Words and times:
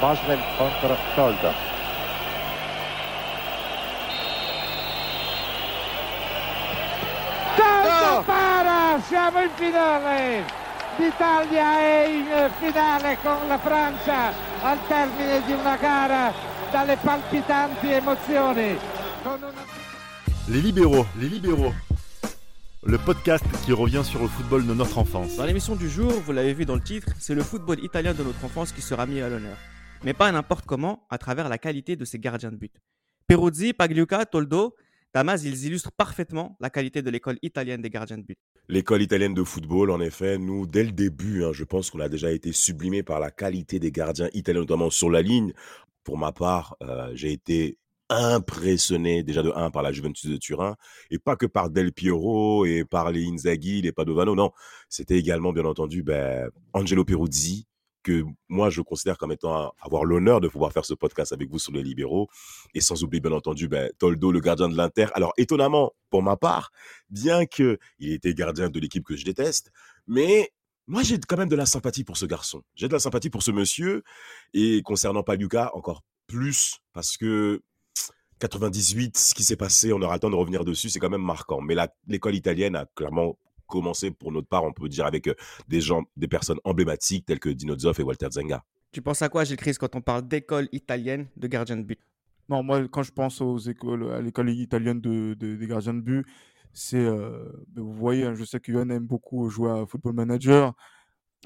Boswell 0.00 0.40
contro 0.56 0.96
Toldo. 1.14 1.52
Toldo 7.54 8.22
para! 8.24 8.98
Siamo 9.06 9.42
in 9.42 9.50
finale! 9.56 10.44
L'Italia 10.96 11.78
è 11.78 12.06
in 12.06 12.50
finale 12.58 13.18
con 13.22 13.46
la 13.46 13.58
Francia 13.58 14.32
al 14.62 14.78
termine 14.88 15.42
di 15.44 15.52
una 15.52 15.76
gara 15.76 16.32
dalle 16.70 16.96
palpitanti 16.96 17.90
emozioni. 17.90 18.78
Con 19.22 19.38
una... 19.42 19.64
Les 20.48 20.62
libéraux, 20.62 21.06
les 21.18 21.28
libéraux. 21.28 21.74
Le 22.84 22.96
podcast 22.96 23.44
qui 23.66 23.72
revient 23.72 24.02
sur 24.02 24.22
le 24.22 24.28
football 24.28 24.66
de 24.66 24.72
notre 24.72 24.96
enfance. 24.96 25.36
Dans 25.36 25.44
l'émission 25.44 25.76
du 25.76 25.90
jour, 25.90 26.10
vous 26.24 26.32
l'avez 26.32 26.54
vu 26.54 26.64
dans 26.64 26.74
le 26.74 26.80
titre, 26.80 27.08
c'est 27.18 27.34
le 27.34 27.42
football 27.42 27.78
italien 27.84 28.14
de 28.14 28.22
notre 28.22 28.42
enfance 28.42 28.72
qui 28.72 28.80
sera 28.80 29.04
mis 29.04 29.20
à 29.20 29.28
l'honneur. 29.28 29.56
Mais 30.02 30.14
pas 30.14 30.32
n'importe 30.32 30.64
comment, 30.64 31.06
à 31.10 31.18
travers 31.18 31.48
la 31.48 31.58
qualité 31.58 31.94
de 31.94 32.04
ses 32.06 32.18
gardiens 32.18 32.50
de 32.50 32.56
but. 32.56 32.72
Peruzzi, 33.26 33.74
Pagliuca, 33.74 34.24
Toldo, 34.24 34.74
Damas, 35.12 35.42
ils 35.44 35.66
illustrent 35.66 35.92
parfaitement 35.92 36.56
la 36.58 36.70
qualité 36.70 37.02
de 37.02 37.10
l'école 37.10 37.38
italienne 37.42 37.82
des 37.82 37.90
gardiens 37.90 38.16
de 38.16 38.22
but. 38.22 38.38
L'école 38.68 39.02
italienne 39.02 39.34
de 39.34 39.44
football, 39.44 39.90
en 39.90 40.00
effet, 40.00 40.38
nous, 40.38 40.66
dès 40.66 40.84
le 40.84 40.92
début, 40.92 41.44
hein, 41.44 41.50
je 41.52 41.64
pense 41.64 41.90
qu'on 41.90 42.00
a 42.00 42.08
déjà 42.08 42.30
été 42.32 42.52
sublimé 42.52 43.02
par 43.02 43.20
la 43.20 43.30
qualité 43.30 43.78
des 43.78 43.92
gardiens 43.92 44.30
italiens, 44.32 44.60
notamment 44.60 44.88
sur 44.88 45.10
la 45.10 45.20
ligne. 45.20 45.52
Pour 46.02 46.16
ma 46.16 46.32
part, 46.32 46.76
euh, 46.82 47.10
j'ai 47.14 47.32
été 47.32 47.76
impressionné 48.08 49.22
déjà 49.22 49.42
de 49.42 49.52
1 49.54 49.70
par 49.70 49.82
la 49.82 49.92
Juventus 49.92 50.30
de 50.30 50.36
Turin 50.36 50.76
et 51.10 51.18
pas 51.18 51.36
que 51.36 51.46
par 51.46 51.70
Del 51.70 51.92
Piero 51.92 52.64
et 52.64 52.84
par 52.84 53.12
les 53.12 53.24
Inzaghi, 53.26 53.82
les 53.82 53.92
Padovano, 53.92 54.34
non, 54.34 54.50
c'était 54.88 55.18
également 55.18 55.52
bien 55.52 55.64
entendu 55.64 56.02
ben, 56.02 56.48
Angelo 56.72 57.04
Peruzzi 57.04 57.66
que 58.02 58.24
moi 58.48 58.70
je 58.70 58.80
considère 58.80 59.18
comme 59.18 59.32
étant 59.32 59.72
avoir 59.80 60.04
l'honneur 60.04 60.40
de 60.40 60.48
pouvoir 60.48 60.72
faire 60.72 60.84
ce 60.84 60.94
podcast 60.94 61.32
avec 61.32 61.50
vous 61.50 61.58
sur 61.58 61.72
les 61.72 61.82
libéraux 61.82 62.28
et 62.74 62.80
sans 62.80 63.02
oublier 63.04 63.20
bien 63.20 63.32
entendu 63.32 63.68
ben, 63.68 63.90
Toldo 63.98 64.32
le 64.32 64.40
gardien 64.40 64.68
de 64.68 64.76
l'Inter. 64.76 65.06
Alors 65.14 65.32
étonnamment 65.36 65.92
pour 66.10 66.22
ma 66.22 66.36
part, 66.36 66.70
bien 67.10 67.46
que 67.46 67.78
il 67.98 68.12
était 68.12 68.34
gardien 68.34 68.68
de 68.68 68.80
l'équipe 68.80 69.04
que 69.04 69.16
je 69.16 69.24
déteste, 69.24 69.70
mais 70.06 70.50
moi, 70.90 71.04
j'ai 71.04 71.20
quand 71.20 71.36
même 71.36 71.48
de 71.48 71.54
la 71.54 71.66
sympathie 71.66 72.02
pour 72.02 72.16
ce 72.16 72.26
garçon. 72.26 72.64
J'ai 72.74 72.88
de 72.88 72.92
la 72.92 72.98
sympathie 72.98 73.30
pour 73.30 73.44
ce 73.44 73.52
monsieur. 73.52 74.02
Et 74.54 74.82
concernant 74.82 75.22
Paluca, 75.22 75.70
encore 75.76 76.02
plus, 76.26 76.80
parce 76.92 77.16
que 77.16 77.62
98, 78.40 79.16
ce 79.16 79.34
qui 79.34 79.44
s'est 79.44 79.54
passé, 79.54 79.92
on 79.92 80.02
aura 80.02 80.14
le 80.14 80.18
temps 80.20 80.30
de 80.30 80.34
revenir 80.34 80.64
dessus, 80.64 80.88
c'est 80.88 80.98
quand 80.98 81.08
même 81.08 81.22
marquant. 81.22 81.60
Mais 81.60 81.76
l'école 82.08 82.34
italienne 82.34 82.74
a 82.74 82.86
clairement 82.96 83.38
commencé 83.70 84.10
pour 84.10 84.32
notre 84.32 84.48
part, 84.48 84.64
on 84.64 84.72
peut 84.72 84.88
dire, 84.88 85.06
avec 85.06 85.28
euh, 85.28 85.34
des 85.68 85.80
gens, 85.80 86.02
des 86.16 86.28
personnes 86.28 86.58
emblématiques 86.64 87.26
telles 87.26 87.40
que 87.40 87.48
Dino 87.48 87.78
Zoff 87.78 87.98
et 88.00 88.02
Walter 88.02 88.28
Zenga. 88.30 88.62
Tu 88.92 89.00
penses 89.00 89.22
à 89.22 89.28
quoi, 89.28 89.44
Gilles 89.44 89.56
Chris, 89.56 89.74
quand 89.78 89.94
on 89.94 90.00
parle 90.00 90.26
d'école 90.26 90.68
italienne 90.72 91.28
de 91.36 91.46
gardien 91.46 91.76
de 91.76 91.82
but? 91.82 92.00
Non, 92.48 92.64
moi, 92.64 92.86
quand 92.88 93.04
je 93.04 93.12
pense 93.12 93.40
aux 93.40 93.58
écoles, 93.58 94.10
à 94.12 94.20
l'école 94.20 94.50
italienne 94.50 95.00
de, 95.00 95.34
des 95.34 95.66
gardiens 95.68 95.94
de 95.94 96.00
but, 96.00 96.26
c'est, 96.72 96.98
euh, 96.98 97.48
ben, 97.68 97.82
vous 97.82 97.92
voyez, 97.92 98.24
hein, 98.24 98.34
je 98.34 98.44
sais 98.44 98.58
que 98.58 98.72
Yohan 98.72 98.90
aime 98.90 99.06
beaucoup 99.06 99.48
jouer 99.48 99.70
à 99.70 99.86
Football 99.86 100.14
Manager. 100.14 100.74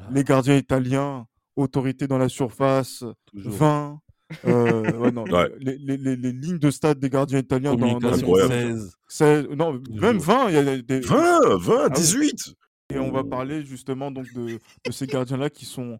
Ah. 0.00 0.04
Les 0.10 0.24
gardiens 0.24 0.56
italiens, 0.56 1.26
autorité 1.56 2.06
dans 2.06 2.16
la 2.16 2.30
surface, 2.30 3.04
20, 3.34 4.00
euh, 4.46 5.10
non, 5.10 5.24
Les, 5.58 5.76
les, 5.78 5.96
les, 5.96 6.32
lignes 6.32 6.58
de 6.58 6.70
stade 6.70 6.98
des 6.98 7.10
gardiens 7.10 7.38
italiens 7.38 7.74
dans, 7.74 7.98
dans 7.98 8.14
16. 8.14 8.96
16. 9.08 9.48
Non, 9.56 9.80
même 9.90 10.18
20. 10.18 10.48
Il 10.48 10.54
y 10.54 10.58
a 10.58 10.82
des... 10.82 11.00
20, 11.00 11.56
20, 11.56 11.88
18. 11.90 12.54
Et 12.90 12.98
on 12.98 13.10
va 13.10 13.24
parler 13.24 13.64
justement 13.64 14.10
donc 14.10 14.32
de, 14.34 14.58
de 14.86 14.92
ces 14.92 15.06
gardiens-là 15.06 15.50
qui, 15.50 15.64
sont, 15.64 15.98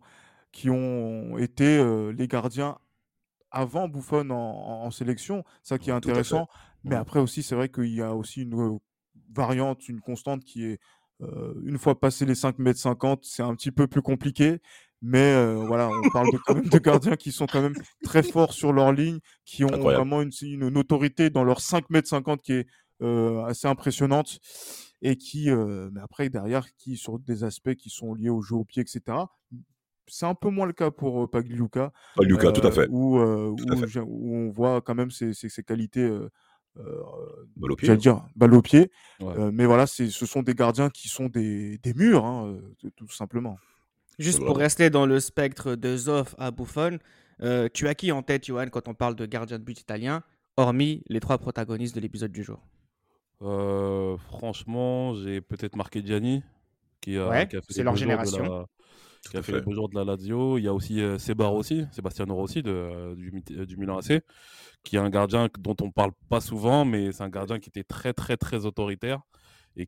qui 0.53 0.71
ont 0.71 1.39
été 1.39 1.79
euh, 1.79 2.13
les 2.13 2.29
gardiens 2.29 2.77
avant 3.51 3.89
Buffon 3.89 4.31
en, 4.31 4.85
en, 4.85 4.91
sélection. 4.91 5.45
Ça 5.63 5.79
qui 5.79 5.91
est 5.91 5.95
intéressant. 5.95 6.49
Mais 6.85 6.97
après 6.97 7.21
aussi, 7.21 7.43
c'est 7.43 7.55
vrai 7.55 7.69
qu'il 7.69 7.95
y 7.95 8.03
a 8.03 8.15
aussi 8.15 8.43
une 8.43 8.55
euh, 8.55 8.79
variante, 9.33 9.89
une 9.89 10.01
constante 10.01 10.45
qui 10.45 10.65
est 10.65 10.79
euh, 11.23 11.55
une 11.65 11.79
fois 11.79 11.99
passé 11.99 12.27
les 12.27 12.35
5 12.35 12.59
mètres 12.59 12.81
50, 12.81 13.25
c'est 13.25 13.43
un 13.43 13.55
petit 13.55 13.71
peu 13.71 13.87
plus 13.87 14.03
compliqué. 14.03 14.61
Mais 15.07 15.35
euh, 15.35 15.57
voilà, 15.67 15.91
on 15.91 16.09
parle 16.09 16.33
de, 16.33 16.39
quand 16.39 16.55
même 16.55 16.67
de 16.67 16.79
gardiens 16.79 17.15
qui 17.15 17.31
sont 17.31 17.45
quand 17.45 17.61
même 17.61 17.75
très 18.05 18.23
forts 18.23 18.55
sur 18.55 18.73
leur 18.73 18.91
ligne, 18.91 19.19
qui 19.45 19.63
ont 19.63 19.79
vraiment 19.79 20.23
une, 20.23 20.31
une, 20.41 20.79
autorité 20.79 21.29
dans 21.29 21.45
leurs 21.45 21.61
5 21.61 21.91
mètres 21.91 22.09
50 22.09 22.41
qui 22.41 22.55
est 22.55 22.67
euh, 23.03 23.45
assez 23.45 23.69
impressionnante 23.69 24.39
et 25.03 25.17
qui, 25.17 25.51
euh, 25.51 25.91
mais 25.93 26.01
après 26.01 26.31
derrière, 26.31 26.75
qui 26.77 26.97
sur 26.97 27.19
des 27.19 27.45
aspects 27.45 27.75
qui 27.75 27.91
sont 27.91 28.15
liés 28.15 28.31
au 28.31 28.41
jeu 28.41 28.55
au 28.55 28.65
pied, 28.65 28.81
etc. 28.81 29.19
C'est 30.07 30.25
un 30.25 30.35
peu 30.35 30.49
moins 30.49 30.65
le 30.65 30.73
cas 30.73 30.91
pour 30.91 31.31
Pagliuca. 31.31 31.93
Pagliuca, 32.17 32.53
tout 32.53 32.67
à 32.67 32.71
fait. 32.71 32.89
Où, 32.89 33.19
où, 33.19 34.37
on 34.37 34.51
voit 34.53 34.81
quand 34.81 34.95
même 34.95 35.11
ses, 35.11 35.35
ses, 35.35 35.51
ses 35.51 35.63
qualités. 35.63 36.01
Euh, 36.01 36.31
j'allais 37.83 37.99
dire 37.99 38.25
balle 38.37 38.55
au 38.55 38.63
pied. 38.63 38.91
mais 39.53 39.67
voilà, 39.67 39.87
ce 39.87 40.09
sont 40.09 40.43
des 40.43 40.55
gardiens 40.55 40.89
qui 40.89 41.11
sont 41.11 41.27
des, 41.27 41.77
des 41.77 41.93
murs, 41.93 42.25
hein, 42.25 42.59
tout 42.97 43.11
simplement. 43.11 43.59
Juste 44.19 44.45
pour 44.45 44.57
rester 44.57 44.91
dans 44.91 45.07
le 45.07 45.21
spectre 45.21 45.75
de 45.75 45.97
Zoff 45.97 46.35
à 46.39 46.51
Buffon, 46.51 46.99
euh, 47.43 47.69
tu 47.73 47.89
as 47.89 47.95
qui 47.95 48.13
en 48.13 48.23
tête, 48.23 48.47
Johan, 48.47 48.69
quand 48.71 48.89
on 48.89 48.95
parle 48.95 49.17
de 49.17 49.27
gardien 49.27 49.59
de 49.59 49.65
but 49.65 49.81
italien, 49.81 50.23
hormis 50.57 51.03
les 51.09 51.21
trois 51.21 51.39
protagonistes 51.39 51.95
de 51.95 52.01
l'épisode 52.01 52.33
du 52.33 52.43
jour? 52.43 52.61
Euh, 53.43 54.17
Franchement, 54.29 55.15
j'ai 55.15 55.41
peut-être 55.41 55.77
marqué 55.77 56.05
Gianni, 56.05 56.43
qui 57.01 57.17
a, 57.17 57.29
ouais, 57.29 57.49
c'est 57.69 57.83
leur 57.83 57.97
génération. 57.97 58.67
qui 59.29 59.37
a 59.37 59.43
fait, 59.43 59.53
les 59.53 59.61
beaux 59.61 59.73
jours 59.73 59.89
de 59.89 59.97
la 59.97 60.05
Lazio. 60.05 60.59
Il 60.59 60.65
y 60.65 60.69
a 60.69 60.73
aussi 60.73 61.01
euh, 61.01 61.19
Sebar 61.19 61.51
Rossi, 61.51 61.87
Sébastien 61.91 62.27
Rossi 62.29 62.63
de, 62.63 63.15
du, 63.17 63.43
du, 63.67 63.77
Milan 63.77 63.99
AC, 63.99 64.23
qui 64.85 64.97
est 64.97 65.01
un 65.01 65.11
gardien 65.11 65.49
dont 65.59 65.77
on 65.83 65.87
ne 65.87 65.93
parle 65.93 66.13
pas 66.29 66.41
souvent, 66.41 66.85
mais 66.85 67.11
c'est 67.11 67.23
un 67.23 67.31
gardien 67.31 67.59
qui 67.59 67.69
était 67.69 67.85
très, 67.85 68.13
très, 68.13 68.37
très 68.37 68.65
autoritaire 68.65 69.23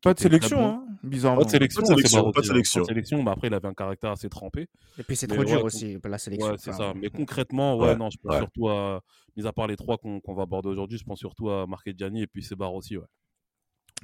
pas 0.02 0.14
de 0.14 0.20
sélection, 0.20 0.64
hein, 0.64 0.84
bizarrement. 1.02 1.40
Pas 1.40 1.46
de 1.46 1.50
sélection, 1.50 1.82
pas 1.82 1.94
de 1.94 1.96
sélection. 1.96 2.32
Pas 2.32 2.40
de 2.40 2.46
sélection. 2.46 2.84
sélection. 2.84 3.22
mais 3.22 3.30
après, 3.30 3.48
il 3.48 3.54
avait 3.54 3.68
un 3.68 3.74
caractère 3.74 4.10
assez 4.10 4.28
trempé. 4.28 4.68
Et 4.98 5.02
puis, 5.02 5.16
c'est 5.16 5.26
trop 5.26 5.44
dur 5.44 5.64
aussi, 5.64 5.98
la 6.04 6.18
sélection. 6.18 6.52
Ouais, 6.52 6.58
c'est 6.58 6.72
ça. 6.72 6.92
Mais 6.94 7.10
concrètement, 7.10 7.76
ouais, 7.76 7.96
non, 7.96 8.10
je 8.10 8.18
pense 8.22 8.36
surtout 8.36 8.68
à, 8.68 9.02
mis 9.36 9.46
à 9.46 9.52
part 9.52 9.66
les 9.66 9.76
trois 9.76 9.98
qu'on 9.98 10.34
va 10.34 10.42
aborder 10.42 10.68
aujourd'hui, 10.68 10.98
je 10.98 11.04
pense 11.04 11.18
surtout 11.18 11.50
à 11.50 11.66
Gianni 11.96 12.22
et 12.22 12.26
puis 12.26 12.42
Sebar 12.42 12.74
aussi, 12.74 12.96
ouais. 12.96 13.06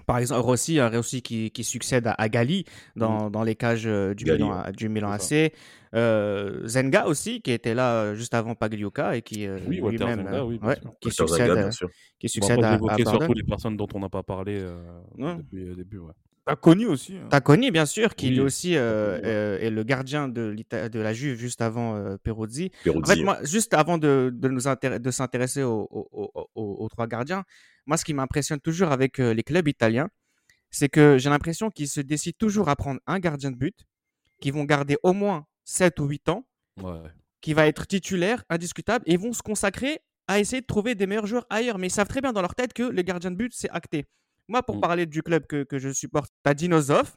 Par 0.06 0.18
exemple, 0.18 0.40
Rossi, 0.40 0.78
un 0.78 0.88
Rossi 0.88 1.22
qui, 1.22 1.50
qui 1.50 1.64
succède 1.64 2.10
à, 2.16 2.28
Gali 2.28 2.64
dans, 2.96 3.30
dans, 3.30 3.42
les 3.42 3.54
cages 3.54 3.86
euh, 3.86 4.14
du, 4.14 4.24
Milan, 4.24 4.64
du 4.76 4.88
Milan 4.88 5.10
AC. 5.10 5.52
Euh, 5.94 6.66
Zenga 6.66 7.06
aussi, 7.06 7.42
qui 7.42 7.52
était 7.52 7.74
là 7.74 7.94
euh, 7.94 8.14
juste 8.14 8.34
avant 8.34 8.54
Pagliuca 8.54 9.16
et 9.16 9.22
qui 9.22 9.46
oui, 9.48 9.80
lui-même 9.80 10.28
oui, 10.46 10.58
qui 11.00 11.10
succède, 11.10 11.70
qui 12.18 12.28
succède 12.28 12.58
bon, 12.58 12.88
à, 12.88 12.94
à 12.94 12.96
surtout 12.96 13.34
les 13.34 13.42
personnes 13.42 13.76
dont 13.76 13.88
on 13.94 14.00
n'a 14.00 14.08
pas 14.08 14.22
parlé 14.22 14.64
depuis 15.18 15.64
le 15.64 15.76
début. 15.76 16.00
T'as 16.44 16.56
connu 16.56 16.86
aussi. 16.86 17.16
Hein. 17.16 17.28
T'as 17.30 17.40
connu, 17.40 17.70
bien 17.70 17.86
sûr, 17.86 18.14
qui 18.16 18.30
lui 18.30 18.40
aussi 18.40 18.74
est 18.74 19.70
le 19.70 19.82
gardien 19.84 20.28
de, 20.28 20.54
de 20.54 21.00
la 21.00 21.12
Juve 21.12 21.38
juste 21.38 21.60
avant 21.60 22.16
Peruzzi. 22.18 22.70
En 22.88 23.04
fait, 23.04 23.22
moi, 23.22 23.38
juste 23.44 23.74
avant 23.74 23.96
de, 23.98 24.30
de 24.34 24.48
nous 24.48 24.62
de 24.62 25.10
s'intéresser 25.10 25.62
aux, 25.62 25.88
aux, 25.90 26.50
aux, 26.54 26.88
trois 26.88 27.06
gardiens, 27.06 27.44
moi, 27.86 27.96
ce 27.96 28.04
qui 28.04 28.14
m'impressionne 28.14 28.60
toujours 28.60 28.90
avec 28.90 29.18
les 29.18 29.42
clubs 29.42 29.68
italiens, 29.68 30.08
c'est 30.70 30.88
que 30.88 31.18
j'ai 31.18 31.30
l'impression 31.30 31.70
qu'ils 31.70 31.88
se 31.88 32.00
décident 32.00 32.36
toujours 32.38 32.68
à 32.68 32.76
prendre 32.76 32.98
un 33.06 33.18
gardien 33.20 33.50
de 33.50 33.56
but, 33.56 33.84
qui 34.40 34.50
vont 34.50 34.64
garder 34.64 34.96
au 35.04 35.12
moins 35.12 35.46
7 35.64 36.00
ou 36.00 36.06
8 36.06 36.28
ans, 36.30 36.44
qui 37.40 37.54
va 37.54 37.66
être 37.68 37.86
titulaire, 37.86 38.42
indiscutable, 38.48 39.04
et 39.06 39.16
vont 39.16 39.32
se 39.32 39.42
consacrer 39.42 40.00
à 40.26 40.40
essayer 40.40 40.60
de 40.60 40.66
trouver 40.66 40.94
des 40.94 41.06
meilleurs 41.06 41.26
joueurs 41.26 41.46
ailleurs. 41.50 41.78
Mais 41.78 41.88
ils 41.88 41.90
savent 41.90 42.08
très 42.08 42.20
bien 42.20 42.32
dans 42.32 42.40
leur 42.42 42.54
tête 42.54 42.72
que 42.72 42.82
les 42.84 43.04
gardiens 43.04 43.30
de 43.30 43.36
but, 43.36 43.52
c'est 43.54 43.70
acté. 43.70 44.06
Moi, 44.48 44.62
pour 44.62 44.76
mmh. 44.76 44.80
parler 44.80 45.06
du 45.06 45.22
club 45.22 45.46
que, 45.46 45.64
que 45.64 45.78
je 45.78 45.90
supporte, 45.90 46.32
t'as 46.42 46.54
Dinosov, 46.54 47.16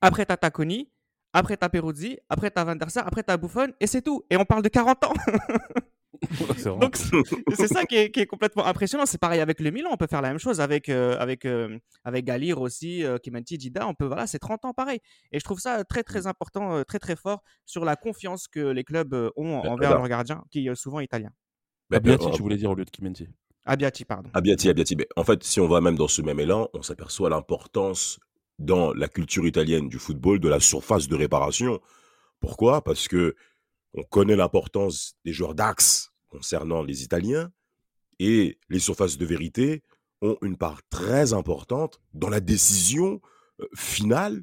après 0.00 0.24
t'as 0.26 0.36
Taconi, 0.36 0.90
après 1.32 1.56
t'as 1.56 1.68
Peruzzi, 1.68 2.18
après 2.28 2.50
t'as 2.50 2.64
Van 2.64 2.76
der 2.76 2.90
Sar, 2.90 3.06
après 3.06 3.22
t'as 3.22 3.36
Buffon, 3.36 3.72
et 3.80 3.86
c'est 3.86 4.02
tout. 4.02 4.24
Et 4.30 4.36
on 4.36 4.44
parle 4.44 4.62
de 4.62 4.68
40 4.68 5.04
ans 5.04 5.14
Donc 6.80 6.96
c'est 6.96 7.68
ça 7.68 7.84
qui 7.84 7.96
est, 7.96 8.10
qui 8.10 8.20
est, 8.20 8.26
complètement 8.26 8.66
impressionnant. 8.66 9.06
C'est 9.06 9.18
pareil 9.18 9.40
avec 9.40 9.60
le 9.60 9.70
Milan, 9.70 9.90
on 9.92 9.96
peut 9.96 10.06
faire 10.06 10.22
la 10.22 10.28
même 10.28 10.38
chose 10.38 10.60
avec 10.60 10.88
euh, 10.88 11.18
avec 11.18 11.44
euh, 11.44 11.78
avec 12.04 12.24
Galir 12.24 12.60
aussi, 12.60 13.04
euh, 13.04 13.18
Kimenti, 13.18 13.58
Dida. 13.58 13.86
On 13.86 13.94
peut 13.94 14.06
voilà, 14.06 14.26
c'est 14.26 14.38
30 14.38 14.64
ans 14.64 14.72
pareil. 14.72 15.00
Et 15.32 15.38
je 15.38 15.44
trouve 15.44 15.58
ça 15.58 15.84
très 15.84 16.02
très 16.02 16.26
important, 16.26 16.82
très 16.84 16.98
très 16.98 17.16
fort 17.16 17.42
sur 17.64 17.84
la 17.84 17.96
confiance 17.96 18.48
que 18.48 18.60
les 18.60 18.84
clubs 18.84 19.14
ont 19.36 19.60
bah, 19.60 19.70
envers 19.70 19.90
leurs 19.94 20.08
gardiens, 20.08 20.42
qui 20.50 20.66
est 20.66 20.74
souvent 20.74 21.00
italien. 21.00 21.30
Bah, 21.90 21.98
Abbiati, 21.98 22.26
je 22.36 22.42
voulais 22.42 22.56
dire 22.56 22.70
au 22.70 22.74
lieu 22.74 22.84
de 22.84 22.90
Kimenti. 22.90 23.28
Abbiati, 23.66 24.04
pardon. 24.04 24.30
Abbiati, 24.32 24.68
Abbiati. 24.68 24.96
en 25.16 25.24
fait, 25.24 25.42
si 25.42 25.60
on 25.60 25.68
va 25.68 25.80
même 25.80 25.96
dans 25.96 26.08
ce 26.08 26.22
même 26.22 26.40
élan, 26.40 26.68
on 26.72 26.82
s'aperçoit 26.82 27.28
l'importance 27.28 28.20
dans 28.58 28.94
la 28.94 29.08
culture 29.08 29.46
italienne 29.46 29.88
du 29.88 29.98
football 29.98 30.38
de 30.38 30.48
la 30.48 30.60
surface 30.60 31.08
de 31.08 31.16
réparation. 31.16 31.80
Pourquoi? 32.40 32.82
Parce 32.82 33.08
que 33.08 33.34
on 33.94 34.02
connaît 34.02 34.36
l'importance 34.36 35.14
des 35.24 35.32
joueurs 35.32 35.54
d'axe 35.54 36.12
concernant 36.28 36.82
les 36.82 37.02
Italiens 37.02 37.50
et 38.18 38.58
les 38.68 38.78
surfaces 38.78 39.18
de 39.18 39.26
vérité 39.26 39.82
ont 40.22 40.36
une 40.42 40.56
part 40.56 40.80
très 40.88 41.32
importante 41.32 42.00
dans 42.14 42.28
la 42.28 42.40
décision 42.40 43.20
euh, 43.60 43.66
finale 43.74 44.42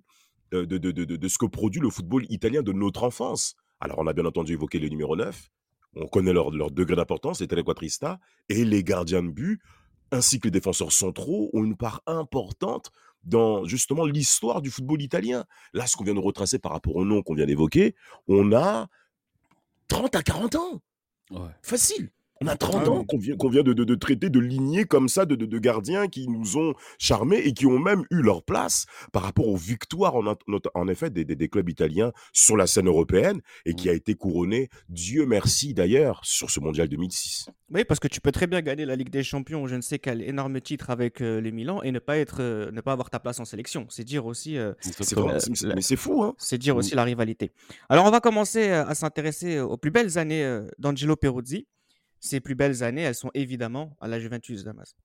euh, 0.54 0.66
de, 0.66 0.78
de, 0.78 0.92
de, 0.92 1.06
de, 1.16 1.28
ce 1.28 1.38
que 1.38 1.46
produit 1.46 1.81
le 1.81 1.90
football 1.90 2.25
italien 2.30 2.62
de 2.62 2.74
notre 2.74 3.04
enfance. 3.04 3.56
Alors, 3.80 4.00
on 4.00 4.08
a 4.08 4.14
bien 4.14 4.25
entendu 4.25 4.54
évoqué 4.54 4.80
le 4.80 4.90
numéro 4.90 5.16
9, 5.16 5.50
on 5.95 6.07
connaît 6.07 6.34
leur, 6.34 6.51
leur 6.51 6.72
degré 6.72 6.95
d'importance, 6.95 7.42
les 7.42 7.48
téléquatristas, 7.48 8.19
et 8.50 8.66
les 8.66 8.84
gardiens 8.84 9.24
de 9.24 9.30
but, 9.30 9.62
ainsi 10.12 10.40
que 10.40 10.48
les 10.48 10.51
défenseurs 10.51 10.92
centraux, 10.92 11.50
ont 11.54 11.63
une 11.63 11.75
part 11.75 12.01
importante 12.06 12.92
dans 13.24 13.66
justement 13.66 14.06
l'histoire 14.06 14.62
du 14.62 14.69
football 14.69 15.01
italien. 15.01 15.45
Là, 15.74 15.88
ce 15.88 15.95
qu'on 15.95 16.04
vient 16.04 16.13
de 16.13 16.19
retracer 16.19 16.60
par 16.60 16.72
rapport 16.72 16.95
au 16.95 17.06
nom 17.06 17.22
qu'on 17.22 17.36
vient 17.36 17.45
d'évoquer, 17.45 17.95
on 18.28 18.51
a 18.54 18.88
30 19.88 20.16
à 20.16 20.24
40 20.24 20.56
ans. 20.56 20.81
Facile. 21.62 22.12
On 22.44 22.48
a 22.48 22.57
30 22.57 22.84
ah 22.86 22.90
ans 22.90 23.04
qu'on 23.06 23.18
vient, 23.18 23.36
vient 23.38 23.63
de, 23.63 23.95
traiter 23.95 24.30
de 24.30 24.40
lignées 24.40 24.84
comme 24.84 25.07
ça 25.07 25.25
de, 25.25 25.36
de, 25.36 25.60
gardiens 25.60 26.07
qui 26.07 26.28
nous 26.28 26.57
ont 26.57 26.74
charmés 27.00 27.38
et 27.38 27.54
qui 27.54 27.66
ont 27.66 27.80
même 27.80 28.04
eu 28.12 28.22
leur 28.22 28.44
place 28.44 28.86
par 29.13 29.24
rapport 29.24 29.48
aux 29.48 29.56
victoires 29.56 30.16
en, 30.16 30.36
en 30.74 30.88
effet 30.90 31.10
des, 31.10 31.24
des, 31.24 31.48
clubs 31.48 31.69
italiens 31.69 32.12
sur 32.34 32.57
la 32.57 32.68
scène 32.68 32.88
européenne 32.88 33.40
et 33.66 33.75
qui 33.75 33.88
mmh. 33.88 33.92
a 33.92 33.94
été 33.94 34.16
couronné, 34.16 34.69
Dieu 34.90 35.25
merci 35.25 35.74
d'ailleurs, 35.74 36.19
sur 36.24 36.50
ce 36.50 36.60
mondial 36.60 36.90
2006. 36.90 37.45
Oui, 37.74 37.86
parce 37.86 38.00
que 38.00 38.07
tu 38.07 38.19
peux 38.19 38.31
très 38.31 38.46
bien 38.46 38.62
gagner 38.62 38.86
la 38.86 38.96
Ligue 38.96 39.10
des 39.10 39.24
Champions, 39.24 39.66
je 39.68 39.75
ne 39.75 39.81
sais 39.81 39.98
quel 39.98 40.22
énorme 40.22 40.60
titre 40.60 40.89
avec 40.89 41.22
euh, 41.22 41.39
les 41.39 41.51
Milan 41.51 41.81
et 41.81 41.92
ne 41.92 42.00
pas 42.00 42.18
être, 42.18 42.38
euh, 42.42 42.72
ne 42.72 42.81
pas 42.81 42.92
avoir 42.92 43.10
ta 43.10 43.19
place 43.19 43.39
en 43.39 43.46
sélection. 43.46 43.88
C'est 43.89 44.04
dire 44.04 44.25
aussi. 44.25 44.57
Euh, 44.57 44.74
mais 44.86 45.81
c'est 45.81 45.96
fou, 45.96 46.24
hein 46.24 46.36
C'est 46.38 46.57
dire 46.57 46.75
aussi 46.75 46.94
la 46.94 47.04
rivalité. 47.04 47.51
Alors 47.89 48.06
on 48.06 48.12
va 48.12 48.19
commencer 48.19 48.69
à 48.69 48.94
s'intéresser 48.96 49.60
aux 49.60 49.78
plus 49.78 49.92
belles 49.92 50.18
années 50.18 50.62
d'Angelo 50.78 51.16
Peruzzi. 51.16 51.68
Ses 52.24 52.40
plus 52.40 52.56
belles 52.56 52.84
années, 52.84 53.02
elles 53.02 53.16
sont 53.16 53.31
évidemment 53.34 53.98
à 54.00 54.08
la 54.08 54.18
Juventus 54.18 54.64
Damas. 54.64 54.96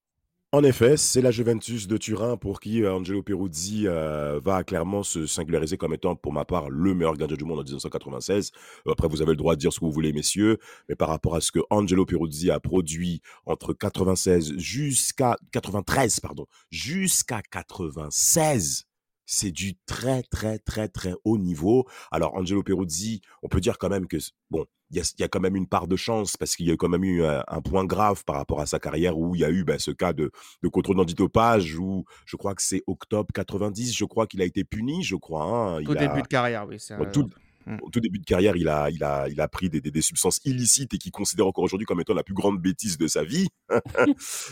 En 0.53 0.63
effet, 0.63 0.95
c'est 0.95 1.21
la 1.21 1.31
Juventus 1.31 1.85
de 1.85 1.97
Turin 1.97 2.37
pour 2.37 2.61
qui 2.61 2.81
euh, 2.81 2.93
Angelo 2.93 3.21
Peruzzi 3.21 3.87
euh, 3.87 4.39
va 4.41 4.63
clairement 4.63 5.03
se 5.03 5.27
singulariser 5.27 5.75
comme 5.75 5.93
étant, 5.93 6.15
pour 6.15 6.31
ma 6.31 6.45
part, 6.45 6.69
le 6.69 6.93
meilleur 6.95 7.17
gardien 7.17 7.35
du 7.35 7.43
monde 7.43 7.59
en 7.59 7.63
1996. 7.63 8.51
Après, 8.89 9.09
vous 9.09 9.21
avez 9.21 9.31
le 9.31 9.37
droit 9.37 9.55
de 9.55 9.59
dire 9.59 9.73
ce 9.73 9.81
que 9.81 9.85
vous 9.85 9.91
voulez, 9.91 10.13
messieurs, 10.13 10.59
mais 10.87 10.95
par 10.95 11.09
rapport 11.09 11.35
à 11.35 11.41
ce 11.41 11.51
que 11.51 11.59
Angelo 11.69 12.05
Peruzzi 12.05 12.51
a 12.51 12.61
produit 12.61 13.21
entre 13.45 13.73
96 13.73 14.57
jusqu'à 14.57 15.35
93, 15.51 16.21
pardon, 16.21 16.45
jusqu'à 16.71 17.41
96, 17.51 18.85
c'est 19.31 19.51
du 19.51 19.75
très, 19.85 20.23
très, 20.23 20.57
très, 20.57 20.87
très 20.87 21.13
haut 21.23 21.37
niveau. 21.37 21.87
Alors, 22.11 22.33
Angelo 22.33 22.63
Peruzzi, 22.63 23.21
on 23.43 23.47
peut 23.47 23.61
dire 23.61 23.77
quand 23.77 23.89
même 23.89 24.07
que, 24.07 24.17
bon, 24.49 24.65
il 24.89 24.97
y 24.97 25.23
a, 25.23 25.27
quand 25.27 25.39
même 25.39 25.55
une 25.55 25.67
part 25.67 25.87
de 25.87 25.95
chance 25.95 26.35
parce 26.35 26.55
qu'il 26.55 26.65
y 26.65 26.71
a 26.71 26.75
quand 26.75 26.89
même 26.89 27.03
eu 27.03 27.23
un, 27.23 27.61
point 27.61 27.85
grave 27.85 28.23
par 28.25 28.37
rapport 28.37 28.59
à 28.59 28.65
sa 28.65 28.79
carrière 28.79 29.19
où 29.19 29.35
il 29.35 29.41
y 29.41 29.45
a 29.45 29.51
eu 29.51 29.63
ben, 29.63 29.77
ce 29.77 29.91
cas 29.91 30.13
de, 30.13 30.31
de 30.63 30.67
contrôle 30.67 30.95
d'antidopage 30.95 31.77
où 31.77 32.05
je 32.25 32.37
crois 32.37 32.55
que 32.55 32.63
c'est 32.63 32.81
octobre 32.87 33.27
90, 33.31 33.95
je 33.95 34.05
crois 34.05 34.25
qu'il 34.25 34.41
a 34.41 34.45
été 34.45 34.63
puni, 34.63 35.03
je 35.03 35.15
crois. 35.15 35.43
Hein. 35.43 35.85
Au 35.85 35.93
début 35.93 36.23
de 36.23 36.27
carrière, 36.27 36.65
oui. 36.67 36.77
tout, 37.13 37.29
mmh. 37.69 37.77
au 37.81 37.89
tout 37.89 37.99
début 37.99 38.19
de 38.19 38.25
carrière, 38.25 38.55
il 38.55 38.67
a, 38.67 38.89
il 38.89 39.03
a, 39.03 39.27
il 39.29 39.39
a 39.39 39.47
pris 39.47 39.69
des, 39.69 39.81
des, 39.81 40.01
substances 40.01 40.39
illicites 40.45 40.93
et 40.93 40.97
qu'il 40.97 41.11
considère 41.11 41.47
encore 41.47 41.63
aujourd'hui 41.63 41.85
comme 41.85 42.01
étant 42.01 42.13
la 42.13 42.23
plus 42.23 42.33
grande 42.33 42.59
bêtise 42.59 42.97
de 42.97 43.07
sa 43.07 43.23
vie. 43.23 43.47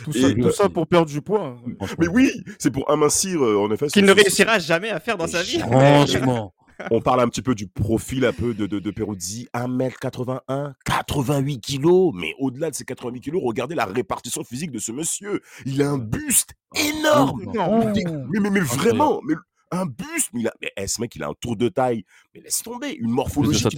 tout, 0.04 0.14
ça, 0.14 0.34
tout, 0.34 0.52
ça, 0.52 0.70
pour 0.70 0.88
perdre 0.88 1.12
du 1.12 1.22
poids. 1.22 1.58
Mais 2.00 2.08
oui, 2.08 2.32
c'est 2.60 2.72
pour 2.72 2.90
amincir, 2.90 3.42
en 3.42 3.72
effet. 3.72 3.88
Qu'il 3.88 4.06
ne 4.06 4.14
réussira 4.14 4.60
jamais 4.60 4.90
à 4.90 5.00
faire 5.00 5.18
dans 5.18 5.28
sa 5.28 5.44
vie. 5.44 5.60
Franchement. 5.60 6.54
On 6.92 7.02
parle 7.02 7.22
un 7.22 7.28
petit 7.28 7.42
peu 7.42 7.56
du 7.56 7.68
profil 7.68 8.26
un 8.26 8.34
peu 8.34 8.54
de, 8.54 8.66
de, 8.66 8.80
de 8.80 8.92
Peruzzi. 8.92 9.48
1m81, 9.54 10.74
88 10.86 11.60
kilos. 11.60 12.14
Mais 12.16 12.34
au-delà 12.40 12.70
de 12.70 12.76
ces 12.76 12.86
88 12.86 13.22
kilos, 13.22 13.42
regardez 13.44 13.76
la 13.76 13.86
répartition 13.86 14.44
physique 14.44 14.72
de 14.72 14.80
ce 14.80 14.92
monsieur. 14.92 15.42
Il 15.66 15.82
a 15.82 15.90
un 15.90 15.98
buste 15.98 16.54
énorme. 16.76 17.42
Mais, 17.46 18.40
mais, 18.40 18.50
mais, 18.50 18.60
vraiment, 18.60 19.22
mais 19.28 19.36
un 19.72 19.86
buste. 19.86 20.30
Mais, 20.34 20.42
il 20.42 20.48
a, 20.48 20.54
mais 20.62 20.72
eh, 20.78 20.88
ce 20.88 21.02
mec, 21.02 21.16
il 21.16 21.24
a 21.24 21.28
un 21.28 21.34
tour 21.40 21.56
de 21.56 21.70
taille. 21.70 22.04
Mais 22.34 22.42
laisse 22.42 22.62
tomber. 22.64 22.94
Une 22.94 23.12
morphologie 23.12 23.64
qui 23.66 23.78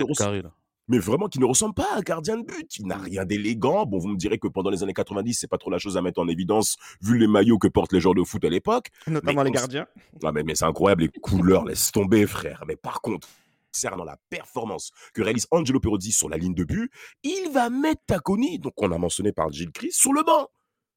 mais 0.90 0.98
vraiment 0.98 1.28
qui 1.28 1.38
ne 1.40 1.46
ressemble 1.46 1.76
pas 1.76 1.88
à 1.94 1.98
un 1.98 2.02
gardien 2.02 2.36
de 2.36 2.44
but. 2.44 2.78
Il 2.80 2.88
n'a 2.88 2.98
rien 2.98 3.24
d'élégant. 3.24 3.86
Bon, 3.86 4.00
vous 4.00 4.08
me 4.08 4.18
direz 4.18 4.40
que 4.40 4.48
pendant 4.48 4.72
les 4.72 4.82
années 4.82 4.94
90, 4.94 5.36
c'est 5.36 5.48
pas 5.48 5.60
trop 5.60 5.70
la 5.70 5.78
chose 5.78 5.98
à 5.98 6.02
mettre 6.02 6.20
en 6.20 6.28
évidence 6.28 6.78
vu 7.02 7.20
les 7.20 7.28
maillots 7.28 7.60
que 7.60 7.68
portent 7.68 7.94
les 7.94 8.02
joueurs 8.02 8.16
de 8.16 8.24
foot 8.24 8.44
à 8.44 8.50
l'époque. 8.50 8.88
Notamment 9.06 9.44
les 9.44 9.52
gardiens. 9.52 9.86
Ah, 10.24 10.32
mais, 10.32 10.42
mais 10.42 10.56
c'est 10.56 10.66
incroyable, 10.66 11.04
les 11.04 11.10
couleurs, 11.10 11.64
laisse 11.64 11.92
tomber, 11.92 12.26
frère. 12.26 12.64
Mais 12.68 12.76
par 12.76 13.02
contre, 13.02 13.28
concernant 13.72 14.04
la 14.04 14.18
performance 14.32 14.92
que 15.14 15.22
réalise 15.22 15.46
Angelo 15.52 15.80
Perozzi 15.80 16.12
sur 16.12 16.28
la 16.28 16.38
ligne 16.38 16.56
de 16.56 16.64
but, 16.64 16.92
il 17.22 17.52
va 17.54 17.70
mettre 17.70 18.02
Taconi, 18.08 18.58
donc 18.58 18.74
on 18.78 18.92
a 18.92 18.98
mentionné 18.98 19.32
par 19.32 19.52
Gilles 19.52 19.72
Chris, 19.72 19.92
sur 19.92 20.12
le 20.12 20.24
banc. 20.24 20.48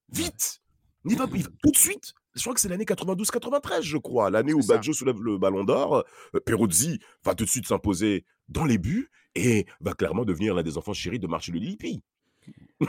Vite 0.09 0.63
il 1.05 1.17
va, 1.17 1.27
tout 1.27 1.71
de 1.71 1.77
suite. 1.77 2.15
Je 2.35 2.41
crois 2.41 2.55
que 2.55 2.61
c'est 2.61 2.69
l'année 2.69 2.85
92-93, 2.85 3.83
je 3.83 3.99
crois. 3.99 4.31
L'année 4.31 4.55
où 4.55 4.61
Baggio 4.67 4.93
soulève 4.93 5.21
le 5.21 5.39
ballon 5.39 5.65
d'or. 5.65 6.05
Euh, 6.35 6.41
Peruzzi 6.41 6.99
va 7.25 7.35
tout 7.35 7.45
de 7.45 7.51
suite 7.51 7.67
s'imposer 7.67 8.25
dans 8.49 8.65
les 8.65 8.79
buts 8.79 9.11
et 9.35 9.67
va 9.81 9.95
clairement 9.95 10.25
devenir 10.25 10.55
l'un 10.55 10.63
des 10.63 10.79
enfants 10.79 10.93
chéris 10.93 11.19
de 11.19 11.27
Marcello 11.27 11.59
Lippi. 11.59 12.03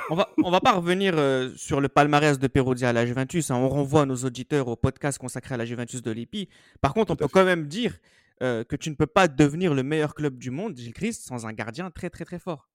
on 0.09 0.15
va, 0.15 0.29
on 0.43 0.49
va 0.49 0.61
pas 0.61 0.71
revenir 0.71 1.13
euh, 1.17 1.51
sur 1.55 1.81
le 1.81 1.89
palmarès 1.89 2.39
de 2.39 2.47
Peruzzi 2.47 2.85
à 2.85 2.93
la 2.93 3.05
Juventus. 3.05 3.51
Hein. 3.51 3.57
On 3.57 3.69
renvoie 3.69 4.05
nos 4.05 4.15
auditeurs 4.15 4.67
au 4.67 4.75
podcast 4.75 5.17
consacré 5.17 5.55
à 5.55 5.57
la 5.57 5.65
Juventus 5.65 6.01
de 6.01 6.11
Lippi. 6.11 6.49
Par 6.81 6.93
contre, 6.93 7.11
on 7.11 7.15
peut 7.15 7.27
quand 7.27 7.45
même 7.45 7.67
dire 7.67 7.97
euh, 8.41 8.63
que 8.63 8.75
tu 8.75 8.89
ne 8.89 8.95
peux 8.95 9.07
pas 9.07 9.27
devenir 9.27 9.73
le 9.73 9.83
meilleur 9.83 10.15
club 10.15 10.37
du 10.37 10.51
monde, 10.51 10.75
Gilles 10.75 10.93
Christ, 10.93 11.27
sans 11.27 11.45
un 11.45 11.53
gardien 11.53 11.91
très 11.91 12.09
très 12.09 12.25
très 12.25 12.39
fort. 12.39 12.69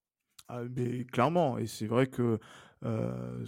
Ah, 0.47 0.61
mais 0.75 1.05
clairement, 1.05 1.57
et 1.57 1.67
c'est 1.67 1.85
vrai 1.85 2.07
que 2.07 2.39
euh, 2.85 3.45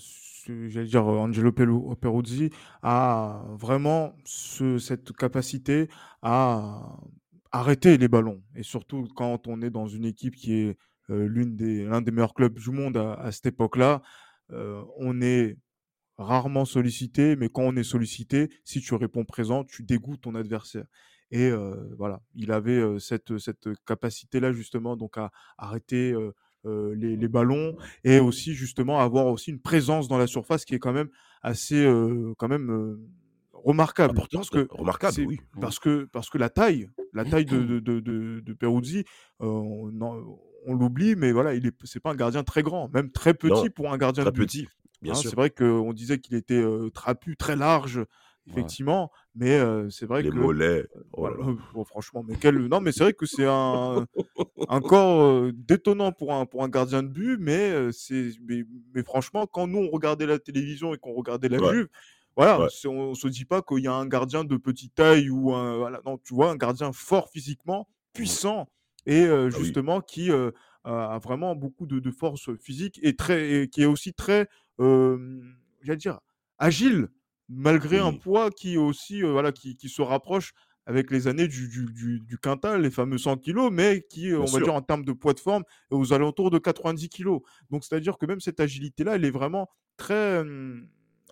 j'allais 0.68 0.88
dire 0.88 1.06
Angelo 1.06 1.52
Peruzzi 1.52 2.50
a 2.82 3.44
vraiment 3.58 4.14
ce, 4.26 4.78
cette 4.78 5.14
capacité 5.14 5.88
à 6.22 6.98
arrêter 7.52 7.98
les 7.98 8.08
ballons. 8.08 8.42
Et 8.56 8.64
surtout 8.64 9.08
quand 9.16 9.48
on 9.48 9.62
est 9.62 9.70
dans 9.70 9.88
une 9.88 10.06
équipe 10.06 10.36
qui 10.36 10.54
est 10.54 10.78
euh, 11.10 11.46
des, 11.46 11.86
l'un 11.86 12.02
des 12.02 12.12
meilleurs 12.12 12.34
clubs 12.34 12.58
du 12.58 12.72
monde 12.72 12.98
à, 12.98 13.32
cette 13.32 13.48
époque-là, 13.48 14.02
euh, 14.52 14.84
on 14.98 15.22
est 15.22 15.58
rarement 16.18 16.66
sollicité, 16.66 17.36
mais 17.36 17.50
quand 17.50 17.64
on 17.64 17.76
est 17.76 17.84
sollicité, 17.84 18.50
si 18.66 18.82
tu 18.82 18.94
réponds 18.96 19.26
présent, 19.26 19.64
tu 19.64 19.84
dégoûtes 19.84 20.22
ton 20.22 20.36
adversaire. 20.36 20.86
Et 21.32 21.50
euh, 21.50 21.76
voilà, 21.98 22.22
il 22.36 22.52
avait 22.52 22.82
cette, 23.00 23.38
cette 23.38 23.70
capacité-là 23.86 24.52
justement 24.52 24.98
donc 24.98 25.18
à 25.18 25.32
arrêter 25.58 26.14
les, 26.66 27.16
les, 27.18 27.28
ballons 27.28 27.76
et 28.04 28.20
aussi 28.20 28.54
justement 28.54 29.00
avoir 29.00 29.28
aussi 29.28 29.52
une 29.52 29.60
présence 29.60 30.08
dans 30.08 30.18
la 30.18 30.28
surface 30.28 30.64
qui 30.66 30.76
est 30.76 30.80
quand 30.80 30.94
même 30.94 31.10
assez 31.42 31.86
quand 32.38 32.48
même 32.48 32.98
remarquable. 33.64 34.20
Parce 34.32 34.50
que, 34.50 34.68
remarquable, 34.70 35.22
oui. 35.28 35.40
Parce 35.60 35.80
que, 35.80 36.06
parce 36.12 36.30
que 36.30 36.38
la 36.38 36.50
taille, 36.50 36.90
la 37.14 37.26
taille 37.26 37.46
de, 37.46 37.58
de, 37.80 38.00
de, 38.00 38.40
de, 38.40 38.54
Peruzzi, 38.54 39.06
euh, 39.42 39.46
on, 40.66 40.74
l'oublie, 40.74 41.16
mais 41.16 41.32
voilà, 41.32 41.54
il 41.54 41.66
est, 41.66 41.76
c'est 41.84 42.00
pas 42.00 42.12
un 42.12 42.16
gardien 42.16 42.44
très 42.44 42.64
grand, 42.64 42.90
même 42.90 43.12
très 43.12 43.34
petit 43.34 43.70
pour 43.70 43.92
un 43.92 43.98
gardien 43.98 44.24
très 44.24 44.32
de 44.32 44.38
petit. 44.38 44.68
Bien 45.02 45.14
hein, 45.14 45.16
sûr. 45.16 45.30
C'est 45.30 45.36
vrai 45.36 45.50
qu'on 45.50 45.94
disait 45.94 46.20
qu'il 46.20 46.36
était 46.36 46.62
euh, 46.62 46.90
trapu, 46.92 47.36
très 47.36 47.56
large, 47.56 48.06
effectivement, 48.48 49.12
mais 49.36 49.52
euh, 49.52 49.90
c'est 49.90 50.06
vrai 50.06 50.22
Les 50.22 50.30
que. 50.30 50.36
mollets. 50.36 50.86
Oh 51.14 51.28
franchement, 51.86 52.24
mais 52.28 52.36
quel... 52.36 52.58
non, 52.68 52.82
mais 52.82 52.92
c'est 52.92 53.04
vrai 53.04 53.14
que 53.14 53.26
c'est 53.26 53.46
un, 53.46 54.06
encore 54.68 55.52
détonnant 55.54 56.12
pour 56.12 56.34
un, 56.34 56.46
pour 56.46 56.64
un 56.64 56.70
gardien 56.70 57.02
de 57.02 57.08
but, 57.08 57.38
mais, 57.40 57.92
c'est, 57.92 58.32
mais, 58.48 59.04
franchement, 59.04 59.48
quand 59.48 59.68
nous 59.68 59.80
on 59.80 59.90
regardait 59.90 60.26
la 60.26 60.40
télévision 60.40 60.94
et 60.94 60.98
qu'on 60.98 61.14
regardait 61.14 61.50
la 61.50 61.58
Juve, 61.58 61.88
voilà, 62.36 62.68
on, 62.86 63.10
ne 63.10 63.14
se 63.14 63.28
dit 63.28 63.46
pas 63.46 63.62
qu'il 63.62 63.80
y 63.80 63.88
a 63.88 63.94
un 63.94 64.08
gardien 64.08 64.44
de 64.44 64.58
petite 64.58 64.96
taille 64.96 65.30
ou 65.30 65.54
un, 65.54 65.78
voilà, 65.78 66.02
non, 66.06 66.18
tu 66.18 66.34
vois, 66.34 66.52
un 66.52 66.58
gardien 66.58 66.92
fort 66.94 67.30
physiquement, 67.30 67.82
mmh. 67.82 68.14
puissant 68.14 68.68
et 69.08 69.26
ah 69.26 69.50
justement 69.50 70.00
qui 70.02 70.30
a 70.84 71.20
vraiment 71.20 71.56
beaucoup 71.56 71.88
de, 71.88 72.12
force 72.12 72.56
physique 72.58 73.00
et 73.02 73.16
très, 73.16 73.68
qui 73.72 73.82
est 73.82 73.88
aussi 73.88 74.14
très, 74.14 74.48
j'allais 74.78 75.98
dire, 75.98 76.20
agile 76.60 77.10
malgré 77.52 78.00
un 78.00 78.14
poids 78.14 78.50
qui 78.50 78.78
aussi, 78.78 79.22
voilà, 79.22 79.52
qui, 79.52 79.78
se 79.90 80.02
rapproche 80.02 80.54
avec 80.86 81.12
les 81.12 81.28
années 81.28 81.48
du, 81.48 81.68
du, 81.68 82.38
quintal, 82.42 82.82
les 82.82 82.90
fameux 82.90 83.18
100 83.18 83.38
kilos, 83.38 83.70
mais 83.72 84.06
qui, 84.10 84.34
on 84.34 84.46
va 84.46 84.60
dire, 84.60 84.74
en 84.74 84.82
termes 84.82 85.06
de 85.06 85.12
poids 85.12 85.34
de 85.34 85.40
forme, 85.40 85.64
est 85.92 85.96
aux 85.96 86.14
alentours 86.14 86.50
de 86.50 86.58
90 86.58 87.10
kilos. 87.10 87.42
Donc, 87.70 87.84
c'est-à-dire 87.84 88.18
que 88.18 88.26
même 88.26 88.40
cette 88.40 88.60
agilité-là, 88.60 89.16
elle 89.16 89.26
est 89.26 89.32
vraiment 89.32 89.70
très, 89.98 90.44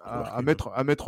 à, 0.03 0.41
mettre, 0.41 0.71
à 0.73 0.83
mettre 0.83 1.07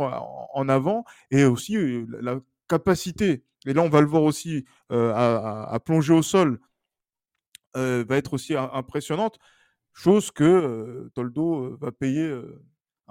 en, 0.54 0.68
avant. 0.68 1.04
Et 1.30 1.44
aussi 1.44 1.76
la 2.08 2.40
capacité, 2.68 3.44
et 3.66 3.74
là 3.74 3.82
on 3.82 3.90
va 3.90 4.00
le 4.00 4.06
voir 4.06 4.22
aussi, 4.22 4.64
à, 4.90 5.78
plonger 5.84 6.14
au 6.14 6.22
sol, 6.22 6.58
va 7.74 8.16
être 8.16 8.32
aussi 8.32 8.54
impressionnante, 8.56 9.38
chose 9.92 10.30
que 10.30 11.10
Toldo 11.14 11.76
va 11.76 11.92
payer 11.92 12.34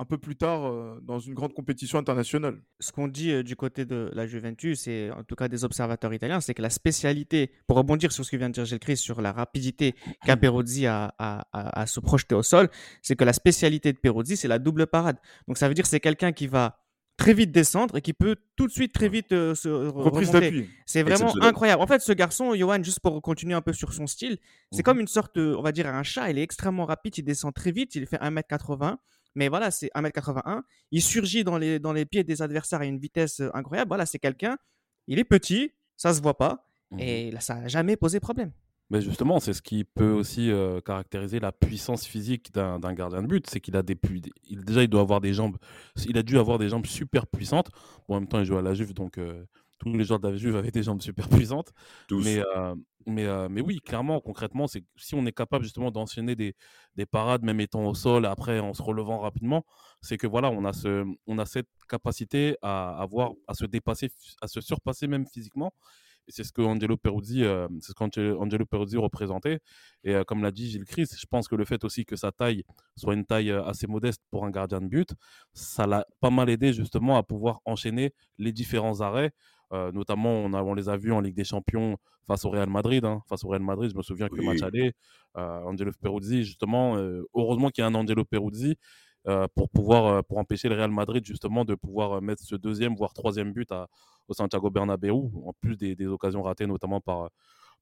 un 0.01 0.05
peu 0.05 0.17
plus 0.17 0.35
tard 0.35 0.65
euh, 0.65 0.99
dans 1.03 1.19
une 1.19 1.35
grande 1.35 1.53
compétition 1.53 1.99
internationale. 1.99 2.59
Ce 2.79 2.91
qu'on 2.91 3.07
dit 3.07 3.31
euh, 3.31 3.43
du 3.43 3.55
côté 3.55 3.85
de 3.85 4.09
la 4.13 4.25
Juventus 4.25 4.87
et 4.87 5.11
en 5.11 5.23
tout 5.23 5.35
cas 5.35 5.47
des 5.47 5.63
observateurs 5.63 6.11
italiens, 6.11 6.41
c'est 6.41 6.55
que 6.55 6.61
la 6.63 6.71
spécialité, 6.71 7.51
pour 7.67 7.77
rebondir 7.77 8.11
sur 8.11 8.25
ce 8.25 8.31
que 8.31 8.37
vient 8.37 8.49
de 8.49 8.55
dire 8.55 8.65
Gilles 8.65 8.79
Christ 8.79 9.03
sur 9.03 9.21
la 9.21 9.31
rapidité 9.31 9.93
qu'a 10.25 10.37
Peruzzi 10.37 10.87
à, 10.87 11.13
à, 11.19 11.85
se 11.85 11.99
projeter 11.99 12.33
au 12.33 12.41
sol, 12.41 12.69
c'est 13.03 13.15
que 13.15 13.23
la 13.23 13.33
spécialité 13.33 13.93
de 13.93 13.99
Peruzzi, 13.99 14.37
c'est 14.37 14.47
la 14.47 14.57
double 14.57 14.87
parade. 14.87 15.17
Donc 15.47 15.59
ça 15.59 15.67
veut 15.67 15.75
dire 15.75 15.83
que 15.83 15.89
c'est 15.89 15.99
quelqu'un 15.99 16.31
qui 16.31 16.47
va 16.47 16.79
très 17.17 17.35
vite 17.35 17.51
descendre 17.51 17.97
et 17.97 18.01
qui 18.01 18.13
peut 18.13 18.37
tout 18.55 18.65
de 18.65 18.71
suite 18.71 18.93
très 18.93 19.07
vite 19.07 19.29
se 19.29 19.69
Reprise 19.69 20.29
remonter. 20.29 20.67
C'est 20.87 21.03
vraiment 21.03 21.31
incroyable. 21.43 21.83
En 21.83 21.85
fait, 21.85 22.01
ce 22.01 22.11
garçon, 22.11 22.55
Johan, 22.55 22.81
juste 22.81 23.01
pour 23.01 23.21
continuer 23.21 23.53
un 23.53 23.61
peu 23.61 23.73
sur 23.73 23.93
son 23.93 24.07
style, 24.07 24.39
c'est 24.71 24.79
mmh 24.79 24.83
comme 24.83 24.99
une 24.99 25.07
sorte, 25.07 25.37
on 25.37 25.61
va 25.61 25.71
dire, 25.71 25.85
un 25.85 26.01
chat. 26.01 26.31
Il 26.31 26.39
est 26.39 26.43
extrêmement 26.43 26.85
rapide, 26.85 27.15
il 27.19 27.23
descend 27.23 27.53
très 27.53 27.71
vite, 27.71 27.93
il 27.93 28.07
fait 28.07 28.17
1m80. 28.17 28.97
Mais 29.35 29.47
voilà, 29.47 29.71
c'est 29.71 29.89
1m81. 29.95 30.61
Il 30.91 31.01
surgit 31.01 31.43
dans 31.43 31.57
les, 31.57 31.79
dans 31.79 31.93
les 31.93 32.05
pieds 32.05 32.23
des 32.23 32.41
adversaires 32.41 32.81
à 32.81 32.85
une 32.85 32.99
vitesse 32.99 33.41
incroyable. 33.53 33.89
Voilà, 33.89 34.05
c'est 34.05 34.19
quelqu'un, 34.19 34.57
il 35.07 35.19
est 35.19 35.23
petit, 35.23 35.71
ça 35.97 36.13
se 36.13 36.21
voit 36.21 36.37
pas. 36.37 36.67
Mmh 36.91 36.99
et 36.99 37.31
là, 37.31 37.39
ça 37.39 37.55
n'a 37.55 37.67
jamais 37.69 37.95
posé 37.95 38.19
problème. 38.19 38.51
Mais 38.89 38.99
justement, 38.99 39.39
c'est 39.39 39.53
ce 39.53 39.61
qui 39.61 39.85
peut 39.85 40.11
aussi 40.11 40.51
caractériser 40.83 41.39
la 41.39 41.53
puissance 41.53 42.05
physique 42.05 42.53
d'un 42.53 42.93
gardien 42.93 43.21
de 43.21 43.27
but, 43.27 43.49
c'est 43.49 43.61
qu'il 43.61 43.77
a 43.77 43.83
des 43.83 43.97
il, 44.49 44.65
déjà 44.65 44.83
il 44.83 44.89
doit 44.89 44.99
avoir 44.99 45.21
des 45.21 45.33
jambes, 45.33 45.55
il 46.05 46.17
a 46.17 46.23
dû 46.23 46.37
avoir 46.37 46.59
des 46.59 46.67
jambes 46.67 46.85
super 46.85 47.25
puissantes. 47.25 47.69
Bon, 48.09 48.15
en 48.15 48.19
même 48.19 48.27
temps, 48.27 48.39
il 48.39 48.45
joue 48.45 48.57
à 48.57 48.61
la 48.61 48.73
Juve, 48.73 48.93
donc 48.93 49.17
tous 49.81 49.93
les 49.97 50.03
joueurs 50.03 50.19
de 50.19 50.27
la 50.29 50.35
Juve 50.37 50.55
avaient 50.55 50.71
des 50.71 50.83
jambes 50.83 51.01
super 51.01 51.27
puissantes. 51.29 51.71
Mais 52.11 52.39
mais 53.07 53.25
mais 53.49 53.61
oui, 53.61 53.79
clairement, 53.79 54.19
concrètement, 54.21 54.67
c'est 54.67 54.83
si 54.95 55.15
on 55.15 55.25
est 55.25 55.31
capable 55.31 55.63
justement 55.63 55.89
d'enchaîner 55.91 56.35
des, 56.35 56.55
des 56.95 57.05
parades, 57.07 57.41
même 57.43 57.59
étant 57.59 57.85
au 57.85 57.95
sol, 57.95 58.25
après 58.27 58.59
en 58.59 58.73
se 58.75 58.83
relevant 58.83 59.19
rapidement, 59.19 59.65
c'est 60.01 60.17
que 60.17 60.27
voilà, 60.27 60.51
on 60.51 60.63
a 60.65 60.73
ce 60.73 61.03
on 61.27 61.39
a 61.39 61.45
cette 61.45 61.67
capacité 61.89 62.57
à 62.61 63.01
avoir 63.01 63.31
à 63.47 63.55
se 63.55 63.65
dépasser, 63.65 64.09
à 64.41 64.47
se 64.47 64.61
surpasser 64.61 65.07
même 65.07 65.25
physiquement 65.25 65.73
c'est 66.27 66.43
ce 66.43 66.51
que 66.51 66.61
Angelo 66.61 66.97
Peruzzi, 66.97 67.43
euh, 67.43 67.67
c'est 67.81 67.89
ce 67.89 67.93
qu'Angelo 67.93 68.65
Peruzzi 68.65 68.97
représentait. 68.97 69.59
Et 70.03 70.15
euh, 70.15 70.23
comme 70.23 70.41
l'a 70.43 70.51
dit 70.51 70.69
Gilles 70.69 70.85
Chris, 70.85 71.07
je 71.17 71.25
pense 71.29 71.47
que 71.47 71.55
le 71.55 71.65
fait 71.65 71.83
aussi 71.83 72.05
que 72.05 72.15
sa 72.15 72.31
taille 72.31 72.63
soit 72.95 73.13
une 73.13 73.25
taille 73.25 73.51
euh, 73.51 73.63
assez 73.65 73.87
modeste 73.87 74.21
pour 74.29 74.45
un 74.45 74.51
gardien 74.51 74.81
de 74.81 74.87
but, 74.87 75.09
ça 75.53 75.87
l'a 75.87 76.05
pas 76.19 76.29
mal 76.29 76.49
aidé 76.49 76.73
justement 76.73 77.17
à 77.17 77.23
pouvoir 77.23 77.61
enchaîner 77.65 78.13
les 78.37 78.51
différents 78.51 79.01
arrêts. 79.01 79.31
Notamment, 79.71 80.33
on, 80.33 80.53
a, 80.53 80.61
on, 80.61 80.73
les 80.73 80.89
a 80.89 80.97
vus 80.97 81.11
en 81.11 81.21
Ligue 81.21 81.35
des 81.35 81.43
Champions 81.43 81.97
face 82.27 82.45
au 82.45 82.49
Real 82.49 82.69
Madrid. 82.69 83.03
Hein. 83.05 83.21
Face 83.27 83.43
au 83.43 83.49
Real 83.49 83.61
Madrid, 83.61 83.89
je 83.91 83.97
me 83.97 84.01
souviens 84.01 84.27
que 84.27 84.35
le 84.35 84.43
match 84.43 84.61
allait. 84.61 84.93
Angelo 85.35 85.91
Peruzzi, 86.01 86.43
justement, 86.43 86.97
heureusement 87.35 87.69
qu'il 87.69 87.81
y 87.81 87.85
a 87.85 87.87
un 87.87 87.95
Angelo 87.95 88.25
Peruzzi 88.25 88.77
pour 89.55 89.69
pouvoir 89.69 90.23
pour 90.25 90.39
empêcher 90.39 90.67
le 90.67 90.75
Real 90.75 90.91
Madrid 90.91 91.23
justement 91.25 91.63
de 91.63 91.75
pouvoir 91.75 92.21
mettre 92.21 92.43
ce 92.43 92.55
deuxième 92.55 92.95
voire 92.95 93.13
troisième 93.13 93.53
but 93.53 93.71
à, 93.71 93.87
au 94.27 94.33
Santiago 94.33 94.69
Bernabéu, 94.69 95.13
en 95.13 95.53
plus 95.61 95.77
des, 95.77 96.07
occasions 96.07 96.41
ratées 96.41 96.65
notamment 96.65 97.01
par, 97.01 97.29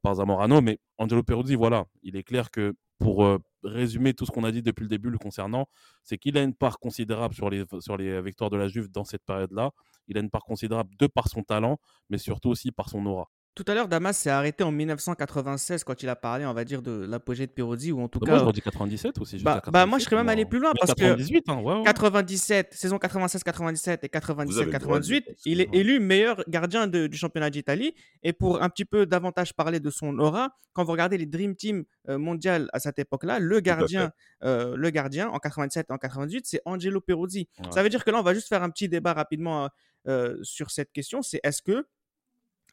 par 0.02 0.16
Zamorano. 0.16 0.62
Mais 0.62 0.80
Angelo 0.98 1.24
Peruzzi, 1.24 1.56
voilà, 1.56 1.86
il 2.04 2.16
est 2.16 2.24
clair 2.24 2.52
que 2.52 2.76
pour 3.00 3.24
euh, 3.26 3.40
résumer 3.64 4.14
tout 4.14 4.26
ce 4.26 4.32
qu'on 4.32 4.44
a 4.44 4.52
dit 4.52 4.62
depuis 4.62 4.84
le 4.84 4.90
début 4.90 5.10
le 5.10 5.18
concernant, 5.18 5.68
c'est 6.04 6.18
qu'il 6.18 6.38
a 6.38 6.44
une 6.44 6.54
part 6.54 6.80
considérable 6.80 7.34
sur 7.34 7.50
les, 7.50 7.64
sur 7.80 7.98
les 7.98 8.22
victoires 8.22 8.50
de 8.50 8.58
la 8.58 8.68
Juve 8.68 8.90
dans 8.92 9.06
cette 9.06 9.24
période-là. 9.26 9.72
Il 10.08 10.18
a 10.18 10.22
une 10.22 10.30
part 10.30 10.44
considérable 10.44 10.92
de 10.98 11.08
par 11.08 11.28
son 11.30 11.44
talent, 11.44 11.80
mais 12.10 12.18
surtout 12.18 12.50
aussi 12.50 12.72
par 12.72 12.90
son 12.90 13.06
aura. 13.06 13.30
Tout 13.60 13.70
à 13.70 13.76
l'heure, 13.76 13.90
Damas 13.90 14.18
s'est 14.18 14.30
arrêté 14.30 14.64
en 14.64 14.72
1996 14.72 15.84
quand 15.84 16.02
il 16.02 16.08
a 16.08 16.16
parlé, 16.16 16.46
on 16.46 16.54
va 16.54 16.64
dire, 16.64 16.82
de 16.82 17.06
l'apogée 17.06 17.46
de 17.46 17.52
Peruzzi, 17.52 17.92
ou 17.92 18.00
en 18.00 18.08
tout 18.08 18.20
bah, 18.20 18.28
cas. 18.28 18.38
Moi, 18.38 18.48
je 18.48 18.54
dis 18.54 18.62
97 18.62 19.20
aussi. 19.20 19.40
Bah, 19.40 19.62
bah, 19.68 19.86
moi, 19.86 20.00
je 20.00 20.06
serais 20.06 20.16
même 20.16 20.30
allé 20.30 20.46
plus 20.46 20.60
loin 20.60 20.72
parce 20.80 20.94
que 20.94 21.84
97, 21.84 22.68
hein, 22.68 22.70
saison 22.72 22.96
96-97 22.96 24.00
et 24.04 24.08
97-98, 24.08 25.24
il 25.44 25.60
est 25.60 25.68
élu 25.74 26.00
meilleur 26.00 26.42
gardien 26.48 26.88
du 26.88 27.18
championnat 27.18 27.50
d'Italie. 27.50 27.94
Et 28.24 28.32
pour 28.32 28.64
un 28.64 28.70
petit 28.70 28.86
peu 28.86 29.06
davantage 29.06 29.54
parler 29.54 29.82
de 29.82 29.90
son 29.90 30.18
aura, 30.20 30.56
quand 30.72 30.86
vous 30.86 30.94
regardez 30.94 31.18
les 31.18 31.26
Dream 31.26 31.54
Team 31.54 31.84
euh, 32.08 32.18
mondial 32.18 32.70
à 32.72 32.80
cette 32.80 32.98
époque-là, 32.98 33.40
le 33.40 33.60
gardien, 33.60 34.14
euh, 34.46 34.78
le 34.78 34.90
gardien 34.90 35.28
en 35.28 35.40
97 35.40 35.88
et 35.90 35.94
en 35.94 35.98
98, 35.98 36.46
c'est 36.46 36.62
Angelo 36.64 37.02
Peruzzi. 37.02 37.50
Ça 37.72 37.84
veut 37.84 37.90
dire 37.90 38.06
que 38.06 38.10
là, 38.10 38.20
on 38.20 38.24
va 38.24 38.34
juste 38.34 38.48
faire 38.48 38.64
un 38.64 38.70
petit 38.70 38.88
débat 38.88 39.12
rapidement 39.12 39.68
euh, 40.08 40.38
sur 40.44 40.72
cette 40.72 40.94
question. 40.94 41.22
C'est 41.22 41.42
est-ce 41.44 41.62
que 41.62 41.86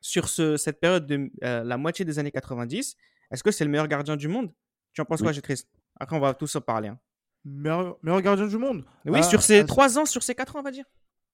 sur 0.00 0.28
ce, 0.28 0.56
cette 0.56 0.80
période 0.80 1.06
de 1.06 1.30
euh, 1.44 1.64
la 1.64 1.76
moitié 1.76 2.04
des 2.04 2.18
années 2.18 2.30
90, 2.30 2.96
est-ce 3.30 3.42
que 3.42 3.50
c'est 3.50 3.64
le 3.64 3.70
meilleur 3.70 3.88
gardien 3.88 4.16
du 4.16 4.28
monde? 4.28 4.52
Tu 4.92 5.00
en 5.00 5.04
penses 5.04 5.22
quoi, 5.22 5.32
Gétris? 5.32 5.64
Après, 5.98 6.16
on 6.16 6.20
va 6.20 6.34
tous 6.34 6.54
en 6.56 6.60
parler. 6.60 6.88
Hein. 6.88 6.98
Meilleur, 7.44 8.22
gardien 8.22 8.46
du 8.46 8.58
monde? 8.58 8.84
Oui, 9.04 9.22
sur 9.22 9.42
ces 9.42 9.64
trois 9.64 9.98
ans, 9.98 10.04
sur 10.04 10.22
ces 10.22 10.34
quatre 10.34 10.56
ans, 10.56 10.60
on 10.60 10.62
va 10.62 10.70
dire. 10.70 10.84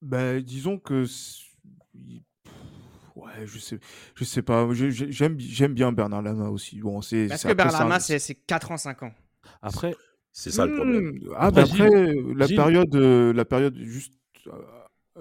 Ben, 0.01 0.41
disons 0.41 0.79
que. 0.79 1.07
Ouais, 3.15 3.47
je 3.47 3.59
sais, 3.59 3.79
je 4.15 4.25
sais 4.25 4.43
pas. 4.43 4.69
J'aime, 4.73 5.39
j'aime 5.39 5.75
bien 5.75 5.93
Bernard 5.93 6.23
Lama 6.23 6.49
aussi. 6.49 6.81
Bon, 6.81 7.01
c'est. 7.03 7.29
Parce 7.29 7.45
que 7.45 7.53
Bernard 7.53 7.83
Lama, 7.83 8.01
c'est 8.01 8.35
4 8.35 8.73
ans, 8.73 8.77
5 8.77 9.03
ans. 9.05 9.13
Après, 9.61 9.95
c'est 10.33 10.51
ça 10.51 10.67
le 10.67 10.75
problème. 10.75 11.11
Hmm, 11.11 11.35
ah, 11.37 11.51
ben 11.51 11.65
après, 11.65 12.15
la 12.35 12.49
période, 12.49 12.95
euh, 12.95 13.33
la 13.33 13.45
période 13.45 13.77
juste, 13.79 14.15
euh, 14.47 14.53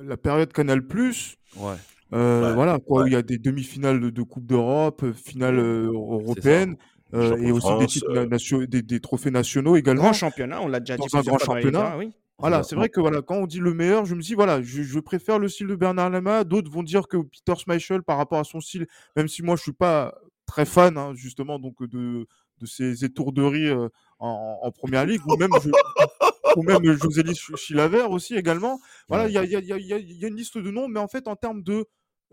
la 0.02 0.18
période 0.18 0.54
Canal 0.54 0.86
Plus. 0.86 1.38
Ouais. 1.58 1.76
Euh, 2.14 2.54
voilà, 2.54 2.80
quoi, 2.80 3.08
il 3.08 3.14
y 3.14 3.16
a 3.16 3.22
des 3.22 3.38
demi-finales 3.38 4.12
de, 4.12 4.22
Coupe 4.22 4.46
d'Europe, 4.46 5.04
euh, 5.04 5.14
finale 5.14 5.60
euh, 5.60 5.86
européenne. 5.86 6.76
et 7.14 7.52
aussi 7.52 7.78
des, 7.80 7.86
titres 7.86 8.66
des, 8.66 9.00
trophées 9.00 9.32
nationaux 9.32 9.76
également. 9.76 10.04
Grand 10.04 10.14
championnat, 10.14 10.62
on 10.62 10.68
l'a 10.68 10.80
déjà 10.80 10.98
dit. 10.98 11.04
Dans 11.12 11.20
un 11.20 11.22
grand 11.22 11.38
championnat. 11.38 11.98
oui. 11.98 12.12
Voilà, 12.38 12.64
c'est 12.64 12.76
vrai 12.76 12.90
que 12.90 13.00
voilà, 13.00 13.22
quand 13.22 13.36
on 13.36 13.46
dit 13.46 13.60
le 13.60 13.72
meilleur, 13.72 14.06
je 14.06 14.16
me 14.16 14.22
dis 14.22 14.34
voilà, 14.34 14.64
je, 14.64 15.00
préfère 15.00 15.38
le 15.38 15.48
style 15.48 15.68
de 15.68 15.76
Bernard 15.76 16.10
Lama. 16.10 16.44
D'autres 16.44 16.72
vont 16.72 16.82
dire 16.82 17.08
que 17.08 17.18
Peter 17.18 17.54
Schmeichel, 17.56 18.02
par 18.02 18.18
rapport 18.18 18.40
à 18.40 18.44
son 18.44 18.60
style, 18.60 18.88
même 19.16 19.28
si 19.28 19.44
moi 19.44 19.56
je 19.56 19.62
suis 19.62 19.74
pas 19.74 20.16
très 20.48 20.66
fan 20.66 20.98
hein, 20.98 21.14
justement 21.14 21.60
donc 21.60 21.84
de, 21.84 22.26
de 22.60 22.66
ces 22.66 23.06
étourderies 23.06 23.72
en, 24.18 24.60
en, 24.60 24.72
première 24.72 25.06
ligue, 25.06 25.22
ou 25.28 25.38
même, 25.38 25.52
ou 26.56 26.64
même 26.64 26.84
José 26.98 27.22
Chilavert 27.58 28.10
aussi 28.10 28.36
également. 28.36 28.80
Voilà, 29.08 29.28
il 29.28 29.34
y 29.34 29.38
a, 29.38 29.44
y, 29.44 29.56
a, 29.56 29.78
y 29.78 29.94
a, 29.94 30.28
une 30.28 30.36
liste 30.36 30.58
de 30.58 30.72
noms, 30.72 30.88
mais 30.88 31.00
en 31.00 31.08
fait 31.08 31.28
en 31.28 31.36
termes 31.36 31.62
de 31.62 31.86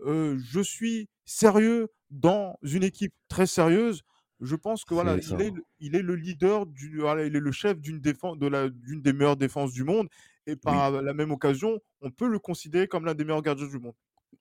je 0.05 0.61
suis 0.61 1.09
sérieux 1.25 1.89
dans 2.09 2.57
une 2.63 2.83
équipe 2.83 3.13
très 3.27 3.45
sérieuse. 3.45 4.03
Je 4.41 4.55
pense 4.55 4.85
que 4.85 4.93
voilà, 4.93 5.17
il 5.17 5.41
est, 5.41 5.53
il 5.79 5.95
est, 5.95 6.01
le 6.01 6.15
leader, 6.15 6.65
du, 6.65 6.99
voilà, 6.99 7.25
il 7.25 7.35
est 7.35 7.41
le 7.41 7.51
chef 7.51 7.79
d'une 7.79 7.99
défense, 7.99 8.37
de 8.37 8.47
la, 8.47 8.69
d'une 8.69 9.01
des 9.01 9.11
meilleures 9.11 9.35
défenses 9.35 9.73
du 9.73 9.83
monde, 9.83 10.07
et 10.47 10.55
par 10.55 10.91
la 11.01 11.13
même 11.13 11.31
occasion, 11.31 11.79
on 12.01 12.09
peut 12.09 12.29
le 12.29 12.39
considérer 12.39 12.87
comme 12.87 13.05
l'un 13.05 13.13
des 13.13 13.25
meilleurs 13.25 13.41
gardiens 13.41 13.67
du 13.67 13.79
monde. 13.79 13.95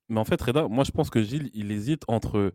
Mais 0.08 0.20
en 0.20 0.24
fait, 0.24 0.40
Reda, 0.40 0.68
moi 0.68 0.84
je 0.84 0.92
pense 0.92 1.10
que 1.10 1.20
Gilles, 1.20 1.50
il 1.52 1.72
hésite 1.72 2.02
entre 2.06 2.52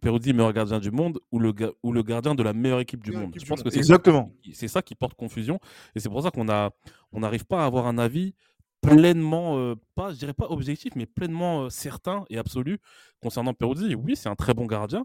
Peruzzi, 0.00 0.32
meilleur 0.32 0.52
gardien 0.52 0.78
du 0.78 0.90
monde, 0.90 1.20
ou 1.30 1.38
le, 1.38 1.52
ou 1.82 1.92
le 1.92 2.02
gardien 2.02 2.34
de 2.34 2.42
la 2.42 2.54
meilleure 2.54 2.80
équipe 2.80 3.04
du 3.04 3.12
monde. 3.12 3.34
je 3.36 3.44
pense 3.44 3.62
que 3.62 3.70
c'est 3.70 3.78
Exactement. 3.78 4.32
c'est 4.52 4.68
ça 4.68 4.80
qui 4.80 4.94
porte 4.94 5.14
confusion, 5.14 5.60
et 5.94 6.00
c'est 6.00 6.08
pour 6.08 6.22
ça 6.22 6.30
qu'on 6.30 6.48
a, 6.48 6.70
on 7.12 7.20
n'arrive 7.20 7.44
pas 7.44 7.62
à 7.62 7.66
avoir 7.66 7.86
un 7.86 7.98
avis 7.98 8.34
pleinement, 8.80 9.74
pas, 9.94 10.12
je 10.12 10.18
dirais 10.18 10.34
pas 10.34 10.46
objectif, 10.50 10.94
mais 10.96 11.06
pleinement 11.06 11.68
certain 11.70 12.24
et 12.30 12.38
absolu 12.38 12.78
concernant 13.20 13.54
Peruzzi. 13.54 13.94
Oui, 13.94 14.16
c'est 14.16 14.28
un 14.28 14.36
très 14.36 14.54
bon 14.54 14.66
gardien, 14.66 15.04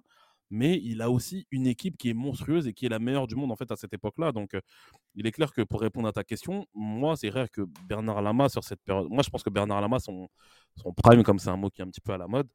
mais 0.49 0.79
il 0.83 1.01
a 1.01 1.09
aussi 1.09 1.47
une 1.49 1.65
équipe 1.65 1.97
qui 1.97 2.09
est 2.09 2.13
monstrueuse 2.13 2.67
et 2.67 2.73
qui 2.73 2.85
est 2.85 2.89
la 2.89 2.99
meilleure 2.99 3.25
du 3.25 3.35
monde 3.35 3.51
en 3.51 3.55
fait 3.55 3.71
à 3.71 3.75
cette 3.75 3.93
époque-là. 3.93 4.31
Donc, 4.31 4.55
il 5.15 5.25
est 5.25 5.31
clair 5.31 5.51
que 5.51 5.61
pour 5.63 5.81
répondre 5.81 6.07
à 6.07 6.11
ta 6.11 6.23
question, 6.23 6.67
moi, 6.73 7.15
c'est 7.15 7.29
vrai 7.29 7.47
que 7.51 7.61
Bernard 7.87 8.21
Lama 8.21 8.49
sur 8.49 8.63
cette 8.63 8.81
période, 8.83 9.07
moi, 9.09 9.23
je 9.23 9.29
pense 9.29 9.43
que 9.43 9.49
Bernard 9.49 9.81
Lama, 9.81 9.99
son, 9.99 10.29
son 10.75 10.93
prime, 10.93 11.23
comme 11.23 11.39
c'est 11.39 11.49
un 11.49 11.57
mot 11.57 11.69
qui 11.69 11.81
est 11.81 11.83
un 11.83 11.89
petit 11.89 12.01
peu 12.01 12.13
à 12.13 12.17
la 12.17 12.27
mode, 12.27 12.47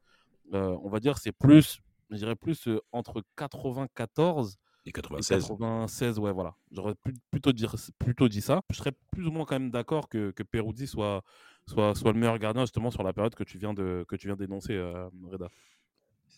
on 0.52 0.88
va 0.88 1.00
dire, 1.00 1.18
c'est 1.18 1.32
plus, 1.32 1.80
je 2.10 2.16
dirais 2.16 2.36
plus 2.36 2.68
entre 2.92 3.22
94 3.36 4.56
96. 4.92 5.48
96, 5.48 6.18
ouais, 6.18 6.32
voilà. 6.32 6.54
J'aurais 6.72 6.94
plutôt, 7.30 7.52
dire, 7.52 7.74
plutôt 7.98 8.28
dit 8.28 8.40
ça. 8.40 8.62
Je 8.70 8.76
serais 8.76 8.92
plus 9.12 9.26
ou 9.26 9.30
moins 9.30 9.44
quand 9.44 9.58
même 9.58 9.70
d'accord 9.70 10.08
que, 10.08 10.30
que 10.30 10.42
Peruzzi 10.42 10.86
soit, 10.86 11.22
soit, 11.66 11.94
soit 11.94 12.12
le 12.12 12.18
meilleur 12.18 12.38
gardien 12.38 12.62
justement 12.62 12.90
sur 12.90 13.02
la 13.02 13.12
période 13.12 13.34
que 13.34 13.44
tu 13.44 13.58
viens 13.58 13.74
de 13.74 14.04
que 14.08 14.16
tu 14.16 14.26
viens 14.28 14.36
d'énoncer, 14.36 14.74
euh, 14.74 15.08
Reda. 15.24 15.48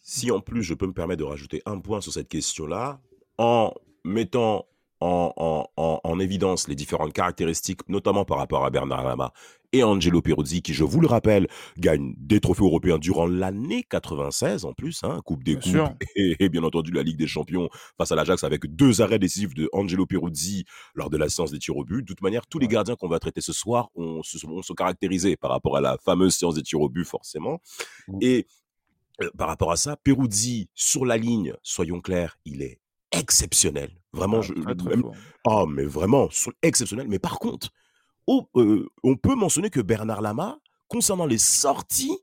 Si 0.03 0.31
en 0.31 0.41
plus 0.41 0.63
je 0.63 0.75
peux 0.75 0.87
me 0.87 0.93
permettre 0.93 1.21
de 1.21 1.25
rajouter 1.25 1.63
un 1.67 1.79
point 1.81 2.01
sur 2.01 2.13
cette 2.13 2.29
question-là, 2.29 3.01
en 3.39 3.73
mettant 4.05 4.67
en, 5.01 5.67
en, 5.77 6.21
évidence 6.21 6.69
les 6.69 6.75
différentes 6.75 7.13
caractéristiques, 7.13 7.81
notamment 7.89 8.25
par 8.25 8.39
rapport 8.39 8.65
à 8.65 8.71
Bernard 8.71 9.05
Lama 9.05 9.33
et 9.73 9.83
Angelo 9.83 10.21
Peruzzi, 10.21 10.63
qui, 10.63 10.75
je 10.75 10.85
vous 10.85 11.01
le 11.01 11.07
rappelle, 11.07 11.47
gagne 11.79 12.15
des 12.19 12.41
trophées 12.41 12.65
européens 12.65 12.99
durant 12.99 13.27
l'année 13.27 13.85
96 13.89 14.65
en 14.65 14.73
plus, 14.73 15.03
hein, 15.05 15.21
Coupe 15.25 15.45
des 15.45 15.55
Coupes 15.55 15.95
et, 16.17 16.49
bien 16.49 16.63
entendu 16.65 16.91
la 16.91 17.03
Ligue 17.03 17.17
des 17.17 17.27
Champions 17.27 17.69
face 17.97 18.13
à 18.13 18.17
l'Ajax 18.17 18.45
avec 18.45 18.67
deux 18.75 19.01
arrêts 19.01 19.19
décisifs 19.19 19.55
de 19.55 19.69
Angelo 19.73 20.07
Peruzzi 20.07 20.65
lors 20.95 21.11
de 21.11 21.17
la 21.17 21.29
séance 21.29 21.53
des 21.53 21.59
tirs 21.59 21.77
au 21.77 21.85
but. 21.85 22.03
De 22.03 22.07
toute 22.07 22.23
manière, 22.23 22.47
tous 22.47 22.59
les 22.59 22.69
gardiens 22.69 22.97
qu'on 22.97 23.09
va 23.09 23.19
traiter 23.19 23.41
ce 23.41 23.53
soir 23.53 23.91
ont, 23.95 24.23
se, 24.23 24.39
sont 24.39 24.75
caractérisés 24.75 25.37
par 25.37 25.51
rapport 25.51 25.77
à 25.77 25.81
la 25.81 25.97
fameuse 26.05 26.35
séance 26.35 26.55
des 26.55 26.63
tirs 26.63 26.81
au 26.81 26.89
but, 26.89 27.05
forcément. 27.05 27.61
Mmh. 28.09 28.19
Et 28.23 28.47
euh, 29.23 29.31
par 29.37 29.49
rapport 29.49 29.71
à 29.71 29.77
ça, 29.77 29.97
Peruzzi 29.97 30.69
sur 30.75 31.05
la 31.05 31.17
ligne, 31.17 31.55
soyons 31.63 32.01
clairs, 32.01 32.39
il 32.45 32.63
est 32.63 32.81
exceptionnel. 33.13 33.91
Vraiment, 34.13 34.39
ah, 34.39 34.43
je, 34.43 34.53
oh, 35.45 35.67
mais 35.67 35.85
vraiment, 35.85 36.29
exceptionnel. 36.63 37.07
Mais 37.09 37.19
par 37.19 37.39
contre, 37.39 37.71
oh, 38.27 38.49
euh, 38.57 38.89
on 39.03 39.17
peut 39.17 39.35
mentionner 39.35 39.71
que 39.71 39.81
Bernard 39.81 40.21
Lama, 40.21 40.59
concernant 40.89 41.27
les 41.27 41.39
sorties, 41.39 42.19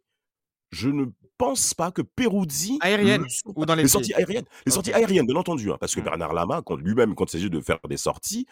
je 0.71 0.89
ne 0.89 1.05
pense 1.37 1.73
pas 1.73 1.91
que 1.91 2.01
Peruzzi 2.01 2.79
aérienne 2.81 3.25
ou 3.45 3.65
dans 3.65 3.75
les, 3.75 3.87
sorties 3.87 4.13
aériennes, 4.13 4.45
les 4.65 4.71
sorties 4.71 4.91
aériennes, 4.91 5.27
bien 5.27 5.35
entendu, 5.35 5.71
hein, 5.71 5.77
parce 5.79 5.95
que 5.95 6.01
Bernard 6.01 6.33
Lama, 6.33 6.61
quand 6.65 6.75
lui-même, 6.75 7.15
quand 7.15 7.25
il 7.25 7.31
s'agit 7.31 7.49
de 7.49 7.61
faire 7.61 7.79
des 7.87 7.97
sorties, 7.97 8.47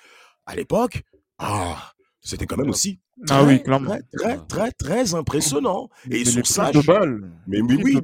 à 0.46 0.56
l'époque, 0.56 1.04
ah, 1.39 1.92
c'était 2.25 2.48
quand 2.48 2.58
même 2.58 2.70
aussi 2.70 3.00
ah 3.29 3.44
oui, 3.46 3.63
clairement. 3.63 3.98
Très, 4.13 4.38
très, 4.46 4.72
très, 4.72 5.15
impressionnant. 5.15 5.89
Et 6.12 6.20
ils 6.20 6.27
sont 6.27 6.44
sages. 6.44 6.75
De 6.75 6.82
balles. 6.82 7.32
Mais, 7.48 7.62
oui, 7.62 7.98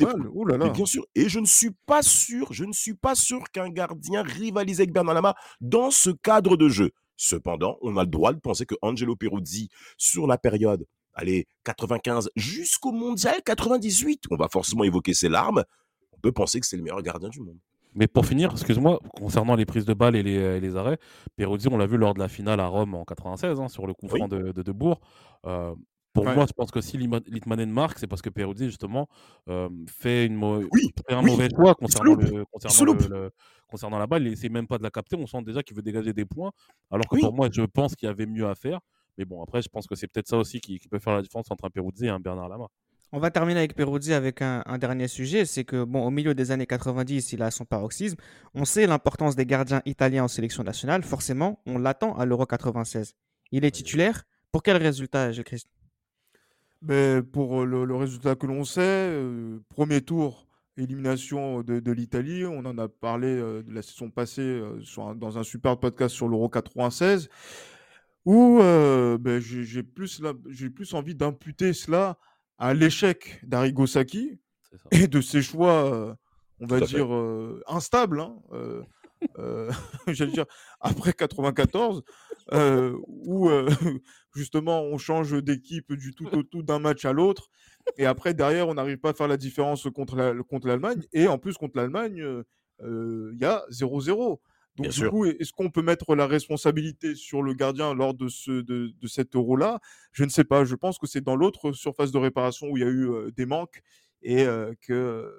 là 0.47 0.69
bien 0.69 0.85
sûr. 0.85 1.05
Et 1.15 1.27
je 1.27 1.39
ne 1.39 1.45
suis 1.45 1.71
pas 1.85 2.01
sûr, 2.01 2.53
je 2.53 2.63
ne 2.63 2.71
suis 2.71 2.93
pas 2.93 3.15
sûr 3.15 3.43
qu'un 3.51 3.69
gardien 3.69 4.23
rivalise 4.23 4.79
avec 4.79 4.93
Bernard 4.93 5.15
Lama 5.15 5.35
dans 5.59 5.91
ce 5.91 6.11
cadre 6.11 6.55
de 6.55 6.69
jeu. 6.69 6.91
Cependant, 7.17 7.77
on 7.81 7.97
a 7.97 8.03
le 8.03 8.09
droit 8.09 8.33
de 8.33 8.39
penser 8.39 8.65
que 8.65 8.75
Angelo 8.81 9.15
Peruzzi, 9.15 9.69
sur 9.97 10.27
la 10.27 10.37
période, 10.37 10.87
allez, 11.13 11.45
95 11.65 12.29
jusqu'au 12.35 12.93
mondial 12.93 13.41
98, 13.45 14.23
on 14.31 14.37
va 14.37 14.47
forcément 14.47 14.83
évoquer 14.83 15.13
ses 15.13 15.29
larmes, 15.29 15.63
on 16.13 16.19
peut 16.19 16.31
penser 16.31 16.59
que 16.59 16.65
c'est 16.65 16.77
le 16.77 16.83
meilleur 16.83 17.01
gardien 17.01 17.29
du 17.29 17.41
monde. 17.41 17.59
Mais 17.93 18.07
pour 18.07 18.25
finir, 18.25 18.51
excuse-moi, 18.51 18.99
concernant 19.17 19.55
les 19.55 19.65
prises 19.65 19.85
de 19.85 19.93
balles 19.93 20.15
et 20.15 20.23
les, 20.23 20.75
arrêts, 20.75 20.97
Peruzzi, 21.35 21.67
on 21.69 21.77
l'a 21.77 21.87
vu 21.87 21.97
lors 21.97 22.13
de 22.13 22.19
la 22.19 22.29
finale 22.29 22.59
à 22.59 22.67
Rome 22.67 22.95
en 22.95 23.03
96, 23.03 23.59
hein, 23.59 23.67
sur 23.67 23.85
le 23.85 23.93
coup 23.93 24.07
franc 24.07 24.27
de, 24.27 24.51
de, 24.51 24.61
Debourg. 24.61 25.01
Euh, 25.45 25.75
pour 26.13 26.25
moi, 26.25 26.45
je 26.45 26.53
pense 26.53 26.71
que 26.71 26.81
si 26.81 26.97
Litmanen 26.97 27.69
marque, 27.69 27.99
c'est 27.99 28.07
parce 28.07 28.21
que 28.21 28.29
Peruzzi, 28.29 28.65
justement, 28.65 29.07
euh, 29.49 29.69
fait, 29.87 30.25
une 30.25 30.35
un 31.09 31.21
mauvais 31.21 31.47
choix 31.49 31.73
concernant, 31.75 32.15
le, 32.15 32.45
concernant, 33.67 33.97
la 33.97 34.07
balle. 34.07 34.23
Il 34.23 34.31
n'essaie 34.31 34.49
même 34.49 34.67
pas 34.67 34.77
de 34.77 34.83
la 34.83 34.89
capter. 34.89 35.15
On 35.15 35.25
sent 35.25 35.41
déjà 35.43 35.63
qu'il 35.63 35.75
veut 35.75 35.81
dégager 35.81 36.13
des 36.13 36.25
points. 36.25 36.51
Alors 36.89 37.07
que 37.07 37.17
pour 37.17 37.33
moi, 37.33 37.49
je 37.51 37.61
pense 37.61 37.95
qu'il 37.95 38.07
y 38.07 38.09
avait 38.09 38.25
mieux 38.25 38.47
à 38.47 38.55
faire. 38.55 38.79
Mais 39.17 39.25
bon, 39.25 39.41
après, 39.41 39.61
je 39.61 39.69
pense 39.69 39.87
que 39.87 39.95
c'est 39.95 40.07
peut-être 40.07 40.27
ça 40.27 40.37
aussi 40.37 40.59
qui, 40.59 40.79
peut 40.89 40.99
faire 40.99 41.13
la 41.13 41.21
différence 41.21 41.49
entre 41.49 41.65
un 41.65 41.69
Peruzzi 41.69 42.05
et 42.05 42.09
un 42.09 42.19
Bernard 42.19 42.49
Lama. 42.49 42.67
On 43.13 43.19
va 43.19 43.29
terminer 43.29 43.59
avec 43.59 43.75
Peruzzi 43.75 44.13
avec 44.13 44.41
un, 44.41 44.77
dernier 44.77 45.09
sujet, 45.09 45.43
c'est 45.43 45.65
que 45.65 45.83
bon, 45.83 46.05
au 46.05 46.11
milieu 46.11 46.33
des 46.33 46.51
années 46.51 46.65
90, 46.65 47.33
il 47.33 47.41
a 47.41 47.51
son 47.51 47.65
paroxysme. 47.65 48.15
On 48.53 48.63
sait 48.63 48.87
l'importance 48.87 49.35
des 49.35 49.45
gardiens 49.45 49.81
italiens 49.85 50.23
en 50.23 50.27
sélection 50.29 50.63
nationale. 50.63 51.03
Forcément, 51.03 51.61
on 51.65 51.77
l'attend 51.77 52.17
à 52.17 52.25
l'Euro 52.25 52.45
96. 52.45 53.15
Il 53.51 53.65
est 53.65 53.71
titulaire. 53.71 54.23
Pour 54.53 54.63
quel 54.63 54.77
résultat, 54.77 55.33
Gilles 55.33 55.43
Christ 55.43 55.67
ben, 56.81 57.21
Pour 57.21 57.65
le, 57.65 57.95
résultat 57.95 58.35
que 58.35 58.47
l'on 58.47 58.63
sait, 58.63 58.79
euh, 58.81 59.59
premier 59.67 59.99
tour, 59.99 60.47
élimination 60.77 61.63
de, 61.63 61.91
l'Italie. 61.91 62.45
On 62.45 62.65
en 62.65 62.77
a 62.77 62.87
parlé 62.87 63.27
euh, 63.27 63.61
la 63.67 63.81
saison 63.81 64.09
passée 64.09 64.41
euh, 64.41 64.79
dans 65.15 65.37
un 65.37 65.43
super 65.43 65.77
podcast 65.77 66.15
sur 66.15 66.29
l'Euro 66.29 66.47
96, 66.47 67.27
où 68.23 68.59
ben, 68.59 69.39
j'ai 69.39 69.83
plus, 69.83 70.21
plus 70.73 70.93
envie 70.93 71.15
d'imputer 71.15 71.73
cela 71.73 72.17
à 72.61 72.75
l'échec 72.75 73.39
d'Arrigo 73.43 73.87
Sacchi 73.87 74.39
et 74.91 75.07
de 75.07 75.19
ses 75.19 75.41
choix, 75.41 76.15
on 76.59 76.67
va 76.67 76.79
dire, 76.79 77.09
instables. 77.67 78.21
Hein, 78.21 78.37
j'allais 80.07 80.31
dire, 80.31 80.45
après 80.79 81.13
94, 81.13 82.03
où 82.53 83.49
justement 84.35 84.83
on 84.83 84.99
change 84.99 85.43
d'équipe 85.43 85.91
du 85.93 86.13
tout 86.13 86.27
au 86.27 86.43
tout 86.43 86.61
d'un 86.61 86.77
match 86.77 87.03
à 87.03 87.13
l'autre, 87.13 87.49
et 87.97 88.05
après 88.05 88.35
derrière 88.35 88.67
on 88.67 88.75
n'arrive 88.75 88.97
pas 88.97 89.09
à 89.09 89.13
faire 89.15 89.27
la 89.27 89.37
différence 89.37 89.87
contre 89.89 90.15
l'Allemagne, 90.15 91.01
contre 91.01 91.07
et 91.13 91.27
en 91.27 91.39
plus 91.39 91.57
contre 91.57 91.77
l'Allemagne, 91.77 92.23
il 92.83 93.37
y 93.41 93.45
a 93.45 93.63
0-0. 93.71 94.37
Donc, 94.77 94.89
du 94.89 95.09
coup, 95.09 95.25
est-ce 95.25 95.51
qu'on 95.51 95.69
peut 95.69 95.81
mettre 95.81 96.15
la 96.15 96.27
responsabilité 96.27 97.15
sur 97.15 97.43
le 97.43 97.53
gardien 97.53 97.93
lors 97.93 98.13
de, 98.13 98.29
ce, 98.29 98.51
de, 98.51 98.93
de 98.99 99.07
cet 99.07 99.35
euro-là? 99.35 99.79
Je 100.11 100.23
ne 100.23 100.29
sais 100.29 100.43
pas. 100.43 100.63
Je 100.65 100.75
pense 100.75 100.97
que 100.97 101.07
c'est 101.07 101.21
dans 101.21 101.35
l'autre 101.35 101.71
surface 101.73 102.11
de 102.11 102.17
réparation 102.17 102.67
où 102.69 102.77
il 102.77 102.83
y 102.83 102.85
a 102.85 102.89
eu 102.89 103.31
des 103.35 103.45
manques 103.45 103.81
et 104.23 104.45
que 104.81 105.29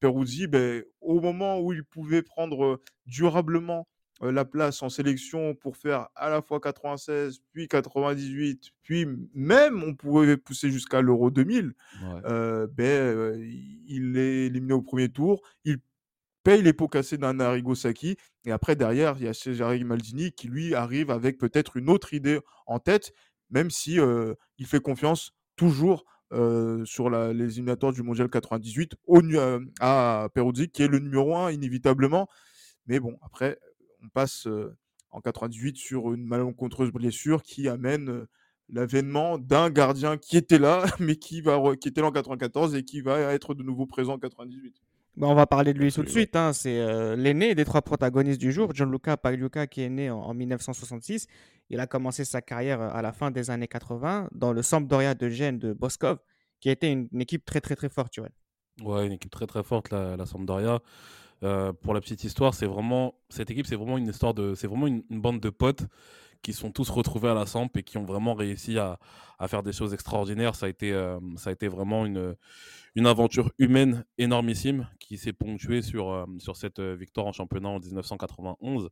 Peruzzi, 0.00 0.46
ben, 0.46 0.82
au 1.00 1.20
moment 1.20 1.60
où 1.60 1.72
il 1.72 1.84
pouvait 1.84 2.22
prendre 2.22 2.80
durablement 3.06 3.86
la 4.22 4.44
place 4.44 4.82
en 4.82 4.88
sélection 4.90 5.54
pour 5.54 5.76
faire 5.76 6.08
à 6.14 6.28
la 6.28 6.42
fois 6.42 6.60
96, 6.60 7.40
puis 7.52 7.68
98, 7.68 8.70
puis 8.82 9.06
même 9.34 9.82
on 9.82 9.94
pouvait 9.94 10.36
pousser 10.36 10.70
jusqu'à 10.70 11.00
l'Euro 11.00 11.30
2000, 11.30 11.72
ben, 12.22 13.34
il 13.86 14.16
est 14.16 14.46
éliminé 14.46 14.72
au 14.72 14.82
premier 14.82 15.10
tour. 15.10 15.42
Il 15.64 15.78
paye 16.42 16.62
les 16.62 16.72
pots 16.72 16.88
cassés 16.88 17.18
d'un 17.18 17.38
Arrigo. 17.40 17.74
Et 18.44 18.50
après, 18.50 18.76
derrière, 18.76 19.16
il 19.18 19.24
y 19.24 19.28
a 19.28 19.34
Cesare 19.34 19.78
Maldini 19.84 20.32
qui, 20.32 20.48
lui, 20.48 20.74
arrive 20.74 21.10
avec 21.10 21.38
peut-être 21.38 21.76
une 21.76 21.90
autre 21.90 22.14
idée 22.14 22.40
en 22.66 22.78
tête, 22.78 23.12
même 23.50 23.70
si 23.70 23.98
il 24.58 24.66
fait 24.66 24.80
confiance 24.80 25.32
toujours 25.56 26.04
sur 26.84 27.10
la, 27.10 27.32
les 27.32 27.54
éliminatoires 27.54 27.92
du 27.92 28.02
Mondial 28.02 28.28
98 28.30 28.94
au, 29.06 29.20
à 29.80 30.28
Peruzzi, 30.32 30.70
qui 30.70 30.82
est 30.82 30.88
le 30.88 30.98
numéro 30.98 31.36
1, 31.36 31.52
inévitablement. 31.52 32.28
Mais 32.86 33.00
bon, 33.00 33.18
après, 33.22 33.58
on 34.02 34.08
passe 34.08 34.46
en 35.10 35.20
98 35.20 35.76
sur 35.76 36.12
une 36.12 36.24
malencontreuse 36.24 36.92
blessure 36.92 37.42
qui 37.42 37.68
amène 37.68 38.26
l'avènement 38.68 39.38
d'un 39.38 39.70
gardien 39.70 40.16
qui 40.16 40.36
était 40.36 40.58
là, 40.58 40.84
mais 41.00 41.16
qui, 41.16 41.40
va, 41.40 41.60
qui 41.76 41.88
était 41.88 42.00
là 42.00 42.08
en 42.08 42.12
94 42.12 42.74
et 42.74 42.84
qui 42.84 43.00
va 43.00 43.18
être 43.32 43.54
de 43.54 43.62
nouveau 43.62 43.86
présent 43.86 44.14
en 44.14 44.18
98. 44.18 44.74
Bah, 45.20 45.26
on 45.28 45.34
va 45.34 45.46
parler 45.46 45.74
de 45.74 45.78
lui 45.78 45.92
tout 45.92 46.02
de 46.02 46.08
suite. 46.08 46.34
Hein. 46.34 46.54
C'est 46.54 46.80
euh, 46.80 47.14
l'aîné 47.14 47.54
des 47.54 47.66
trois 47.66 47.82
protagonistes 47.82 48.40
du 48.40 48.52
jour, 48.52 48.74
Gianluca 48.74 49.18
Pagliuca, 49.18 49.66
qui 49.66 49.82
est 49.82 49.90
né 49.90 50.08
en, 50.08 50.32
1966. 50.32 51.26
Il 51.68 51.78
a 51.78 51.86
commencé 51.86 52.24
sa 52.24 52.40
carrière 52.40 52.80
euh, 52.80 52.88
à 52.90 53.02
la 53.02 53.12
fin 53.12 53.30
des 53.30 53.50
années 53.50 53.68
80 53.68 54.30
dans 54.32 54.54
le 54.54 54.62
Sampdoria 54.62 55.14
de 55.14 55.28
Gênes 55.28 55.58
de 55.58 55.74
Boskov, 55.74 56.18
qui 56.58 56.70
était 56.70 56.90
une, 56.90 57.06
une, 57.12 57.20
équipe 57.20 57.44
très 57.44 57.60
très 57.60 57.76
très 57.76 57.90
forte, 57.90 58.12
tu 58.12 58.22
vois. 58.22 58.30
Ouais, 58.82 59.06
une 59.06 59.12
équipe 59.12 59.30
très 59.30 59.46
très 59.46 59.62
forte, 59.62 59.90
la, 59.90 60.16
la 60.16 60.24
Sampdoria. 60.24 60.80
Euh, 61.42 61.72
pour 61.72 61.94
la 61.94 62.00
petite 62.00 62.24
histoire, 62.24 62.54
c'est 62.54 62.66
vraiment 62.66 63.14
cette 63.28 63.50
équipe, 63.50 63.66
c'est 63.66 63.76
vraiment 63.76 63.98
une 63.98 64.08
histoire 64.08 64.34
de, 64.34 64.54
c'est 64.54 64.66
vraiment 64.66 64.86
une, 64.86 65.02
bande 65.10 65.40
de 65.40 65.50
potes 65.50 65.84
qui 66.42 66.52
sont 66.52 66.72
tous 66.72 66.90
retrouvés 66.90 67.28
à 67.28 67.34
la 67.34 67.46
Samp 67.46 67.70
et 67.76 67.82
qui 67.82 67.98
ont 67.98 68.04
vraiment 68.04 68.34
réussi 68.34 68.78
à, 68.78 68.98
à 69.38 69.48
faire 69.48 69.62
des 69.62 69.72
choses 69.72 69.94
extraordinaires. 69.94 70.54
Ça 70.54 70.66
a 70.66 70.68
été, 70.68 70.92
ça 71.36 71.50
a 71.50 71.52
été 71.52 71.68
vraiment 71.68 72.06
une 72.06 72.36
une 72.94 73.06
aventure 73.06 73.50
humaine 73.58 74.04
énormissime 74.18 74.88
qui 74.98 75.16
s'est 75.18 75.32
ponctuée 75.32 75.82
sur, 75.82 76.10
euh, 76.10 76.24
sur 76.38 76.56
cette 76.56 76.78
euh, 76.78 76.94
victoire 76.96 77.26
en 77.26 77.32
championnat 77.32 77.68
en 77.68 77.78
1991. 77.78 78.88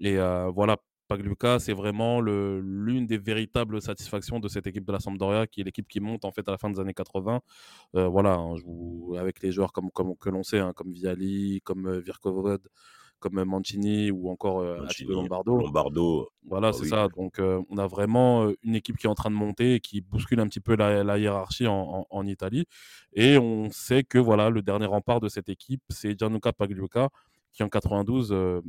Et 0.00 0.18
euh, 0.18 0.50
voilà, 0.50 0.76
Pagliuca, 1.08 1.58
c'est 1.58 1.72
vraiment 1.72 2.20
l'une 2.20 3.06
des 3.06 3.18
véritables 3.18 3.80
satisfactions 3.80 4.40
de 4.40 4.48
cette 4.48 4.66
équipe 4.66 4.84
de 4.84 4.92
la 4.92 5.00
Sampdoria, 5.00 5.46
qui 5.46 5.60
est 5.62 5.64
l'équipe 5.64 5.88
qui 5.88 6.00
monte 6.00 6.24
en 6.24 6.32
fait 6.32 6.46
à 6.48 6.52
la 6.52 6.58
fin 6.58 6.70
des 6.70 6.80
années 6.80 6.94
80. 6.94 7.40
voilà, 7.94 8.34
hein, 8.34 8.54
avec 9.18 9.42
les 9.42 9.50
joueurs 9.50 9.72
comme, 9.72 9.90
comme 9.90 10.16
que 10.16 10.28
l'on 10.28 10.42
sait, 10.42 10.58
hein, 10.58 10.72
comme 10.74 10.92
Viali, 10.92 11.62
comme 11.64 11.98
Virkovod, 12.00 12.68
comme 13.18 13.42
Mancini 13.44 14.10
ou 14.10 14.30
encore 14.30 14.60
euh, 14.60 14.86
Lombardo. 15.06 15.58
Lombardo. 15.58 16.28
Voilà, 16.46 16.68
ah 16.68 16.72
c'est 16.72 16.86
ça. 16.86 17.08
Donc, 17.08 17.38
euh, 17.38 17.60
on 17.68 17.78
a 17.78 17.86
vraiment 17.86 18.44
euh, 18.44 18.56
une 18.62 18.74
équipe 18.74 18.96
qui 18.96 19.06
est 19.06 19.10
en 19.10 19.14
train 19.14 19.30
de 19.30 19.34
monter 19.34 19.74
et 19.74 19.80
qui 19.80 20.00
bouscule 20.00 20.40
un 20.40 20.46
petit 20.46 20.60
peu 20.60 20.76
la, 20.76 21.18
hiérarchie 21.18 21.66
en, 21.66 22.26
Italie. 22.26 22.66
Et 23.12 23.38
on 23.38 23.70
sait 23.70 24.04
que 24.04 24.18
voilà, 24.18 24.50
le 24.50 24.62
dernier 24.62 24.86
rempart 24.86 25.20
de 25.20 25.28
cette 25.28 25.48
équipe, 25.48 25.82
c'est 25.88 26.18
Gianluca 26.18 26.52
Pagliuca, 26.52 27.08
qui 27.52 27.62
en 27.62 27.68
92 27.68 28.62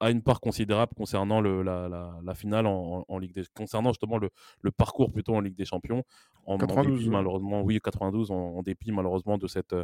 a 0.00 0.10
une 0.10 0.22
part 0.22 0.40
considérable 0.40 0.94
concernant 0.96 1.40
le, 1.40 1.62
la, 1.62 2.34
finale 2.34 2.66
en, 2.66 3.18
Ligue 3.18 3.34
des 3.34 3.42
concernant 3.54 3.90
justement 3.90 4.18
le, 4.18 4.30
parcours 4.70 5.12
plutôt 5.12 5.34
en 5.34 5.40
Ligue 5.40 5.56
des 5.56 5.64
Champions. 5.66 6.04
En, 6.46 6.56
92, 6.56 7.08
malheureusement, 7.08 7.62
oui, 7.62 7.78
92, 7.82 8.30
en, 8.30 8.62
dépit 8.62 8.92
malheureusement 8.92 9.38
de 9.38 9.46
cette 9.46 9.74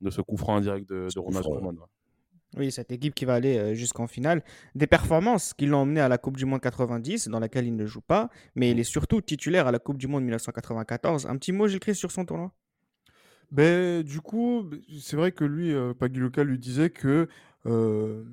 de 0.00 0.10
ce 0.10 0.20
coup 0.20 0.36
franc 0.36 0.56
indirect 0.56 0.88
de, 0.88 1.08
de 1.14 1.18
Ronald 1.20 1.46
Koeman. 1.46 1.78
Oui, 2.56 2.70
cette 2.70 2.92
équipe 2.92 3.14
qui 3.14 3.24
va 3.24 3.34
aller 3.34 3.56
euh, 3.56 3.74
jusqu'en 3.74 4.06
finale. 4.06 4.42
Des 4.74 4.86
performances 4.86 5.54
qui 5.54 5.66
l'ont 5.66 5.78
emmené 5.78 6.00
à 6.00 6.08
la 6.08 6.18
Coupe 6.18 6.36
du 6.36 6.44
Monde 6.44 6.60
90, 6.60 7.28
dans 7.28 7.40
laquelle 7.40 7.66
il 7.66 7.74
ne 7.74 7.86
joue 7.86 8.02
pas, 8.02 8.28
mais 8.54 8.70
il 8.70 8.78
est 8.78 8.84
surtout 8.84 9.22
titulaire 9.22 9.66
à 9.66 9.72
la 9.72 9.78
Coupe 9.78 9.96
du 9.96 10.06
Monde 10.06 10.22
1994. 10.24 11.26
Un 11.26 11.36
petit 11.36 11.52
mot, 11.52 11.66
Gilles 11.66 11.94
sur 11.94 12.10
son 12.10 12.26
tournoi? 12.26 12.52
Ben, 13.50 14.02
Du 14.02 14.20
coup, 14.20 14.68
c'est 15.00 15.16
vrai 15.16 15.32
que 15.32 15.44
lui, 15.44 15.72
euh, 15.72 15.94
lui 16.44 16.58
disait 16.58 16.90
que, 16.90 17.26
euh, 17.66 18.24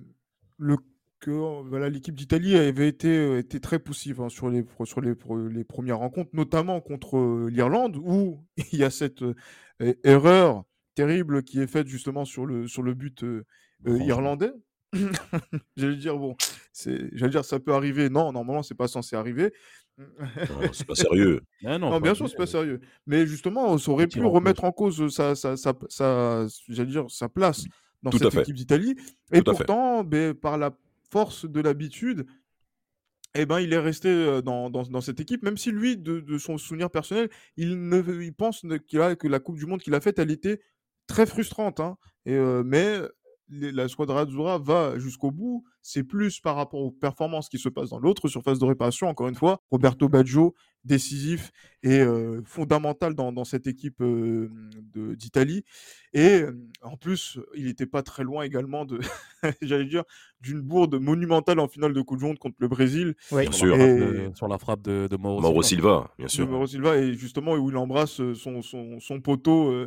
le, 0.58 0.78
voilà, 1.26 1.90
l'équipe 1.90 2.16
d'Italie 2.16 2.56
avait 2.56 2.88
été, 2.88 3.38
été 3.38 3.60
très 3.60 3.80
poussive 3.80 4.22
hein, 4.22 4.30
sur, 4.30 4.50
les, 4.50 4.66
sur 4.84 5.02
les, 5.02 5.14
les, 5.52 5.64
premières 5.64 6.00
rencontres, 6.00 6.30
notamment 6.34 6.82
contre 6.82 7.48
l'Irlande, 7.50 7.98
où 7.98 8.44
il 8.74 8.80
y 8.80 8.84
a 8.84 8.90
cette 8.90 9.24
erreur 10.04 10.64
terrible 10.96 11.44
qui 11.44 11.62
est 11.62 11.68
faite 11.68 11.88
justement 11.88 12.26
sur 12.26 12.46
le, 12.46 12.68
sur 12.68 12.84
le 12.84 12.94
but 12.94 13.24
irlandais? 13.86 14.52
j'allais 15.78 15.96
dire, 15.96 16.18
bon, 16.18 16.36
j'allais 16.84 17.30
dire, 17.30 17.46
ça 17.46 17.60
peut 17.60 17.74
arriver. 17.74 18.10
Non, 18.10 18.32
normalement, 18.32 18.64
c'est 18.64 18.76
pas 18.76 18.88
censé 18.88 19.16
arriver. 19.16 19.54
c'est 20.74 20.88
pas 20.88 20.96
sérieux. 20.96 21.42
non, 21.64 22.00
bien 22.00 22.16
sûr, 22.16 22.30
c'est 22.30 22.38
pas 22.38 22.48
sérieux. 22.48 22.80
Mais 23.06 23.28
justement, 23.28 23.78
ça 23.78 23.92
aurait 23.92 24.08
pu 24.08 24.24
remettre 24.24 24.64
en 24.64 24.72
cause 24.72 25.14
sa, 25.14 25.36
sa, 25.36 25.56
sa, 25.58 26.48
j'allais 26.68 26.92
dire, 26.92 27.06
sa 27.10 27.30
place 27.30 27.66
dans 28.02 28.12
cette 28.12 28.36
équipe 28.36 28.56
d'Italie. 28.56 28.96
Et 29.32 29.42
pourtant, 29.42 30.04
ben, 30.04 30.34
par 30.34 30.58
la 30.58 30.72
force 31.12 31.46
de 31.46 31.60
l'habitude, 31.62 32.26
eh 33.36 33.46
ben, 33.46 33.60
il 33.60 33.74
est 33.74 33.80
resté 33.80 34.42
dans, 34.42 34.72
dans, 34.72 34.84
dans, 34.84 35.02
cette 35.02 35.20
équipe, 35.20 35.44
même 35.44 35.58
si 35.58 35.72
lui, 35.72 35.98
de, 35.98 36.20
de 36.20 36.38
son 36.40 36.58
souvenir 36.58 36.90
personnel, 36.90 37.30
il, 37.58 37.88
ne, 37.88 38.24
il 38.24 38.34
pense 38.34 38.66
a, 38.66 39.16
que 39.16 39.28
la 39.28 39.40
Coupe 39.40 39.58
du 39.58 39.68
Monde 39.68 39.82
qu'il 39.82 39.94
a 39.94 40.02
faite, 40.02 40.18
elle 40.18 40.32
était 40.32 40.62
très 41.06 41.28
frustrante. 41.28 41.80
Hein. 41.80 41.98
Et, 42.26 42.38
mais 42.66 43.02
la 43.50 43.88
squadra 43.88 44.22
Azzurra 44.22 44.58
va 44.58 44.98
jusqu'au 44.98 45.32
bout. 45.32 45.66
C'est 45.82 46.04
plus 46.04 46.40
par 46.40 46.56
rapport 46.56 46.82
aux 46.82 46.92
performances 46.92 47.50
qui 47.50 47.58
se 47.58 47.70
passent 47.70 47.90
dans 47.90 48.00
l'autre 48.00 48.28
surface 48.28 48.60
de 48.60 48.66
réparation. 48.66 49.08
Encore 49.08 49.28
une 49.28 49.36
fois, 49.36 49.62
Roberto 49.72 50.10
Baggio, 50.10 50.54
décisif 50.86 51.52
et 51.84 52.04
fondamental 52.46 53.14
dans, 53.14 53.44
cette 53.44 53.68
équipe 53.68 54.04
d'Italie. 54.94 55.64
Et 56.14 56.44
en 56.82 56.98
plus, 56.98 57.40
il 57.56 57.66
n'était 57.66 57.86
pas 57.86 58.02
très 58.04 58.24
loin 58.24 58.44
également 58.44 58.86
de, 58.86 59.00
j'allais 59.62 59.86
dire, 59.86 60.04
d'une 60.42 60.62
bourde 60.62 60.96
monumentale 61.00 61.60
en 61.60 61.68
finale 61.68 61.94
de 61.94 62.02
Coupe 62.02 62.20
du 62.20 62.26
Monde 62.26 62.40
contre 62.40 62.56
le 62.60 62.68
Brésil. 62.68 63.16
Bien 63.32 63.52
sûr. 63.52 63.76
sur 64.36 64.48
la 64.48 64.58
frappe 64.58 64.82
de, 64.82 65.16
Mauro, 65.18 65.62
Silva. 65.62 66.12
bien 66.18 66.28
sûr. 66.28 66.48
Mauro 66.48 66.68
Silva, 66.68 66.98
et 66.98 67.14
justement, 67.14 67.54
où 67.54 67.70
il 67.70 67.78
embrasse 67.78 68.22
son, 68.34 68.62
son, 68.62 69.22
poteau, 69.22 69.86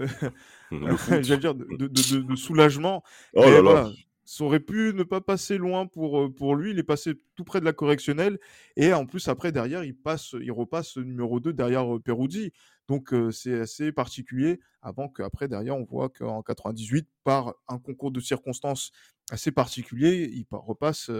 j'allais 0.71 1.39
dire, 1.39 1.55
de, 1.55 2.37
soulagement. 2.37 3.03
Oh 3.35 3.43
là 3.43 3.63
là 3.63 3.91
ça 4.33 4.45
aurait 4.45 4.61
pu 4.61 4.95
ne 4.95 5.03
pas 5.03 5.21
passer 5.21 5.59
loin 5.59 5.87
pour, 5.87 6.35
pour 6.35 6.57
lui. 6.57 6.71
Il 6.71 6.79
est 6.79 6.83
passé 6.85 7.13
tout 7.35 7.45
près 7.45 7.61
de 7.61 7.67
la 7.67 7.75
correctionnelle. 7.75 8.39
Et 8.77 8.95
en 8.95 9.05
plus, 9.05 9.29
après, 9.29 9.53
derrière, 9.53 9.85
il, 9.85 9.95
passe, 9.95 10.35
il 10.41 10.51
repasse 10.51 10.97
numéro 10.97 11.39
2 11.39 11.53
derrière 11.53 11.85
Peruzzi. 12.03 12.51
Donc, 12.89 13.15
c'est 13.31 13.61
assez 13.61 13.93
particulier. 13.93 14.59
Avant 14.81 15.11
qu'après, 15.11 15.49
derrière, 15.49 15.77
on 15.77 15.85
voit 15.85 16.09
qu'en 16.09 16.43
98, 16.43 17.07
par 17.25 17.57
un 17.69 17.79
concours 17.79 18.11
de 18.11 18.21
circonstances 18.21 18.93
assez 19.31 19.53
particulier, 19.53 20.31
il 20.33 20.47
repasse, 20.51 21.11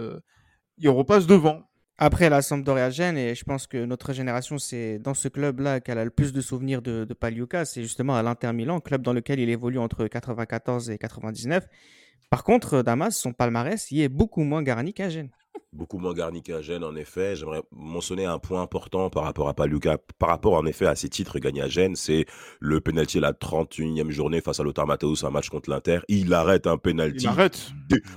il 0.79 0.89
repasse 0.89 1.27
devant. 1.27 1.69
Après 1.99 2.31
la 2.31 2.41
Sampdoria 2.41 2.87
et 2.87 3.35
je 3.35 3.43
pense 3.43 3.67
que 3.67 3.85
notre 3.85 4.11
génération, 4.13 4.57
c'est 4.57 4.97
dans 4.97 5.13
ce 5.13 5.27
club-là 5.27 5.81
qu'elle 5.81 5.99
a 5.99 6.03
le 6.03 6.09
plus 6.09 6.33
de 6.33 6.41
souvenirs 6.41 6.81
de, 6.81 7.05
de 7.05 7.63
c'est 7.65 7.83
justement 7.83 8.15
à 8.15 8.23
l'Inter 8.23 8.53
Milan, 8.53 8.79
club 8.79 9.03
dans 9.03 9.13
lequel 9.13 9.39
il 9.39 9.49
évolue 9.49 9.77
entre 9.77 10.07
94 10.07 10.89
et 10.89 10.97
99. 10.97 11.67
Par 12.29 12.43
contre, 12.43 12.81
Damas, 12.81 13.15
son 13.15 13.33
palmarès 13.33 13.91
y 13.91 14.01
est 14.01 14.09
beaucoup 14.09 14.43
moins 14.43 14.63
garni 14.63 14.93
qu'à 14.93 15.09
Gênes. 15.09 15.29
Beaucoup 15.71 15.97
moins 15.97 16.13
garni 16.13 16.43
qu'à 16.43 16.61
Gênes, 16.61 16.83
en 16.83 16.95
effet. 16.95 17.35
J'aimerais 17.35 17.63
mentionner 17.71 18.25
un 18.25 18.37
point 18.37 18.61
important 18.61 19.09
par 19.09 19.23
rapport 19.23 19.49
à 19.49 19.53
Paluca, 19.53 19.97
par 20.19 20.29
rapport 20.29 20.53
en 20.53 20.65
effet 20.65 20.85
à 20.85 20.95
ses 20.95 21.09
titres 21.09 21.39
gagnés 21.39 21.61
à 21.61 21.67
Gênes, 21.67 21.95
c'est 21.95 22.25
le 22.59 22.79
penalty 22.79 23.17
à 23.17 23.21
la 23.21 23.33
31e 23.33 24.11
journée 24.11 24.41
face 24.41 24.59
à 24.59 24.63
Lothar 24.63 24.85
Matthäus, 24.85 25.23
un 25.23 25.31
match 25.31 25.49
contre 25.49 25.69
l'Inter. 25.69 25.99
Il 26.09 26.33
arrête 26.33 26.67
un 26.67 26.77
penalty 26.77 27.27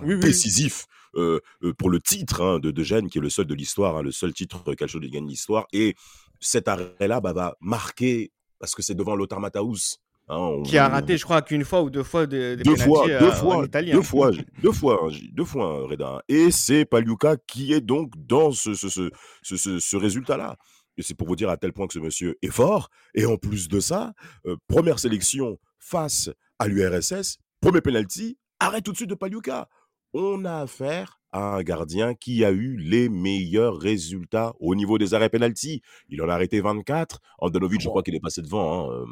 décisif 0.03 0.87
euh, 1.17 1.41
euh, 1.63 1.73
pour 1.73 1.89
le 1.89 1.99
titre 1.99 2.43
hein, 2.43 2.59
de, 2.59 2.71
de, 2.71 2.83
Gênes, 2.83 3.09
qui 3.09 3.19
est 3.19 3.23
le 3.23 3.31
seul 3.31 3.47
de 3.47 3.55
l'histoire, 3.55 3.97
hein, 3.97 4.03
le 4.03 4.13
seul 4.13 4.35
titre 4.35 4.63
de 4.65 5.09
gagne 5.09 5.27
l'histoire. 5.27 5.67
Et 5.73 5.95
cet 6.41 6.69
arrêt-là 6.69 7.21
bah, 7.21 7.33
va 7.33 7.57
marquer, 7.61 8.33
parce 8.59 8.75
que 8.75 8.83
c'est 8.83 8.95
devant 8.95 9.17
Lothar 9.17 9.41
Matthäus, 9.41 9.99
Hein, 10.29 10.63
qui 10.65 10.77
a 10.77 10.89
raté, 10.89 11.17
je 11.17 11.25
crois, 11.25 11.41
qu'une 11.41 11.65
fois 11.65 11.83
ou 11.83 11.91
deux 11.91 12.03
fois 12.03 12.27
des, 12.27 12.57
deux, 12.57 12.75
fois, 12.75 13.07
deux, 13.07 13.31
fois, 13.31 13.67
deux 13.69 14.03
fois, 14.03 14.31
deux 14.61 14.73
fois, 14.73 15.09
deux 15.33 15.45
fois, 15.45 15.87
Reda. 15.87 16.23
Et 16.29 16.51
c'est 16.51 16.85
Paliuka 16.85 17.37
qui 17.47 17.73
est 17.73 17.81
donc 17.81 18.13
dans 18.17 18.51
ce, 18.51 18.75
ce, 18.75 18.89
ce, 18.89 19.11
ce, 19.43 19.79
ce 19.79 19.97
résultat-là. 19.97 20.57
Et 20.97 21.03
c'est 21.03 21.15
pour 21.15 21.29
vous 21.29 21.37
dire 21.37 21.49
à 21.49 21.57
tel 21.57 21.73
point 21.73 21.87
que 21.87 21.93
ce 21.93 22.01
monsieur 22.01 22.37
est 22.43 22.51
fort. 22.51 22.89
Et 23.15 23.25
en 23.25 23.37
plus 23.37 23.69
de 23.69 23.79
ça, 23.79 24.15
euh, 24.47 24.57
première 24.67 24.99
sélection 24.99 25.59
face 25.79 26.31
à 26.59 26.67
l'URSS, 26.67 27.39
premier 27.61 27.81
penalty, 27.81 28.37
arrêt 28.59 28.81
tout 28.81 28.91
de 28.93 28.97
suite 28.97 29.11
de 29.11 29.15
Paliuka. 29.15 29.69
On 30.13 30.45
a 30.45 30.63
affaire 30.63 31.16
à 31.33 31.57
un 31.57 31.63
gardien 31.63 32.15
qui 32.15 32.45
a 32.45 32.51
eu 32.51 32.77
les 32.77 33.09
meilleurs 33.09 33.77
résultats 33.77 34.55
au 34.61 34.75
niveau 34.75 34.99
des 34.99 35.15
arrêts 35.15 35.29
penalty. 35.29 35.83
Il 36.09 36.23
en 36.23 36.29
a 36.29 36.35
arrêté 36.35 36.61
24. 36.61 37.21
Andanovic, 37.39 37.81
je 37.81 37.89
crois 37.89 38.03
qu'il 38.03 38.15
est 38.15 38.21
passé 38.21 38.43
devant. 38.43 38.91
Hein. 38.91 39.05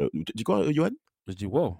Euh, 0.00 0.08
tu 0.12 0.32
dis 0.34 0.44
quoi, 0.44 0.70
Johan? 0.72 0.90
Je 1.28 1.34
dis 1.34 1.46
wow. 1.46 1.76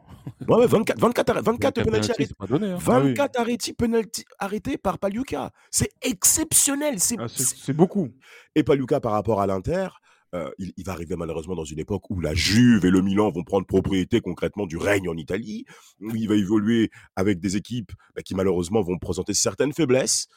Ouais, 0.47 0.67
24, 0.67 0.99
24, 0.99 1.43
24 1.43 1.83
penalty 1.83 2.11
arrêtés. 2.11 2.35
24 2.39 3.41
arrêtés, 3.41 3.73
penalty 3.73 4.25
arrêtés 4.39 4.77
par 4.77 4.99
Paliuka. 4.99 5.53
C'est 5.71 5.91
exceptionnel. 6.03 7.01
C'est 7.01 7.17
ah, 7.19 7.73
beaucoup. 7.73 8.11
Et 8.55 8.63
Paliuka, 8.63 9.01
par 9.01 9.13
rapport 9.13 9.41
à 9.41 9.47
l'Inter, 9.47 9.89
euh, 10.35 10.51
il, 10.59 10.85
va 10.85 10.93
arriver 10.93 11.17
malheureusement 11.17 11.55
dans 11.55 11.65
une 11.65 11.79
époque 11.79 12.11
où 12.11 12.21
la 12.21 12.35
Juve 12.35 12.85
et 12.85 12.91
le 12.91 13.01
Milan 13.01 13.31
vont 13.31 13.45
prendre 13.45 13.67
propriété 13.67 14.21
concrètement 14.21 14.67
du 14.67 14.77
règne 14.77 15.09
en 15.09 15.17
Italie, 15.17 15.65
où 16.01 16.15
il 16.15 16.29
va 16.29 16.35
évoluer 16.35 16.91
avec 17.17 17.41
des 17.41 17.57
équipes 17.57 17.93
bah, 18.15 18.23
qui 18.23 18.35
malheureusement 18.35 18.83
vont 18.83 18.99
présenter 18.99 19.35
certaines 19.35 19.73
faiblesses. 19.73 20.29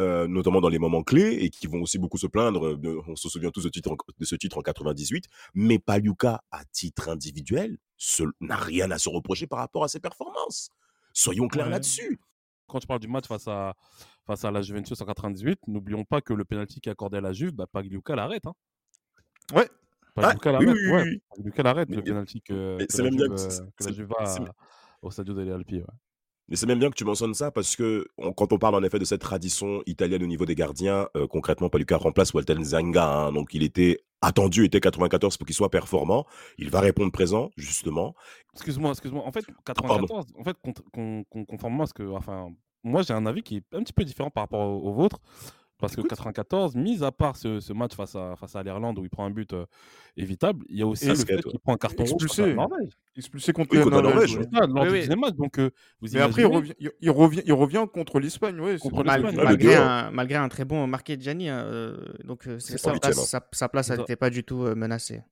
Euh, 0.00 0.26
notamment 0.26 0.60
dans 0.60 0.70
les 0.70 0.80
moments 0.80 1.04
clés 1.04 1.38
et 1.40 1.50
qui 1.50 1.68
vont 1.68 1.80
aussi 1.80 1.98
beaucoup 1.98 2.18
se 2.18 2.26
plaindre. 2.26 2.76
on 3.06 3.14
se 3.14 3.28
souvient 3.28 3.52
tous 3.52 3.62
de, 3.62 3.68
titre 3.68 3.94
de 4.18 4.24
ce 4.24 4.34
titre 4.34 4.58
en 4.58 4.60
98, 4.60 5.26
mais 5.54 5.78
Paluca 5.78 6.42
à 6.50 6.64
titre 6.64 7.08
individuel 7.10 7.78
n'a 8.40 8.56
rien 8.56 8.90
à 8.90 8.98
se 8.98 9.08
reprocher 9.08 9.46
par 9.46 9.60
rapport 9.60 9.84
à 9.84 9.88
ses 9.88 10.00
performances. 10.00 10.70
Soyons 11.12 11.46
clairs 11.46 11.68
là-dessus. 11.68 12.18
Quand 12.66 12.80
tu 12.80 12.88
parles 12.88 12.98
du 12.98 13.06
match 13.06 13.28
face 13.28 13.46
à 13.46 13.74
face 14.26 14.44
à 14.44 14.50
la 14.50 14.62
Juventus 14.62 15.00
en 15.00 15.04
98, 15.04 15.60
n'oublions 15.68 16.04
pas 16.04 16.20
que 16.20 16.32
le 16.32 16.44
penalty 16.44 16.80
qui 16.80 16.88
est 16.88 16.92
accordé 16.92 17.18
à 17.18 17.20
la 17.20 17.32
Juve, 17.32 17.52
bah, 17.52 17.66
Pagliuca 17.70 18.16
l'arrête. 18.16 18.46
Hein. 18.46 18.54
Ouais. 19.52 19.68
Pagliuca 20.14 20.52
l'arrête. 20.52 20.68
Oui, 20.68 20.78
oui, 20.92 21.20
oui. 21.38 21.52
l'arrête 21.58 21.90
le 21.90 22.02
penalty 22.02 22.40
que, 22.40 22.78
que, 22.78 23.02
la 23.02 23.10
Juve, 23.10 23.72
que 23.76 23.84
la 23.84 23.92
Juve 23.92 24.08
va 24.08 24.54
au 25.02 25.10
Stadio 25.10 25.34
delle 25.34 25.52
Alpi. 25.52 25.76
Ouais. 25.76 25.84
Mais 26.48 26.56
c'est 26.56 26.66
même 26.66 26.78
bien 26.78 26.90
que 26.90 26.94
tu 26.94 27.04
mentionnes 27.04 27.32
ça 27.32 27.50
parce 27.50 27.74
que 27.74 28.06
quand 28.36 28.52
on 28.52 28.58
parle 28.58 28.74
en 28.74 28.82
effet 28.82 28.98
de 28.98 29.04
cette 29.06 29.22
tradition 29.22 29.82
italienne 29.86 30.22
au 30.22 30.26
niveau 30.26 30.44
des 30.44 30.54
gardiens, 30.54 31.08
euh, 31.16 31.26
concrètement, 31.26 31.70
Paluca 31.70 31.96
remplace 31.96 32.34
Walter 32.34 32.54
Zanga. 32.62 33.06
Hein, 33.06 33.32
donc 33.32 33.54
il 33.54 33.62
était 33.62 34.04
attendu, 34.20 34.64
était 34.64 34.80
94 34.80 35.38
pour 35.38 35.46
qu'il 35.46 35.54
soit 35.54 35.70
performant. 35.70 36.26
Il 36.58 36.68
va 36.68 36.80
répondre 36.80 37.10
présent, 37.12 37.50
justement. 37.56 38.14
Excuse-moi, 38.52 38.90
excuse-moi. 38.90 39.24
En 39.24 39.32
fait, 39.32 39.46
94, 39.64 40.26
en 40.38 40.44
fait, 40.44 40.56
conformément 41.48 41.84
à 41.84 41.86
ce 41.86 41.94
que. 41.94 42.02
Enfin, 42.10 42.48
moi, 42.82 43.00
j'ai 43.00 43.14
un 43.14 43.24
avis 43.24 43.42
qui 43.42 43.56
est 43.56 43.74
un 43.74 43.82
petit 43.82 43.94
peu 43.94 44.04
différent 44.04 44.30
par 44.30 44.44
rapport 44.44 44.84
au 44.84 44.92
vôtre. 44.92 45.20
Parce 45.78 45.96
que 45.96 46.02
94, 46.02 46.76
mis 46.76 47.02
à 47.02 47.10
part 47.10 47.36
ce, 47.36 47.72
match 47.72 47.94
face 47.94 48.14
à, 48.14 48.36
face 48.36 48.54
à 48.54 48.62
l'Irlande 48.62 48.98
où 48.98 49.04
il 49.04 49.10
prend 49.10 49.26
un 49.26 49.30
but 49.30 49.52
euh, 49.52 49.66
évitable, 50.16 50.64
il 50.68 50.78
y 50.78 50.82
a 50.82 50.86
aussi 50.86 51.06
le 51.06 51.14
fait 51.16 51.42
qu'il 51.42 51.58
prend 51.58 51.74
un 51.74 51.78
carton 51.78 52.04
rouge 52.04 52.26
contre 52.26 52.42
la 52.42 52.54
Norvège. 52.54 52.88
Expulsé 53.16 53.52
contre, 53.52 53.76
la 53.76 53.84
Norvège. 53.84 54.38
lors 54.52 54.84
du 54.84 54.90
deuxième 54.90 55.20
match. 55.20 55.34
Donc, 55.34 55.58
euh, 55.58 55.70
vous 56.00 56.08
Mais 56.12 56.20
après, 56.20 56.42
il 56.42 56.46
revient, 56.46 56.72
il, 56.78 57.10
revient, 57.10 57.42
il 57.44 57.52
revient 57.52 57.84
contre 57.92 58.20
l'Ispagne. 58.20 58.58
Ouais, 58.60 58.76
malgré, 59.04 59.74
un, 59.74 60.10
malgré, 60.10 60.36
un, 60.36 60.48
très 60.48 60.64
bon 60.64 60.86
marqué 60.86 61.16
de 61.16 61.22
Gianni. 61.22 61.48
Hein, 61.48 61.64
euh, 61.66 61.96
donc, 62.24 62.48
sa, 62.58 62.92
place, 62.92 63.36
sa, 63.52 63.68
place 63.68 63.90
n'était 63.90 64.16
pas 64.16 64.30
du 64.30 64.44
tout 64.44 64.62
menacée. 64.76 65.22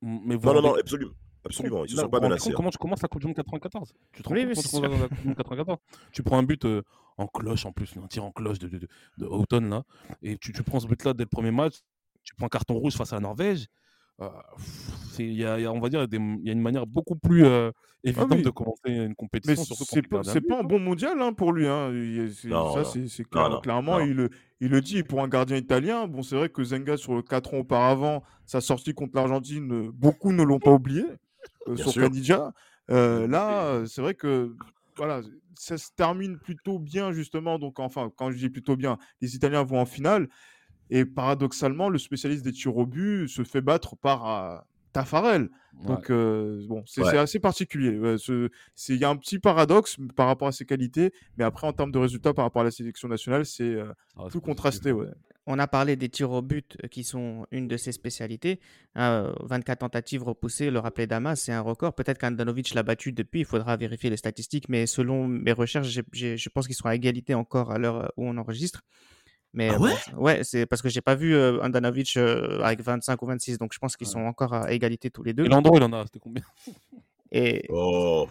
Mais 0.00 0.36
non, 0.36 0.54
non, 0.54 0.62
non, 0.62 0.74
absolument. 0.74 1.12
Absolument, 1.44 1.84
ils 1.84 1.90
se 1.90 1.96
sont 1.96 2.08
pas 2.08 2.20
menacés. 2.20 2.50
Hein. 2.50 2.54
Comment 2.54 2.70
tu 2.70 2.78
commences 2.78 3.02
la 3.02 3.08
Coupe 3.08 3.20
du 3.20 3.26
Monde 3.26 3.36
94 3.36 3.92
Tu 4.12 4.22
te 4.22 4.28
rends 4.28 4.34
compte 4.34 5.00
la 5.00 5.08
Coupe 5.08 5.20
du 5.20 5.28
Monde 5.28 5.36
94 5.36 5.78
Tu 6.12 6.22
prends 6.22 6.38
un 6.38 6.42
but 6.42 6.64
euh, 6.64 6.82
en 7.18 7.26
cloche 7.26 7.66
en 7.66 7.72
plus, 7.72 7.92
un 8.02 8.06
tir 8.06 8.24
en 8.24 8.32
cloche 8.32 8.58
de, 8.58 8.68
de, 8.68 8.78
de, 8.78 8.88
de 9.18 9.26
Houghton 9.26 9.60
là, 9.62 9.82
et 10.22 10.38
tu, 10.38 10.52
tu 10.52 10.62
prends 10.62 10.80
ce 10.80 10.86
but-là 10.86 11.14
dès 11.14 11.24
le 11.24 11.28
premier 11.28 11.50
match, 11.50 11.80
tu 12.22 12.34
prends 12.34 12.46
un 12.46 12.50
carton 12.50 12.74
rouge 12.74 12.94
face 12.94 13.12
à 13.12 13.16
la 13.16 13.20
Norvège. 13.20 13.66
Euh, 14.20 14.28
il 15.18 15.32
y, 15.32 15.44
a, 15.44 15.56
on 15.72 15.80
va 15.80 15.88
dire, 15.88 16.06
il 16.10 16.40
y 16.44 16.48
a 16.48 16.52
une 16.52 16.60
manière 16.60 16.86
beaucoup 16.86 17.16
plus 17.16 17.44
euh, 17.44 17.70
ah 17.74 18.08
évidente 18.08 18.42
de 18.42 18.50
commencer 18.50 18.80
une 18.86 19.14
compétition. 19.14 19.62
C'est 19.82 20.08
pas, 20.08 20.22
pas 20.22 20.60
un 20.60 20.64
bon 20.64 20.78
mondial 20.78 21.20
hein, 21.20 21.32
pour 21.32 21.52
lui. 21.52 21.66
Hein. 21.66 21.92
ça, 22.74 22.84
c'est 22.84 23.24
clairement, 23.62 24.00
il, 24.00 24.28
il, 24.60 24.68
le 24.70 24.80
dit. 24.80 25.02
Pour 25.02 25.22
un 25.22 25.28
gardien 25.28 25.56
italien, 25.56 26.06
bon, 26.06 26.22
c'est 26.22 26.36
vrai 26.36 26.48
que 26.48 26.62
Zenga, 26.62 26.96
sur 26.96 27.14
le 27.14 27.22
4 27.22 27.54
ans 27.54 27.58
auparavant, 27.58 28.22
sa 28.46 28.60
sortie 28.60 28.94
contre 28.94 29.16
l'Argentine, 29.16 29.90
beaucoup 29.90 30.32
ne 30.32 30.42
l'ont 30.42 30.60
pas 30.60 30.72
oublié. 30.72 31.04
Euh, 31.68 31.76
sur 31.76 31.94
Canidja. 31.94 32.52
Euh, 32.90 33.26
là, 33.26 33.64
euh, 33.64 33.86
c'est 33.86 34.02
vrai 34.02 34.14
que 34.14 34.54
voilà, 34.96 35.22
ça 35.56 35.78
se 35.78 35.90
termine 35.94 36.38
plutôt 36.38 36.78
bien 36.78 37.12
justement. 37.12 37.58
Donc 37.58 37.78
enfin, 37.78 38.10
quand 38.16 38.30
je 38.30 38.38
dis 38.38 38.50
plutôt 38.50 38.76
bien, 38.76 38.98
les 39.20 39.34
Italiens 39.36 39.62
vont 39.62 39.80
en 39.80 39.86
finale. 39.86 40.28
Et 40.90 41.04
paradoxalement, 41.04 41.88
le 41.88 41.98
spécialiste 41.98 42.44
des 42.44 42.52
tirs 42.52 42.76
au 42.76 42.84
but 42.84 43.26
se 43.26 43.44
fait 43.44 43.62
battre 43.62 43.96
par 43.96 44.66
Tafarel. 44.92 45.48
Donc, 45.86 46.10
bon, 46.10 46.82
c'est 46.84 47.16
assez 47.16 47.38
particulier. 47.38 47.98
Il 48.28 48.96
y 48.96 49.04
a 49.04 49.08
un 49.08 49.16
petit 49.16 49.38
paradoxe 49.38 49.96
par 50.14 50.26
rapport 50.26 50.48
à 50.48 50.52
ses 50.52 50.66
qualités, 50.66 51.14
mais 51.38 51.44
après, 51.44 51.66
en 51.66 51.72
termes 51.72 51.92
de 51.92 51.98
résultats 51.98 52.34
par 52.34 52.44
rapport 52.44 52.60
à 52.60 52.66
la 52.66 52.70
sélection 52.70 53.08
nationale, 53.08 53.46
c'est 53.46 53.78
ah, 54.18 54.26
tout 54.30 54.42
contrasté. 54.42 54.92
Ouais. 54.92 55.08
On 55.46 55.58
a 55.58 55.66
parlé 55.66 55.96
des 55.96 56.08
tirs 56.08 56.30
au 56.30 56.40
but 56.40 56.76
qui 56.90 57.02
sont 57.02 57.46
une 57.50 57.66
de 57.66 57.76
ses 57.76 57.90
spécialités. 57.90 58.60
24 58.94 59.80
tentatives 59.80 60.22
repoussées, 60.22 60.70
le 60.70 60.78
rappelait 60.78 61.08
Damas, 61.08 61.40
c'est 61.40 61.52
un 61.52 61.60
record. 61.60 61.94
Peut-être 61.94 62.18
qu'Andanovic 62.18 62.74
l'a 62.74 62.84
battu 62.84 63.12
depuis, 63.12 63.40
il 63.40 63.44
faudra 63.44 63.76
vérifier 63.76 64.08
les 64.08 64.16
statistiques, 64.16 64.68
mais 64.68 64.86
selon 64.86 65.26
mes 65.26 65.52
recherches, 65.52 65.88
je 66.12 66.48
pense 66.48 66.66
qu'ils 66.66 66.76
sont 66.76 66.86
à 66.86 66.94
égalité 66.94 67.34
encore 67.34 67.72
à 67.72 67.78
l'heure 67.78 68.12
où 68.16 68.26
on 68.26 68.36
enregistre. 68.36 68.82
Mais 69.54 69.68
ah 69.68 69.78
ouais, 69.78 69.94
ouais 70.16 70.44
c'est 70.44 70.64
parce 70.64 70.80
que 70.80 70.88
j'ai 70.88 71.02
pas 71.02 71.14
vu 71.14 71.36
Andanovic 71.36 72.16
avec 72.16 72.80
25 72.80 73.20
ou 73.20 73.26
26, 73.26 73.58
donc 73.58 73.72
je 73.74 73.78
pense 73.78 73.96
qu'ils 73.96 74.06
sont 74.06 74.20
encore 74.20 74.54
à 74.54 74.72
égalité 74.72 75.10
tous 75.10 75.24
les 75.24 75.34
deux. 75.34 75.44
Et 75.44 75.48
Landreau, 75.48 75.76
il 75.76 75.82
en 75.82 75.92
a, 75.92 76.04
c'était 76.04 76.20
combien? 76.20 76.42
Et. 77.32 77.64
Oh. 77.68 78.28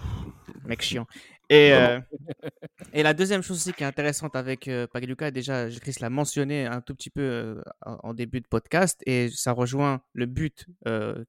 Mec 0.65 0.82
chiant. 0.82 1.08
Et, 1.51 1.73
et 2.93 3.03
la 3.03 3.13
deuxième 3.13 3.41
chose 3.41 3.57
aussi 3.57 3.73
qui 3.73 3.83
est 3.83 3.85
intéressante 3.85 4.37
avec 4.37 4.69
euh, 4.69 4.87
Pagliuca, 4.87 5.31
déjà, 5.31 5.69
Chris 5.69 5.95
l'a 5.99 6.09
mentionné 6.09 6.65
un 6.65 6.79
tout 6.79 6.95
petit 6.95 7.09
peu 7.09 7.61
en 7.81 8.13
début 8.13 8.39
de 8.39 8.47
podcast, 8.47 9.01
et 9.05 9.29
ça 9.29 9.51
rejoint 9.51 10.01
le 10.13 10.25
but 10.27 10.65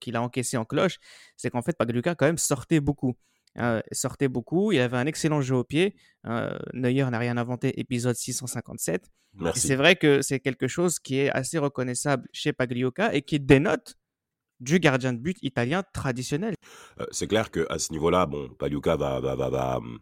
qu'il 0.00 0.16
a 0.16 0.22
encaissé 0.22 0.56
en 0.56 0.64
cloche, 0.64 0.98
c'est 1.36 1.50
qu'en 1.50 1.62
fait, 1.62 1.76
Pagliuca 1.76 2.14
quand 2.14 2.26
même 2.26 2.38
sortait 2.38 2.80
beaucoup. 2.80 3.16
sortait 3.90 4.28
beaucoup. 4.28 4.70
Il 4.70 4.80
avait 4.80 4.96
un 4.96 5.06
excellent 5.06 5.40
jeu 5.40 5.56
au 5.56 5.64
pied. 5.64 5.96
Neuer 6.72 7.10
n'a 7.10 7.18
rien 7.18 7.36
inventé, 7.36 7.78
épisode 7.80 8.14
657. 8.14 9.10
Et 9.40 9.58
c'est 9.58 9.76
vrai 9.76 9.96
que 9.96 10.22
c'est 10.22 10.40
quelque 10.40 10.68
chose 10.68 11.00
qui 11.00 11.18
est 11.18 11.30
assez 11.30 11.58
reconnaissable 11.58 12.28
chez 12.32 12.52
Pagliuca 12.52 13.12
et 13.12 13.22
qui 13.22 13.40
dénote 13.40 13.96
du 14.60 14.78
gardien 14.78 15.12
de 15.12 15.18
but 15.18 15.36
italien 15.42 15.82
traditionnel. 15.92 16.54
c'est 17.10 17.26
clair 17.26 17.50
qu'à 17.50 17.78
ce 17.78 17.92
niveau-là, 17.92 18.26
bon, 18.26 18.48
Pagliuca 18.50 18.96
va, 18.96 19.20
va, 19.20 19.34
va, 19.34 19.50
va 19.50 19.76
hum, 19.78 19.98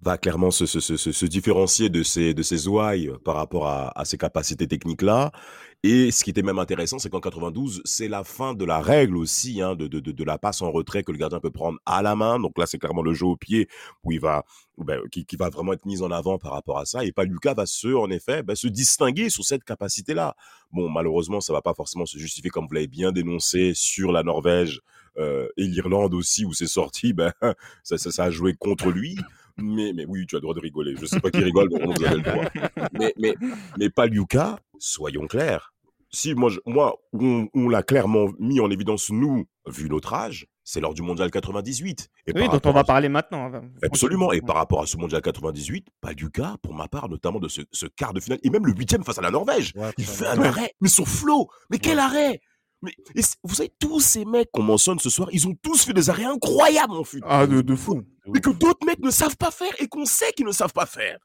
va 0.00 0.16
clairement 0.16 0.50
se, 0.50 0.66
se, 0.66 0.80
se, 0.80 0.96
se, 0.96 1.26
différencier 1.26 1.88
de 1.88 2.02
ses, 2.02 2.32
de 2.32 2.42
ses 2.42 2.68
ouailles 2.68 3.10
par 3.24 3.34
rapport 3.34 3.66
à, 3.66 3.98
à 3.98 4.04
ses 4.04 4.16
capacités 4.16 4.68
techniques-là. 4.68 5.32
Et 5.84 6.10
ce 6.10 6.24
qui 6.24 6.30
était 6.30 6.42
même 6.42 6.58
intéressant, 6.58 6.98
c'est 6.98 7.08
qu'en 7.08 7.20
92, 7.20 7.82
c'est 7.84 8.08
la 8.08 8.24
fin 8.24 8.54
de 8.54 8.64
la 8.64 8.80
règle 8.80 9.16
aussi, 9.16 9.60
hein, 9.60 9.76
de, 9.76 9.86
de, 9.86 10.00
de, 10.00 10.24
la 10.24 10.36
passe 10.36 10.60
en 10.60 10.72
retrait 10.72 11.04
que 11.04 11.12
le 11.12 11.18
gardien 11.18 11.38
peut 11.38 11.52
prendre 11.52 11.78
à 11.86 12.02
la 12.02 12.16
main. 12.16 12.40
Donc 12.40 12.58
là, 12.58 12.66
c'est 12.66 12.78
clairement 12.78 13.02
le 13.02 13.14
jeu 13.14 13.26
au 13.26 13.36
pied 13.36 13.68
où 14.02 14.10
il 14.10 14.20
va, 14.20 14.44
ben, 14.76 15.00
qui, 15.12 15.24
qui, 15.24 15.36
va 15.36 15.50
vraiment 15.50 15.72
être 15.72 15.86
mis 15.86 16.02
en 16.02 16.10
avant 16.10 16.36
par 16.38 16.52
rapport 16.52 16.78
à 16.78 16.84
ça. 16.84 17.04
Et 17.04 17.12
pas 17.12 17.22
Lucas 17.24 17.54
va 17.54 17.64
se, 17.64 17.88
en 17.94 18.10
effet, 18.10 18.42
ben, 18.42 18.56
se 18.56 18.66
distinguer 18.66 19.30
sur 19.30 19.44
cette 19.44 19.62
capacité-là. 19.62 20.34
Bon, 20.72 20.88
malheureusement, 20.88 21.40
ça 21.40 21.52
va 21.52 21.62
pas 21.62 21.74
forcément 21.74 22.06
se 22.06 22.18
justifier 22.18 22.50
comme 22.50 22.66
vous 22.66 22.74
l'avez 22.74 22.88
bien 22.88 23.12
dénoncé 23.12 23.72
sur 23.74 24.10
la 24.10 24.24
Norvège 24.24 24.80
euh, 25.16 25.48
et 25.56 25.64
l'Irlande 25.64 26.12
aussi 26.14 26.44
où 26.44 26.52
c'est 26.52 26.66
sorti. 26.66 27.12
Ben, 27.18 27.32
ça, 27.84 27.98
ça, 27.98 28.10
ça 28.10 28.24
a 28.24 28.30
joué 28.30 28.54
contre 28.54 28.90
lui. 28.90 29.16
Mais, 29.60 29.92
mais 29.94 30.04
oui, 30.06 30.26
tu 30.26 30.36
as 30.36 30.38
le 30.38 30.42
droit 30.42 30.54
de 30.54 30.60
rigoler. 30.60 30.94
Je 31.00 31.06
sais 31.06 31.20
pas 31.20 31.30
qui 31.30 31.38
rigole, 31.38 31.68
mais 31.72 31.82
on 31.86 31.92
vous 31.92 32.04
avez 32.04 32.16
le 32.16 32.22
droit. 32.22 32.44
Mais, 32.98 33.12
mais, 33.18 33.34
mais 33.78 33.90
pas 33.90 34.06
Luca, 34.06 34.58
soyons 34.78 35.26
clairs. 35.26 35.72
Si 36.10 36.34
moi, 36.34 36.50
moi 36.64 36.96
on, 37.12 37.68
l'a 37.68 37.82
clairement 37.82 38.28
mis 38.38 38.60
en 38.60 38.70
évidence, 38.70 39.10
nous, 39.10 39.44
vu 39.66 39.90
notre 39.90 40.14
âge, 40.14 40.46
c'est 40.64 40.80
lors 40.80 40.94
du 40.94 41.02
mondial 41.02 41.30
98. 41.30 42.08
Et 42.26 42.32
oui, 42.34 42.48
dont 42.48 42.60
on 42.64 42.72
va 42.72 42.84
parler 42.84 43.08
maintenant. 43.08 43.50
Absolument. 43.82 44.32
Et 44.32 44.40
par 44.40 44.56
rapport 44.56 44.82
à 44.82 44.86
ce 44.86 44.96
mondial 44.96 45.20
98, 45.20 45.86
pas 46.00 46.14
du 46.14 46.30
cas, 46.30 46.56
pour 46.62 46.74
ma 46.74 46.88
part, 46.88 47.08
notamment 47.08 47.40
de 47.40 47.48
ce, 47.48 47.60
ce 47.72 47.86
quart 47.86 48.14
de 48.14 48.20
finale, 48.20 48.38
et 48.42 48.50
même 48.50 48.64
le 48.64 48.72
huitième 48.72 49.04
face 49.04 49.18
à 49.18 49.22
la 49.22 49.30
Norvège. 49.30 49.74
il 49.98 50.04
fait 50.04 50.26
un 50.26 50.42
arrêt, 50.42 50.72
mais 50.80 50.88
sur 50.88 51.06
flot. 51.06 51.48
Mais 51.70 51.78
quel 51.78 51.98
arrêt 51.98 52.40
mais 52.82 52.92
vous 53.42 53.54
savez, 53.54 53.72
tous 53.78 54.00
ces 54.00 54.24
mecs 54.24 54.50
qu'on 54.52 54.62
mentionne 54.62 54.98
ce 54.98 55.10
soir, 55.10 55.28
ils 55.32 55.46
ont 55.48 55.54
tous 55.62 55.84
fait 55.84 55.92
des 55.92 56.10
arrêts 56.10 56.24
incroyables 56.24 56.94
en 56.94 57.04
foot. 57.04 57.22
Ah, 57.26 57.46
de, 57.46 57.60
de 57.60 57.74
fou. 57.74 58.02
Mais 58.26 58.40
que 58.40 58.50
d'autres 58.50 58.86
mecs 58.86 59.00
ne 59.00 59.10
savent 59.10 59.36
pas 59.36 59.50
faire 59.50 59.72
et 59.78 59.88
qu'on 59.88 60.04
sait 60.04 60.32
qu'ils 60.32 60.46
ne 60.46 60.52
savent 60.52 60.72
pas 60.72 60.86
faire. 60.86 61.18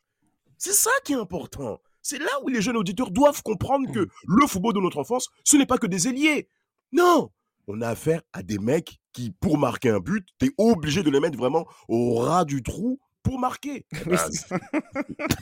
C'est 0.58 0.74
ça 0.74 0.92
qui 1.04 1.14
est 1.14 1.18
important. 1.18 1.80
C'est 2.02 2.20
là 2.20 2.32
où 2.44 2.48
les 2.48 2.62
jeunes 2.62 2.78
auditeurs 2.78 3.12
doivent 3.12 3.44
comprendre 3.44 3.92
que 3.92 4.08
le 4.28 4.48
football 4.48 4.74
de 4.74 4.80
notre 4.80 4.98
enfance, 4.98 5.30
ce 5.44 5.58
n'est 5.58 5.66
pas 5.66 5.78
que 5.78 5.88
des 5.88 6.08
ailiers. 6.08 6.50
Non, 6.92 7.30
on 7.68 7.82
a 7.82 7.90
affaire 7.90 8.22
à 8.34 8.44
des 8.44 8.58
mecs 8.60 9.00
qui, 9.14 9.32
pour 9.32 9.58
marquer 9.58 9.90
un 9.90 10.00
but, 10.00 10.28
t'es 10.38 10.52
obligé 10.58 11.04
de 11.04 11.10
les 11.10 11.20
mettre 11.20 11.38
vraiment 11.38 11.66
au 11.88 12.16
ras 12.16 12.46
du 12.46 12.62
trou 12.62 13.00
pour 13.24 13.40
marquer. 13.40 13.86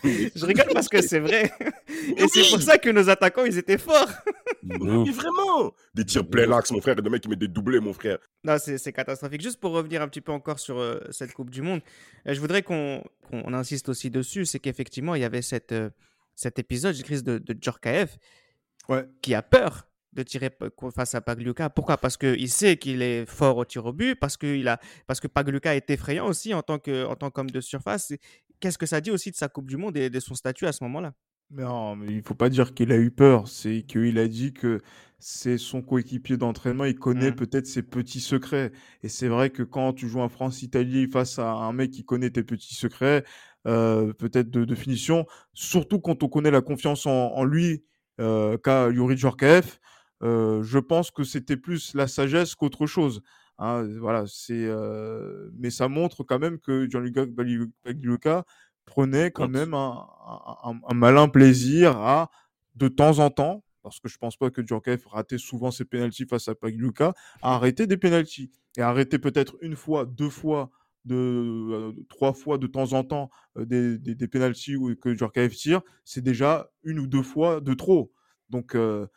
je 0.04 0.46
rigole 0.46 0.68
parce 0.74 0.88
que 0.88 1.02
c'est 1.02 1.20
vrai. 1.20 1.52
Et 2.18 2.28
c'est 2.28 2.50
pour 2.50 2.62
ça 2.62 2.78
que 2.78 2.90
nos 2.90 3.10
attaquants, 3.10 3.44
ils 3.44 3.58
étaient 3.58 3.80
forts. 3.80 4.10
Mais 4.64 5.12
vraiment 5.12 5.74
Des 5.94 6.06
tirs 6.06 6.28
plein 6.28 6.46
l'axe, 6.46 6.72
mon 6.72 6.80
frère, 6.80 6.98
et 6.98 7.02
des 7.02 7.10
mecs 7.10 7.22
qui 7.22 7.30
mettent 7.30 7.40
des 7.40 7.48
doublés, 7.48 7.80
mon 7.80 7.94
frère. 7.94 8.20
Non, 8.44 8.58
c'est 8.60 8.94
catastrophique. 8.94 9.42
Juste 9.42 9.60
pour 9.60 9.72
revenir 9.72 10.02
un 10.02 10.08
petit 10.08 10.22
peu 10.22 10.32
encore 10.32 10.60
sur 10.60 10.80
euh, 10.80 11.00
cette 11.10 11.34
Coupe 11.34 11.50
du 11.50 11.62
Monde, 11.62 11.82
euh, 12.28 12.34
je 12.34 12.40
voudrais 12.40 12.62
qu'on 12.62 13.04
insiste 13.32 13.90
aussi 13.90 14.12
dessus, 14.12 14.46
c'est 14.46 14.60
qu'effectivement, 14.60 15.16
il 15.16 15.22
y 15.22 15.26
avait 15.26 15.42
cette, 15.42 15.72
euh, 15.72 15.90
cet 16.36 16.60
épisode, 16.60 16.94
j'écris 16.94 17.24
de, 17.24 17.40
de 17.40 17.56
Djorkaeff, 17.60 18.18
ouais. 18.90 19.06
qui 19.22 19.34
a 19.34 19.42
peur 19.42 19.88
de 20.14 20.24
tirer 20.24 20.50
face 20.94 21.16
à 21.16 21.22
Pagliuca. 21.22 21.70
Pourquoi? 21.70 21.98
Parce 21.98 22.18
qu'il 22.18 22.50
sait 22.50 22.78
qu'il 22.78 23.02
est 23.02 23.26
fort 23.26 23.58
au 23.58 23.66
tir 23.66 23.86
au 23.86 23.94
but, 23.94 24.16
parce, 24.16 24.38
qu'il 24.38 24.68
a, 24.68 24.80
parce 25.08 25.20
que 25.20 25.28
Pagliuca 25.28 25.76
est 25.76 25.90
effrayant 25.90 26.28
aussi 26.28 26.54
en 26.54 26.62
tant, 26.62 26.80
que, 26.80 27.06
en 27.06 27.16
tant 27.16 27.30
qu'homme 27.30 27.50
de 27.50 27.62
surface. 27.62 28.14
Qu'est-ce 28.60 28.78
que 28.78 28.86
ça 28.86 29.02
dit 29.02 29.12
aussi 29.12 29.32
de 29.32 29.36
sa 29.36 29.50
Coupe 29.50 29.68
du 29.68 29.78
Monde 29.78 29.98
et 29.98 30.10
de 30.10 30.20
son 30.20 30.36
statut 30.36 30.68
à 30.68 30.72
ce 30.72 30.84
moment-là? 30.84 31.14
Non, 31.52 31.96
mais 31.98 32.08
il 32.08 32.18
ne 32.18 32.22
faut 32.22 32.36
pas 32.36 32.50
dire 32.50 32.74
qu'il 32.74 32.92
a 32.92 32.98
eu 32.98 33.12
peur. 33.12 33.48
C'est 33.48 33.82
qu'il 33.84 34.18
a 34.20 34.28
dit 34.28 34.54
que 34.54 34.80
c'est 35.20 35.58
son 35.58 35.82
coéquipier 35.82 36.38
d'entraînement. 36.38 36.86
Il 36.86 36.98
connaît 36.98 37.32
mmh. 37.32 37.36
peut-être 37.36 37.68
ses 37.68 37.84
petits 37.84 38.22
secrets. 38.22 38.72
Et 39.04 39.10
c'est 39.10 39.28
vrai 39.28 39.50
que 39.50 39.64
quand 39.64 39.94
tu 39.94 40.08
joues 40.08 40.22
en 40.22 40.30
France-Italie 40.30 41.08
face 41.08 41.40
à 41.40 41.52
un 41.52 41.74
mec 41.74 41.92
qui 41.92 42.06
connaît 42.06 42.30
tes 42.30 42.44
petits 42.44 42.76
secrets, 42.76 43.26
euh, 43.68 44.14
peut-être 44.14 44.50
de, 44.50 44.76
finition, 44.76 45.26
surtout 45.54 46.00
quand 46.00 46.24
on 46.24 46.30
connaît 46.30 46.52
la 46.52 46.62
confiance 46.62 47.06
en, 47.06 47.44
lui 47.44 47.84
euh, 48.20 48.58
qu'a 48.58 48.90
Yuri 48.90 49.18
Djorkaeff, 49.18 49.81
je 50.22 50.80
pense 50.80 51.12
que 51.12 51.24
c'était 51.24 51.58
plus 51.58 51.94
la 51.94 52.08
sagesse 52.08 52.56
qu'autre 52.56 52.86
chose. 52.86 53.22
Hein, 53.58 53.88
voilà, 54.00 54.26
c'est, 54.28 54.70
mais 55.58 55.70
ça 55.70 55.88
montre 55.88 56.24
quand 56.24 56.40
même 56.40 56.60
que 56.60 56.90
Gianluca 56.90 57.26
Pagliuca 57.84 58.46
prenait 58.86 59.32
quand 59.32 59.48
même 59.48 59.74
un, 59.74 60.94
malin 60.94 61.28
plaisir 61.28 61.98
à, 61.98 62.30
de 62.76 62.88
temps 62.88 63.20
en 63.20 63.30
temps, 63.30 63.64
parce 63.84 64.00
que 64.00 64.10
je 64.10 64.18
pense 64.18 64.38
pas 64.38 64.50
que 64.50 64.66
Djorkaeff 64.66 65.06
ratait 65.06 65.38
souvent 65.38 65.72
ses 65.72 65.86
pénalties 65.86 66.26
face 66.26 66.48
à 66.48 66.56
Pagliuca, 66.56 67.14
à 67.42 67.56
arrêter 67.56 67.88
des 67.88 67.98
pénalties. 67.98 68.52
Et 68.78 68.82
arrêter 68.82 69.20
peut-être 69.20 69.58
une 69.62 69.76
fois, 69.76 70.06
deux 70.06 70.30
fois, 70.30 70.70
de, 71.06 71.96
trois 72.10 72.34
fois 72.34 72.58
de 72.58 72.68
temps 72.68 72.94
en 72.94 73.04
temps 73.04 73.30
des, 73.58 73.98
des, 73.98 74.16
des 74.16 74.28
pénalties 74.28 74.78
que 75.02 75.16
Djorkaeff 75.16 75.56
tire, 75.56 75.82
c'est 76.06 76.22
déjà 76.22 76.70
une 76.84 77.00
ou 77.00 77.08
deux 77.08 77.24
fois 77.24 77.60
de 77.60 77.74
trop. 77.74 78.12
Donc, 78.50 78.76
euh, 78.76 79.08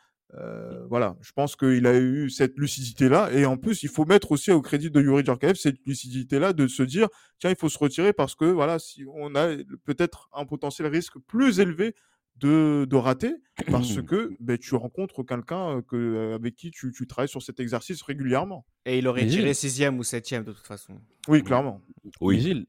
voilà, 0.89 1.17
je 1.21 1.33
pense 1.33 1.57
qu'il 1.57 1.87
a 1.87 1.99
eu 1.99 2.29
cette 2.31 2.57
lucidité-là. 2.57 3.31
Et 3.33 3.47
en 3.47 3.57
plus, 3.57 3.83
il 3.83 3.89
faut 3.89 4.05
mettre 4.05 4.33
aussi 4.33 4.51
au 4.51 4.61
crédit 4.61 4.91
de 4.91 5.01
Yuri 5.01 5.25
Djorkaeff 5.25 5.57
cette 5.57 5.79
lucidité-là 5.87 6.53
de 6.53 6.67
se 6.67 6.83
dire 6.83 7.09
tiens, 7.39 7.51
il 7.51 7.57
faut 7.57 7.69
se 7.69 7.79
retirer 7.79 8.13
parce 8.13 8.35
que 8.35 8.45
voilà, 8.45 8.79
si 8.79 9.05
on 9.15 9.35
a 9.35 9.57
peut-être 9.85 10.29
un 10.33 10.45
potentiel 10.45 10.89
risque 10.89 11.19
plus 11.27 11.61
élevé 11.61 11.95
de, 12.37 12.87
de 12.89 12.97
rater 12.97 13.35
parce 13.71 14.03
que 14.03 14.31
ben, 14.41 14.59
tu 14.59 14.75
rencontres 14.75 15.23
quelqu'un 15.23 15.83
que, 15.83 15.97
euh, 15.97 16.35
avec 16.35 16.57
qui 16.57 16.71
tu, 16.71 16.93
tu, 16.93 17.07
travailles 17.07 17.29
sur 17.29 17.43
cet 17.43 17.61
exercice 17.61 18.03
régulièrement. 18.03 18.67
Et 18.87 18.99
il 18.99 19.07
aurait 19.07 19.27
tiré 19.27 19.55
sixième 19.55 19.99
ou 19.99 20.03
septième 20.03 20.45
de 20.45 20.53
toute 20.53 20.67
façon. 20.67 21.01
Oui, 21.29 21.43
clairement. 21.43 21.81
Oui, 22.21 22.41
Gilles. 22.41 22.67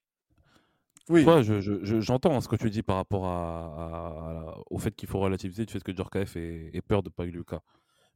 Oui. 1.10 1.24
j'entends 2.00 2.42
ce 2.42 2.48
que 2.48 2.56
tu 2.56 2.70
dis 2.70 2.82
par 2.82 2.96
rapport 2.96 3.24
au 4.70 4.78
fait 4.80 4.96
qu'il 4.96 5.08
faut 5.08 5.20
relativiser 5.20 5.66
du 5.66 5.72
fait 5.72 5.84
que 5.84 5.96
Djorkaeff 5.96 6.36
ait, 6.36 6.82
peur 6.88 7.04
de 7.04 7.10
Pagliuca. 7.10 7.62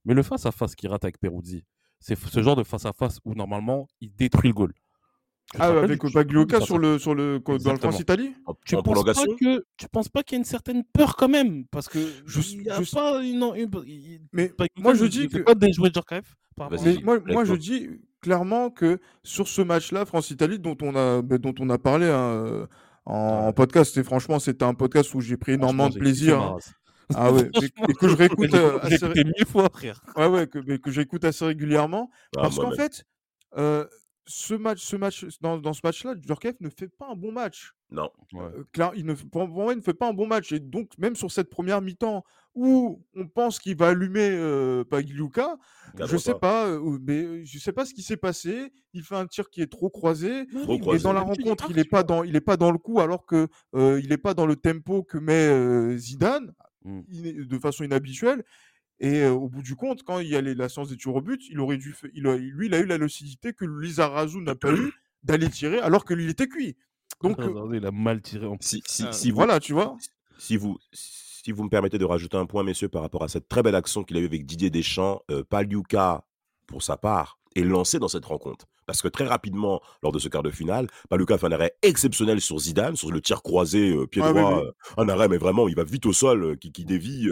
Mais 0.05 0.13
le 0.13 0.23
face-à-face 0.23 0.75
qu'il 0.75 0.89
rate 0.89 1.03
avec 1.03 1.19
Peruzzi, 1.19 1.65
c'est 1.99 2.17
ce 2.17 2.41
genre 2.41 2.55
de 2.55 2.63
face-à-face 2.63 3.19
où 3.25 3.35
normalement 3.35 3.87
il 4.01 4.15
détruit 4.15 4.49
le 4.49 4.53
goal. 4.55 4.73
Ah, 5.57 5.67
avec 5.69 6.01
Pagliuca 6.13 6.61
sur 6.61 6.77
le, 6.77 6.99
sur 6.99 7.15
le, 7.15 7.39
dans 7.39 7.71
le 7.71 7.79
France-Italie 7.79 8.33
tu, 8.65 8.75
ne 8.75 8.81
penses 8.81 9.03
pas 9.03 9.13
que, 9.13 9.65
tu 9.77 9.87
penses 9.87 10.09
pas 10.09 10.21
qu'il 10.21 10.35
y 10.35 10.37
a 10.37 10.39
une 10.39 10.45
certaine 10.45 10.83
peur 10.83 11.15
quand 11.15 11.29
même? 11.29 11.65
Parce 11.71 11.87
que 11.87 11.99
je, 12.25 12.41
y 12.57 12.69
a 12.69 12.79
pas 12.93 13.23
une, 13.23 13.69
Mais 14.31 14.51
moi 14.77 14.93
je 14.93 15.05
dis 15.05 15.27
que. 15.27 15.39
pas 15.39 15.55
déjouer 15.55 15.89
Djorkaeff 15.93 16.35
moi, 17.03 17.19
moi 17.25 17.45
je 17.45 17.53
dis 17.53 17.89
clairement 18.21 18.69
que 18.69 18.99
sur 19.23 19.47
ce 19.47 19.61
match-là, 19.61 20.05
France-Italie, 20.05 20.59
dont 20.59 20.77
on 20.81 20.95
a, 20.95 21.21
dont 21.21 21.55
on 21.59 21.69
a 21.69 21.77
parlé 21.77 22.07
hein, 22.07 22.67
en, 23.05 23.53
podcast, 23.53 23.97
et 23.97 24.03
franchement, 24.03 24.39
c'était 24.39 24.65
un 24.65 24.73
podcast 24.73 25.13
où 25.15 25.21
j'ai 25.21 25.37
pris 25.37 25.53
énormément 25.53 25.89
de 25.89 25.97
plaisir. 25.97 26.57
Ah 27.15 27.31
ouais, 27.33 27.49
et, 27.87 27.93
que 27.95 28.07
je 28.07 28.15
réécoute 28.15 28.53
euh, 28.53 28.77
assez... 28.83 29.07
mille 29.07 29.47
fois, 29.47 29.67
frère. 29.73 29.99
Ouais, 30.15 30.27
ouais, 30.27 30.45
que, 30.45 30.59
que 30.77 30.91
j'écoute 30.91 31.25
assez 31.25 31.43
régulièrement. 31.43 32.11
Ah, 32.37 32.41
parce 32.41 32.57
qu'en 32.57 32.69
fait, 32.69 33.03
euh, 33.57 33.83
ce 34.29 34.53
match, 34.53 34.79
ce 34.83 34.95
match, 34.95 35.25
dans, 35.41 35.57
dans 35.57 35.73
ce 35.73 35.81
match-là, 35.83 36.13
Djurkaeff 36.15 36.55
ne 36.59 36.69
fait 36.69 36.87
pas 36.87 37.07
un 37.09 37.15
bon 37.15 37.31
match. 37.31 37.73
Non. 37.89 38.11
Euh, 38.35 38.63
il 38.95 39.05
ne, 39.05 39.13
pour 39.15 39.47
moi, 39.47 39.73
il 39.73 39.77
ne 39.77 39.81
fait 39.81 39.95
pas 39.95 40.07
un 40.07 40.13
bon 40.13 40.27
match. 40.27 40.51
Et 40.51 40.59
donc, 40.59 40.91
même 40.99 41.15
sur 41.15 41.31
cette 41.31 41.49
première 41.49 41.81
mi-temps 41.81 42.23
où 42.53 43.03
on 43.15 43.27
pense 43.27 43.57
qu'il 43.57 43.75
va 43.75 43.87
allumer 43.87 44.29
euh, 44.31 44.83
Pagliuca, 44.83 45.57
je 45.97 46.15
sais 46.17 46.35
pas, 46.35 46.67
euh, 46.67 46.99
mais 47.01 47.43
je 47.43 47.57
sais 47.57 47.71
pas 47.71 47.85
ce 47.85 47.93
qui 47.95 48.03
s'est 48.03 48.17
passé. 48.17 48.71
Il 48.93 49.01
fait 49.01 49.15
un 49.15 49.25
tir 49.25 49.49
qui 49.49 49.63
est 49.63 49.71
trop 49.71 49.89
croisé. 49.89 50.41
et 50.67 50.99
dans 50.99 51.13
la 51.13 51.21
rencontre, 51.21 51.65
il 51.71 51.75
n'est 51.75 51.83
pas 51.83 52.03
dans, 52.03 52.23
il 52.23 52.35
est 52.35 52.41
pas 52.41 52.57
dans 52.57 52.71
le 52.71 52.77
coup, 52.77 52.99
alors 52.99 53.25
que 53.25 53.47
il 53.73 54.07
n'est 54.09 54.17
pas 54.17 54.35
dans 54.35 54.45
le 54.45 54.55
tempo 54.55 55.01
que 55.01 55.17
met 55.17 55.97
Zidane, 55.97 56.53
mmh. 56.85 57.01
de 57.47 57.57
façon 57.57 57.83
inhabituelle. 57.83 58.43
Et 58.99 59.25
au 59.25 59.47
bout 59.47 59.61
du 59.61 59.75
compte, 59.75 60.03
quand 60.03 60.19
il 60.19 60.27
y 60.27 60.35
a 60.35 60.41
la 60.41 60.67
séance 60.67 60.89
des 60.89 60.97
tirs 60.97 61.15
au 61.15 61.21
but, 61.21 61.41
il 61.49 61.59
aurait 61.59 61.77
dû, 61.77 61.95
il 62.13 62.23
lui, 62.23 62.67
il 62.67 62.73
a 62.73 62.79
eu 62.79 62.85
la 62.85 62.97
lucidité 62.97 63.53
que 63.53 63.65
Lizarazu 63.65 64.41
n'a 64.41 64.55
pas 64.55 64.73
eu 64.73 64.91
d'aller 65.23 65.49
tirer 65.49 65.79
alors 65.79 66.03
que 66.03 66.13
lui 66.13 66.25
il 66.25 66.29
était 66.29 66.47
cuit. 66.47 66.75
Donc, 67.21 67.37
il 67.73 67.85
a 67.85 67.91
mal 67.91 68.21
tiré 68.21 68.45
en 68.45 68.57
si, 68.59 68.81
si, 68.85 69.03
ah, 69.05 69.11
si 69.11 69.31
voilà, 69.31 69.59
tu 69.59 69.73
vois. 69.73 69.97
Si 70.37 70.55
vous, 70.57 70.77
si 70.91 71.51
vous 71.51 71.63
me 71.63 71.69
permettez 71.69 71.97
de 71.97 72.05
rajouter 72.05 72.37
un 72.37 72.45
point, 72.45 72.63
messieurs, 72.63 72.87
par 72.87 73.01
rapport 73.01 73.23
à 73.23 73.27
cette 73.27 73.49
très 73.49 73.63
belle 73.63 73.75
action 73.75 74.03
qu'il 74.03 74.15
a 74.17 74.19
eu 74.21 74.25
avec 74.25 74.45
Didier 74.45 74.69
Deschamps, 74.69 75.21
euh, 75.31 75.43
Paliuka, 75.43 76.23
pour 76.65 76.83
sa 76.83 76.95
part, 76.95 77.39
est 77.55 77.63
lancé 77.63 77.99
dans 77.99 78.07
cette 78.07 78.25
rencontre. 78.25 78.67
Parce 78.85 79.01
que 79.01 79.07
très 79.07 79.27
rapidement, 79.27 79.81
lors 80.01 80.11
de 80.11 80.19
ce 80.19 80.29
quart 80.29 80.43
de 80.43 80.49
finale, 80.49 80.87
Paluca 81.09 81.37
fait 81.37 81.45
un 81.45 81.51
arrêt 81.51 81.75
exceptionnel 81.83 82.41
sur 82.41 82.57
Zidane, 82.57 82.95
sur 82.95 83.11
le 83.11 83.21
tir 83.21 83.43
croisé, 83.43 83.95
pied 84.07 84.21
droit, 84.21 84.63
un 84.97 85.09
arrêt, 85.09 85.27
mais 85.27 85.37
vraiment, 85.37 85.67
il 85.67 85.75
va 85.75 85.83
vite 85.83 86.05
au 86.05 86.13
sol, 86.13 86.57
qui, 86.57 86.71
qui 86.71 86.85
dévie 86.85 87.29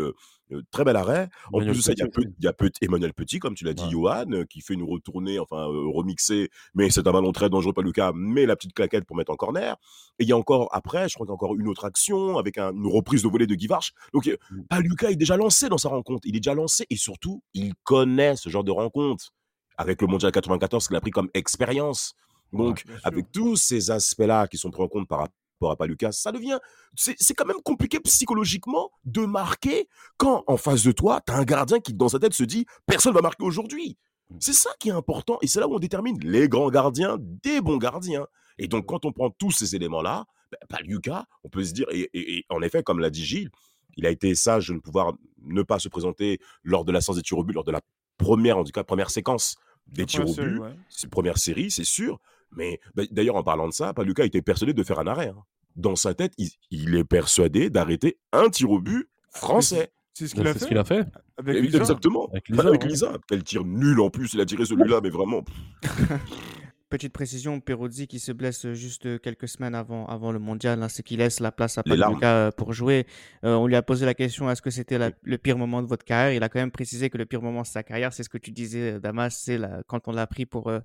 très 0.71 0.83
bel 0.83 0.95
arrêt. 0.95 1.29
En 1.51 1.59
plus 1.59 1.67
de 1.67 1.81
ça, 1.81 1.93
il 1.93 1.99
y 1.99 2.03
a, 2.03 2.07
peu, 2.07 2.23
y 2.39 2.47
a 2.47 2.53
Emmanuel 2.81 3.13
Petit, 3.13 3.39
comme 3.39 3.55
tu 3.55 3.65
l'as 3.65 3.73
dit, 3.73 3.89
Johan, 3.89 4.25
qui 4.49 4.61
fait 4.61 4.73
une 4.73 4.83
retournée, 4.83 5.39
enfin 5.39 5.65
remixée, 5.65 6.49
mais 6.75 6.89
c'est 6.89 7.07
un 7.07 7.11
ballon 7.11 7.31
très 7.31 7.49
dangereux, 7.49 7.73
pas 7.73 7.81
Lucas, 7.81 8.11
mais 8.15 8.45
la 8.45 8.55
petite 8.55 8.73
claquette 8.73 9.05
pour 9.05 9.15
mettre 9.15 9.31
en 9.31 9.35
corner. 9.35 9.75
Et 10.19 10.23
il 10.23 10.29
y 10.29 10.31
a 10.31 10.37
encore, 10.37 10.69
après, 10.71 11.09
je 11.09 11.15
crois 11.15 11.25
qu'il 11.25 11.31
y 11.31 11.33
a 11.33 11.35
encore 11.35 11.55
une 11.55 11.67
autre 11.67 11.85
action 11.85 12.37
avec 12.37 12.57
une 12.57 12.87
reprise 12.87 13.23
de 13.23 13.27
volée 13.27 13.47
de 13.47 13.55
Guivarch. 13.55 13.93
Donc, 14.13 14.27
mmh. 14.27 14.61
Paluca 14.69 15.11
est 15.11 15.15
déjà 15.15 15.37
lancé 15.37 15.69
dans 15.69 15.77
sa 15.77 15.89
rencontre. 15.89 16.21
Il 16.25 16.35
est 16.35 16.39
déjà 16.39 16.53
lancé 16.53 16.85
et 16.89 16.95
surtout, 16.95 17.43
il 17.53 17.73
connaît 17.83 18.35
ce 18.35 18.49
genre 18.49 18.63
de 18.63 18.71
rencontre. 18.71 19.33
Avec 19.77 20.01
le 20.01 20.07
Mondial 20.07 20.31
94 20.31 20.87
qu'il 20.87 20.95
a 20.95 21.01
pris 21.01 21.11
comme 21.11 21.29
expérience. 21.35 22.15
Donc, 22.51 22.83
avec 23.03 23.31
tous 23.31 23.57
ces 23.57 23.91
aspects-là 23.91 24.47
qui 24.47 24.57
sont 24.57 24.71
pris 24.71 24.81
en 24.81 24.87
compte 24.87 25.07
par 25.07 25.19
rapport 25.19 25.33
à 25.65 25.75
Palucas, 25.75 26.11
ça 26.11 26.31
devient. 26.31 26.59
C'est 26.95 27.33
quand 27.33 27.45
même 27.45 27.61
compliqué 27.63 27.99
psychologiquement 27.99 28.91
de 29.05 29.25
marquer 29.25 29.87
quand, 30.17 30.43
en 30.47 30.57
face 30.57 30.83
de 30.83 30.91
toi, 30.91 31.21
tu 31.25 31.33
as 31.33 31.37
un 31.37 31.43
gardien 31.43 31.79
qui, 31.79 31.93
dans 31.93 32.09
sa 32.09 32.19
tête, 32.19 32.33
se 32.33 32.43
dit 32.43 32.65
personne 32.85 33.13
va 33.13 33.21
marquer 33.21 33.43
aujourd'hui. 33.43 33.97
Mmh. 34.29 34.37
C'est 34.39 34.53
ça 34.53 34.69
qui 34.79 34.89
est 34.89 34.93
important 34.93 35.37
et 35.41 35.47
c'est 35.47 35.59
là 35.59 35.67
où 35.67 35.75
on 35.75 35.79
détermine 35.79 36.17
les 36.21 36.47
grands 36.47 36.69
gardiens 36.69 37.17
des 37.19 37.61
bons 37.61 37.77
gardiens. 37.77 38.27
Et 38.59 38.67
donc, 38.67 38.85
quand 38.85 39.05
on 39.05 39.11
prend 39.11 39.29
tous 39.29 39.51
ces 39.51 39.75
éléments-là, 39.75 40.25
ben, 40.51 40.57
Paluca, 40.69 41.25
on 41.43 41.49
peut 41.49 41.63
se 41.63 41.73
dire, 41.73 41.87
et, 41.91 42.45
en 42.49 42.61
effet, 42.61 42.83
comme 42.83 42.99
l'a 42.99 43.09
dit 43.09 43.25
Gilles, 43.25 43.49
il 43.97 44.05
a 44.05 44.09
été 44.09 44.35
sage 44.35 44.67
de 44.67 44.73
ne 44.73 44.79
pouvoir 44.79 45.13
ne 45.41 45.61
pas 45.63 45.79
se 45.79 45.89
présenter 45.89 46.39
lors 46.63 46.85
de 46.85 46.91
la 46.91 47.01
séance 47.01 47.17
des 47.17 47.23
tirs 47.23 47.39
au 47.39 47.43
but, 47.43 47.53
lors 47.53 47.63
de 47.63 47.71
la 47.71 47.81
première, 48.17 48.57
en 48.57 48.63
tout 48.63 48.71
cas, 48.71 48.83
première 48.83 49.09
séquence 49.09 49.55
des 49.87 50.05
tirs 50.05 50.29
au 50.29 50.33
but. 50.33 50.61
C'est 50.89 51.09
première 51.09 51.37
série, 51.37 51.71
c'est 51.71 51.83
sûr. 51.83 52.19
Mais 52.55 52.79
bah, 52.95 53.03
d'ailleurs, 53.11 53.35
en 53.35 53.43
parlant 53.43 53.67
de 53.67 53.73
ça, 53.73 53.93
Paluca 53.93 54.25
était 54.25 54.41
persuadé 54.41 54.73
de 54.73 54.83
faire 54.83 54.99
un 54.99 55.07
arrêt. 55.07 55.29
Hein. 55.29 55.43
Dans 55.75 55.95
sa 55.95 56.13
tête, 56.13 56.33
il, 56.37 56.95
est 56.95 57.03
persuadé 57.03 57.69
d'arrêter 57.69 58.17
un 58.31 58.49
tir 58.49 58.71
au 58.71 58.79
but 58.79 59.09
français. 59.29 59.91
C'est 60.13 60.27
ce 60.27 60.33
qu'il 60.33 60.47
a, 60.47 60.81
a, 60.81 60.83
fait. 60.83 61.05
Avec 61.37 61.63
Exactement. 61.63 62.27
Avec 62.57 62.83
Lisa. 62.83 63.13
Quel 63.27 63.43
tir 63.43 63.63
nul 63.63 63.99
en 63.99 64.09
plus. 64.09 64.33
Il 64.33 64.41
a 64.41 64.45
tiré 64.45 64.65
celui-là, 64.65 64.99
mais 65.03 65.11
vraiment. 65.11 65.43
Petite 66.89 67.11
précision, 67.11 67.59
Peruzzi 67.59 68.07
qui 68.07 68.17
se 68.17 68.31
blesse 68.31 68.71
juste 68.71 69.19
quelques 69.19 69.49
semaines 69.49 69.75
avant, 69.75 70.05
avant 70.05 70.31
le 70.31 70.39
mondial, 70.39 70.81
hein, 70.81 70.87
c'est 70.87 71.03
qu'il 71.03 71.17
laisse 71.17 71.41
la 71.41 71.51
place 71.51 71.77
à 71.77 71.83
Paluca 71.83 72.53
pour 72.55 72.71
jouer. 72.71 73.05
Euh, 73.43 73.55
on 73.55 73.67
lui 73.67 73.75
a 73.75 73.81
posé 73.81 74.05
la 74.05 74.13
question 74.13 74.49
est-ce 74.49 74.61
que 74.61 74.69
c'était 74.69 74.97
le 75.21 75.37
pire 75.37 75.57
moment 75.57 75.81
de 75.81 75.87
votre 75.87 76.05
carrière? 76.05 76.31
Il 76.31 76.41
a 76.43 76.49
quand 76.49 76.59
même 76.59 76.71
précisé 76.71 77.09
que 77.09 77.17
le 77.17 77.25
pire 77.25 77.41
moment 77.41 77.63
de 77.63 77.67
sa 77.67 77.83
carrière, 77.83 78.13
c'est 78.13 78.23
ce 78.23 78.29
que 78.29 78.37
tu 78.37 78.51
disais, 78.51 79.01
Damas, 79.01 79.37
c'est 79.37 79.59
quand 79.87 80.07
on 80.07 80.13
l'a 80.13 80.27
pris 80.27 80.45
pour, 80.45 80.69
euh, 80.69 80.79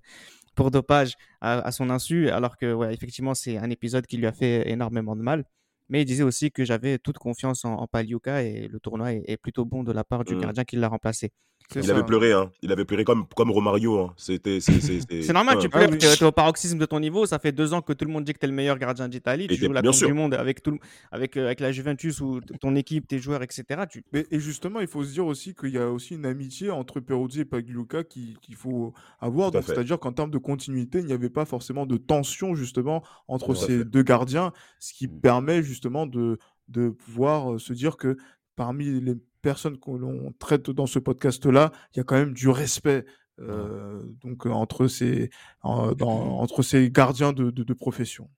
pour 0.55 0.71
dopage 0.71 1.15
à, 1.41 1.73
son 1.73 1.91
insu, 1.91 2.29
alors 2.29 2.57
que, 2.57 2.73
ouais, 2.73 2.93
effectivement, 2.93 3.35
c'est 3.35 3.57
un 3.57 3.71
épisode 3.71 4.07
qui 4.07 4.17
lui 4.17 4.27
a 4.27 4.33
fait 4.33 4.69
énormément 4.71 5.17
de 5.17 5.23
mal. 5.23 5.45
Mais 5.89 6.03
il 6.03 6.05
disait 6.05 6.23
aussi 6.23 6.51
que 6.51 6.65
j'avais 6.65 6.99
toute 6.99 7.19
confiance 7.19 7.65
en, 7.65 7.75
en 7.75 7.89
et 7.99 8.69
le 8.69 8.81
tournoi 8.81 9.13
est, 9.13 9.37
plutôt 9.37 9.65
bon 9.65 9.83
de 9.83 9.93
la 9.93 10.05
part 10.05 10.25
du 10.25 10.35
mmh. 10.35 10.41
gardien 10.41 10.65
qui 10.65 10.77
l'a 10.77 10.89
remplacé. 10.89 11.33
Il 11.75 11.91
avait 11.91 12.05
pleuré, 12.05 12.33
hein. 12.33 12.51
Il 12.63 12.73
avait 12.73 12.85
pleuré 12.85 13.05
comme, 13.05 13.27
comme 13.35 13.51
Romario. 13.51 13.99
Hein. 13.99 14.13
C'était, 14.17 14.61
c'est 14.61 15.33
normal, 15.33 15.59
tu 15.59 15.69
pleures. 15.69 15.91
tu 15.91 16.07
es, 16.07 16.23
au 16.23 16.33
paroxysme 16.33 16.79
de 16.79 16.87
ton 16.87 17.01
niveau. 17.01 17.27
Ça 17.27 17.39
fait 17.39 17.53
deux 17.53 17.73
ans 17.75 17.83
que 17.83 17.93
tout 17.93 18.05
le 18.05 18.13
monde 18.13 18.25
dit 18.25 18.33
que 18.33 18.39
tu 18.39 18.45
es 18.45 18.49
le 18.49 18.55
meilleur 18.55 18.79
gardien 18.79 19.09
d'Italie. 19.09 19.47
Tu 19.49 19.57
joues 19.57 19.73
la 19.73 19.83
Coupe 19.83 20.05
du 20.05 20.13
Monde 20.13 20.35
avec, 20.35 20.63
tout, 20.63 20.79
avec, 21.11 21.37
euh, 21.37 21.47
avec 21.47 21.61
la 21.61 21.73
Juventus 21.73 22.21
ou 22.21 22.41
ton 22.61 22.75
équipe, 22.77 23.09
tes 23.09 23.19
joueurs, 23.19 23.43
etc. 23.43 23.65
Tu... 23.91 24.05
Mais, 24.13 24.27
et 24.31 24.41
justement, 24.41 24.81
il 24.81 24.87
faut 24.87 25.05
se 25.05 25.13
dire 25.13 25.27
aussi 25.27 25.55
qu'il 25.55 25.71
y 25.71 25.79
a 25.79 25.91
aussi 25.91 26.15
une 26.15 26.27
amitié 26.27 26.71
entre 26.71 27.01
Peruzzi 27.01 27.41
et 27.41 27.45
Pagliuca 27.45 28.05
qu'il 28.05 28.37
faut 28.57 28.93
avoir. 29.21 29.53
C'est-à-dire 29.53 29.99
qu'en 29.99 30.13
termes 30.13 30.31
de 30.31 30.39
continuité, 30.39 30.99
il 30.99 31.07
n'y 31.07 31.13
avait 31.13 31.31
pas 31.31 31.45
forcément 31.45 31.87
de 31.87 31.97
tension 31.97 32.55
justement 32.55 33.03
entre 33.29 33.55
ces 33.55 33.85
deux 33.85 34.03
gardiens, 34.03 34.53
ce 34.79 34.93
qui 34.93 35.07
mmh. 35.07 35.21
permet 35.21 35.63
justement 35.63 36.07
de, 36.07 36.39
de 36.69 36.91
pouvoir 36.91 37.53
euh, 37.53 37.59
se 37.59 37.73
dire 37.73 37.97
que 37.97 38.17
parmi 38.63 39.01
les 39.01 39.17
personnes 39.41 39.77
que 39.77 39.91
l'on 39.91 40.33
traite 40.39 40.71
dans 40.71 40.87
ce 40.87 41.01
podcast-là, 41.01 41.73
il 41.93 41.97
y 41.97 42.01
a 42.01 42.05
quand 42.05 42.15
même 42.15 42.33
du 42.33 42.49
respect 42.49 43.05
euh, 43.41 44.01
donc 44.23 44.47
entre 44.47 44.87
ces, 44.87 45.31
entre 45.63 46.63
ces 46.63 46.93
gardiens 46.93 47.33
de 47.33 47.73
profession. 47.73 48.31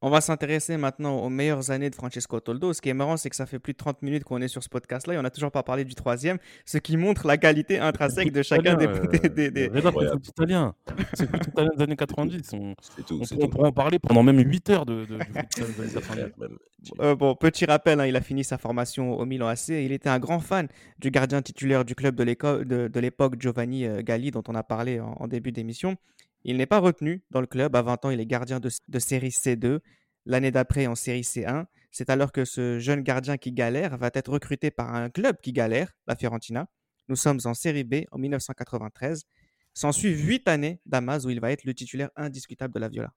On 0.00 0.10
va 0.10 0.20
s'intéresser 0.20 0.76
maintenant 0.76 1.16
aux 1.18 1.28
meilleures 1.28 1.72
années 1.72 1.90
de 1.90 1.94
Francesco 1.96 2.38
Toldo. 2.38 2.72
Ce 2.72 2.80
qui 2.80 2.88
est 2.88 2.94
marrant, 2.94 3.16
c'est 3.16 3.30
que 3.30 3.36
ça 3.36 3.46
fait 3.46 3.58
plus 3.58 3.72
de 3.72 3.78
30 3.78 4.02
minutes 4.02 4.22
qu'on 4.22 4.40
est 4.40 4.46
sur 4.46 4.62
ce 4.62 4.68
podcast-là 4.68 5.14
et 5.14 5.18
on 5.18 5.22
n'a 5.22 5.30
toujours 5.30 5.50
pas 5.50 5.64
parlé 5.64 5.84
du 5.84 5.96
troisième, 5.96 6.38
ce 6.64 6.78
qui 6.78 6.96
montre 6.96 7.26
la 7.26 7.36
qualité 7.36 7.80
intrinsèque 7.80 8.30
de 8.30 8.42
chacun 8.42 8.76
des. 8.76 8.86
des, 9.28 9.50
des, 9.50 9.70
C'est 9.74 9.82
tout 9.82 10.20
italien. 10.28 10.74
C'est 11.14 11.26
tout 11.26 11.50
italien 11.50 11.70
des 11.76 11.82
années 11.82 11.96
90. 11.96 12.52
On, 12.52 12.74
tout, 13.06 13.20
on, 13.40 13.48
pourrait 13.48 13.68
en 13.68 13.72
parler 13.72 13.98
pendant 13.98 14.22
même 14.22 14.38
8 14.38 14.70
heures 14.70 14.86
de, 14.86 15.04
de, 15.04 15.18
euh, 17.00 17.16
bon, 17.16 17.34
petit 17.34 17.64
rappel, 17.64 17.98
hein, 17.98 18.06
il 18.06 18.14
a 18.14 18.20
fini 18.20 18.44
sa 18.44 18.56
formation 18.56 19.18
au 19.18 19.26
Milan 19.26 19.48
AC. 19.48 19.70
Il 19.70 19.90
était 19.90 20.10
un 20.10 20.20
grand 20.20 20.38
fan 20.38 20.68
du 21.00 21.10
gardien 21.10 21.42
titulaire 21.42 21.84
du 21.84 21.96
club 21.96 22.14
de 22.14 23.00
l'époque, 23.00 23.34
Giovanni 23.40 23.84
euh, 23.84 24.02
Galli, 24.02 24.30
dont 24.30 24.44
on 24.46 24.54
a 24.54 24.62
parlé 24.62 25.00
en 25.00 25.26
début 25.26 25.50
d'émission. 25.50 25.96
Il 26.48 26.56
n'est 26.56 26.64
pas 26.64 26.78
retenu 26.78 27.22
dans 27.30 27.42
le 27.42 27.46
club. 27.46 27.76
À 27.76 27.82
20 27.82 28.06
ans, 28.06 28.10
il 28.10 28.20
est 28.20 28.26
gardien 28.26 28.58
de, 28.58 28.98
série 28.98 29.28
C2. 29.28 29.80
L'année 30.24 30.50
d'après, 30.50 30.86
en 30.86 30.94
série 30.94 31.20
C1. 31.20 31.66
C'est 31.90 32.08
alors 32.08 32.32
que 32.32 32.46
ce 32.46 32.78
jeune 32.78 33.02
gardien 33.02 33.36
qui 33.36 33.52
galère 33.52 33.98
va 33.98 34.08
être 34.14 34.32
recruté 34.32 34.70
par 34.70 34.94
un 34.94 35.10
club 35.10 35.36
qui 35.42 35.52
galère, 35.52 35.92
la 36.06 36.16
Fiorentina. 36.16 36.66
Nous 37.08 37.16
sommes 37.16 37.40
en 37.44 37.52
série 37.52 37.84
B 37.84 37.96
en 38.12 38.18
1993. 38.18 39.24
S'ensuivent 39.74 40.26
huit 40.26 40.48
années 40.48 40.80
d'Amaz 40.86 41.26
où 41.26 41.30
il 41.30 41.38
va 41.38 41.52
être 41.52 41.64
le 41.64 41.74
titulaire 41.74 42.08
indiscutable 42.16 42.72
de 42.72 42.80
la 42.80 42.88
Viola. 42.88 43.12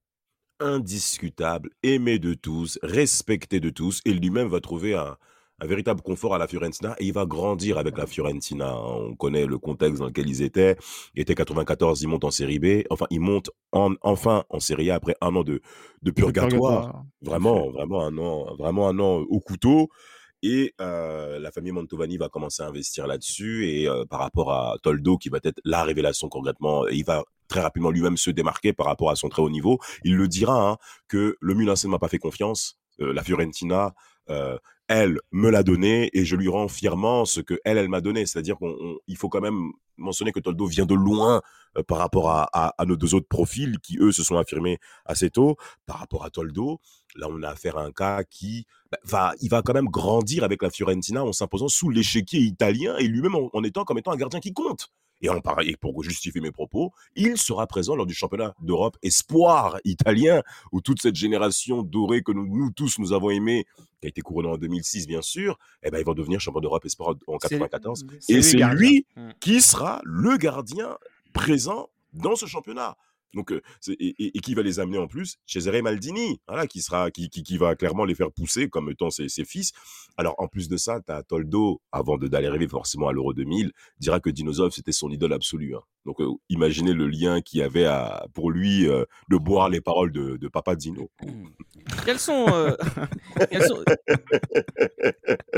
Indiscutable, 0.60 1.70
aimé 1.84 2.20
de 2.20 2.34
tous, 2.34 2.80
respecté 2.84 3.62
de 3.62 3.70
tous, 3.70 4.02
et 4.04 4.13
lui-même 4.13 4.50
va 4.50 4.60
trouver 4.60 4.94
un, 4.94 5.17
un 5.62 5.67
véritable 5.67 6.02
confort 6.02 6.34
à 6.34 6.39
la 6.39 6.47
Fiorentina 6.47 6.95
et 7.00 7.06
il 7.06 7.13
va 7.13 7.26
grandir 7.26 7.78
avec 7.78 7.95
la 7.97 8.08
Fiorentina. 8.08 8.71
Hein. 8.71 9.10
On 9.12 9.15
connaît 9.15 9.45
le 9.45 9.60
contexte 9.60 10.00
dans 10.00 10.08
lequel 10.08 10.28
ils 10.28 10.41
étaient. 10.41 10.76
Il 11.13 11.21
était 11.21 11.36
94, 11.36 12.02
ils 12.02 12.08
montent 12.08 12.24
en 12.24 12.32
série 12.32 12.58
B. 12.58 12.84
Enfin, 12.89 13.06
ils 13.12 13.19
montent 13.19 13.52
en, 13.71 13.93
enfin 14.02 14.43
en 14.50 14.60
série 14.60 14.89
A 14.89 14.95
après 14.95 15.15
un 15.21 15.36
an 15.36 15.43
de, 15.43 15.62
de 16.02 16.12
purgatoire. 16.12 17.06
Vraiment, 17.21 17.69
vraiment 17.69 18.04
un 18.04 18.17
an, 18.17 18.56
vraiment 18.58 18.89
un 18.89 18.97
an 19.00 19.17
au 19.17 19.39
couteau. 19.39 19.89
Et 20.41 20.74
euh, 20.82 21.38
la 21.38 21.52
famille 21.52 21.71
Mantovani 21.71 22.17
va 22.17 22.28
commencer 22.28 22.63
à 22.63 22.67
investir 22.67 23.06
là-dessus. 23.06 23.69
Et 23.69 23.88
euh, 23.88 24.04
par 24.06 24.19
rapport 24.19 24.52
à 24.52 24.78
Toldo, 24.82 25.19
qui 25.19 25.30
va 25.30 25.38
être 25.43 25.62
la 25.63 25.84
révélation 25.84 26.28
concrètement, 26.28 26.88
il 26.88 27.06
va 27.06 27.24
très 27.47 27.62
rapidement 27.62 27.91
lui-même 27.91 28.17
se 28.17 28.32
démarquer 28.32 28.74
par 28.74 28.88
rapport 28.88 29.12
à 29.12 29.15
son 29.15 29.30
très 29.30 29.43
haut 29.43 29.50
niveau. 29.52 29.78
Il 30.04 30.15
le 30.15 30.28
dira 30.28 30.69
hein, 30.71 30.78
que 31.08 31.38
le 31.39 31.54
Milan 31.54 31.76
ne 31.84 31.89
m'a 31.89 32.00
pas 32.00 32.08
fait 32.08 32.17
confiance. 32.17 32.80
Euh, 33.00 33.13
la 33.13 33.21
Fiorentina 33.21 33.93
elle 34.91 35.19
me 35.32 35.49
l'a 35.49 35.63
donné 35.63 36.10
et 36.12 36.25
je 36.25 36.36
lui 36.36 36.49
rends 36.49 36.67
fièrement 36.67 37.23
ce 37.23 37.39
que 37.39 37.60
elle, 37.63 37.77
elle 37.77 37.88
m'a 37.88 38.01
donné. 38.01 38.25
C'est-à-dire 38.25 38.58
qu'il 38.58 39.15
faut 39.17 39.30
quand 39.30 39.39
même 39.39 39.71
mentionner 39.97 40.34
que 40.34 40.41
Toldo 40.41 40.65
vient 40.65 40.86
de 40.86 40.95
loin 40.95 41.41
euh, 41.77 41.84
par 41.84 41.99
rapport 41.99 42.30
à, 42.30 42.73
nos 42.86 42.97
deux 42.97 43.15
autres 43.15 43.27
profils 43.30 43.80
qui, 43.80 43.97
eux, 43.99 44.12
se 44.12 44.21
sont 44.21 44.36
affirmés 44.36 44.80
assez 45.06 45.30
tôt. 45.30 45.56
Par 45.86 45.99
rapport 45.99 46.25
à 46.25 46.30
Toldo, 46.30 46.82
là, 47.15 47.27
on 47.30 47.41
a 47.41 47.49
affaire 47.49 47.77
à 47.77 47.86
un 47.86 47.91
cas 47.91 48.23
qui 48.25 48.65
bah, 48.91 48.97
va, 49.06 49.34
il 49.39 49.49
va 49.49 49.62
quand 49.62 49.73
même 49.73 49.88
grandir 49.88 50.43
avec 50.43 50.62
la 50.62 50.69
Fiorentina 50.69 51.23
en 51.23 51.32
s'imposant 51.32 51.69
sous 51.69 51.89
l'échiquier 51.89 52.41
italien 52.41 52.97
et 52.97 53.08
lui-même 53.08 53.36
en, 53.36 53.63
étant 53.63 53.86
comme 53.86 53.97
étant 53.97 54.12
un 54.12 54.17
gardien 54.17 54.41
qui 54.41 54.51
compte. 54.51 54.91
Et 55.21 55.29
en 55.29 55.39
pareil, 55.39 55.75
pour 55.79 56.01
justifier 56.03 56.41
mes 56.41 56.51
propos, 56.51 56.91
il 57.15 57.38
sera 57.38 57.67
présent 57.67 57.95
lors 57.95 58.05
du 58.05 58.13
championnat 58.13 58.55
d'Europe 58.62 58.97
espoir 59.03 59.77
italien, 59.84 60.41
où 60.71 60.81
toute 60.81 61.01
cette 61.01 61.15
génération 61.15 61.84
dorée 61.84 62.23
que 62.23 62.31
nous, 62.31 62.71
tous 62.71 62.97
nous 62.99 63.13
avons 63.13 63.29
aimé, 63.29 63.65
qui 63.99 64.07
a 64.07 64.10
été 64.10 64.21
couronné 64.21 64.49
en 64.49 64.57
2006 64.57 65.07
bien 65.07 65.21
sûr, 65.21 65.60
eh 65.84 65.91
ben 65.91 65.99
il 65.99 66.05
va 66.05 66.13
devenir 66.13 66.39
champion 66.39 66.62
d'Europe 66.62 66.86
espoir 66.86 67.15
en 67.27 67.38
94. 67.38 68.05
Et 68.29 68.41
c'est 68.41 68.57
lui 68.73 69.05
qui 69.39 69.62
sera 69.62 70.01
le 70.03 70.38
gardien 70.38 70.97
présent 71.34 71.89
dans 72.13 72.36
ce 72.36 72.45
championnat. 72.45 72.97
Donc, 73.34 73.54
et, 73.88 74.32
qui 74.39 74.54
va 74.54 74.62
les 74.62 74.80
amener 74.80 74.98
en 74.98 75.08
plus? 75.08 75.38
Cesare 75.46 75.82
Maldini, 75.82 76.39
qui, 76.70 76.82
sera, 76.82 77.12
qui, 77.12 77.30
qui, 77.30 77.58
va 77.58 77.76
clairement 77.76 78.06
les 78.06 78.15
faire 78.15 78.32
pousser 78.32 78.70
comme 78.70 78.89
étant 78.89 79.10
ses, 79.10 79.30
fils. 79.46 79.72
Alors, 80.17 80.36
en 80.38 80.48
plus 80.48 80.67
de 80.67 80.78
ça, 80.78 81.00
tu 81.00 81.13
Toldo, 81.28 81.82
avant 81.91 82.17
d'aller 82.17 82.48
arriver 82.48 82.67
forcément 82.67 83.08
à 83.08 83.13
l'Euro 83.13 83.34
2000, 83.34 83.72
dira 84.00 84.20
que 84.20 84.30
Dinosov, 84.30 84.72
c'était 84.72 84.91
son 84.91 85.10
idole 85.10 85.34
absolue. 85.34 85.76
Hein. 85.76 85.82
Donc, 86.06 86.17
imaginez 86.50 86.94
le 86.94 87.08
lien 87.08 87.41
qu'il 87.41 87.60
y 87.60 87.63
avait 87.63 87.88
pour 88.34 88.52
lui 88.52 88.86
de 88.86 89.38
boire 89.38 89.70
les 89.70 89.82
paroles 89.82 90.12
de, 90.12 90.38
de 90.38 90.48
Papa 90.48 90.76
Dino. 90.76 91.10
Quelles 92.06 92.20
sont, 92.20 92.46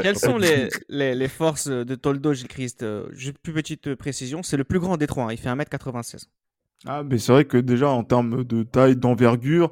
quelles 0.02 0.18
sont, 0.18 0.38
les, 0.38 1.28
forces 1.28 1.68
de 1.68 1.96
Toldo, 1.96 2.34
Gilles 2.34 2.48
Christ? 2.48 2.86
Plus 3.42 3.54
petite 3.54 3.96
précision, 3.96 4.44
c'est 4.44 4.58
le 4.58 4.64
plus 4.64 4.80
grand 4.80 4.98
des 4.98 5.08
trois. 5.08 5.26
Hein. 5.26 5.32
Il 5.32 5.38
fait 5.38 5.50
1m96. 5.50 6.26
Ah, 6.86 7.04
mais 7.04 7.18
c'est 7.18 7.32
vrai 7.32 7.46
que 7.46 7.58
déjà 7.58 7.90
en 7.90 8.04
termes 8.04 8.44
de 8.44 8.64
taille, 8.64 8.98
d'envergure, 8.98 9.72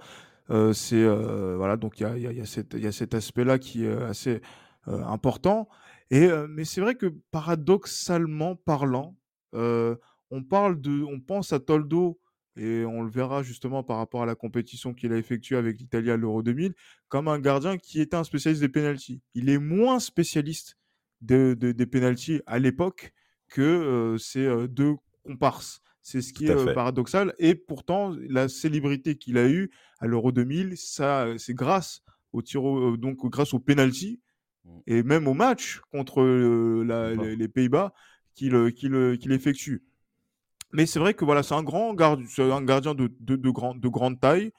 euh, 0.49 0.73
c'est 0.73 1.03
euh, 1.03 1.55
voilà, 1.57 1.77
donc 1.77 1.99
il 1.99 2.03
y 2.03 2.05
a, 2.05 2.17
y, 2.17 2.27
a, 2.27 2.31
y, 2.31 2.41
a 2.41 2.77
y 2.77 2.87
a, 2.87 2.91
cet 2.91 3.13
aspect-là 3.13 3.59
qui 3.59 3.85
est 3.85 4.01
assez 4.03 4.41
euh, 4.87 5.03
important. 5.05 5.67
Et 6.09 6.27
mais 6.49 6.65
c'est 6.65 6.81
vrai 6.81 6.95
que 6.95 7.05
paradoxalement 7.31 8.55
parlant, 8.57 9.15
on 9.53 10.43
parle 10.43 10.81
de, 10.81 11.03
on 11.03 11.21
pense 11.21 11.53
à 11.53 11.59
Toldo 11.61 12.19
et 12.57 12.83
on 12.83 13.01
le 13.01 13.09
verra 13.09 13.43
justement 13.43 13.81
par 13.81 13.95
rapport 13.95 14.21
à 14.23 14.25
la 14.25 14.35
compétition 14.35 14.93
qu'il 14.93 15.13
a 15.13 15.17
effectuée 15.17 15.55
avec 15.55 15.79
l'Italie 15.79 16.11
à 16.11 16.17
l'Euro 16.17 16.43
2000 16.43 16.73
comme 17.07 17.29
un 17.29 17.39
gardien 17.39 17.77
qui 17.77 18.01
était 18.01 18.17
un 18.17 18.25
spécialiste 18.25 18.61
des 18.61 18.67
pénalties. 18.67 19.21
Il 19.35 19.49
est 19.49 19.57
moins 19.57 19.99
spécialiste 19.99 20.77
de, 21.21 21.53
des 21.53 21.85
pénalties 21.85 22.41
à 22.45 22.59
l'époque 22.59 23.13
que 23.47 24.17
ces 24.19 24.67
deux 24.67 24.95
comparses. 25.23 25.81
C'est 26.01 26.21
ce 26.21 26.33
qui 26.33 26.47
est 26.47 26.73
paradoxal. 26.73 27.33
Et 27.37 27.53
pourtant, 27.55 28.15
la 28.27 28.49
célébrité 28.49 29.17
qu'il 29.17 29.37
a 29.37 29.47
eue 29.47 29.71
à 29.99 30.07
l'Euro 30.07 30.31
2000, 30.31 30.75
ça, 30.77 31.27
c'est 31.37 31.53
grâce 31.53 32.01
au 32.33 32.41
tir, 32.41 32.61
donc 32.97 33.23
grâce 33.29 33.53
au 33.53 33.59
penalty 33.59 34.19
mmh. 34.65 34.69
et 34.87 35.03
même 35.03 35.27
au 35.27 35.33
match 35.33 35.81
contre 35.91 36.23
les, 36.23 37.47
Pays-Bas 37.47 37.93
qu'il 38.33 38.71
qu'il 38.73 39.31
effectue. 39.31 39.83
Mais 40.73 40.85
c'est 40.85 40.99
vrai 40.99 41.13
que 41.13 41.25
voilà, 41.25 41.43
c'est 41.43 41.53
un 41.53 41.63
grand 41.63 41.93
gardien, 41.93 42.25
un 42.51 42.63
gardien 42.63 42.95
de, 42.95 43.11
de, 43.19 43.35
de, 43.35 43.49
grand, 43.49 43.75
de 43.75 43.87
grande 43.87 44.19
taille 44.19 44.51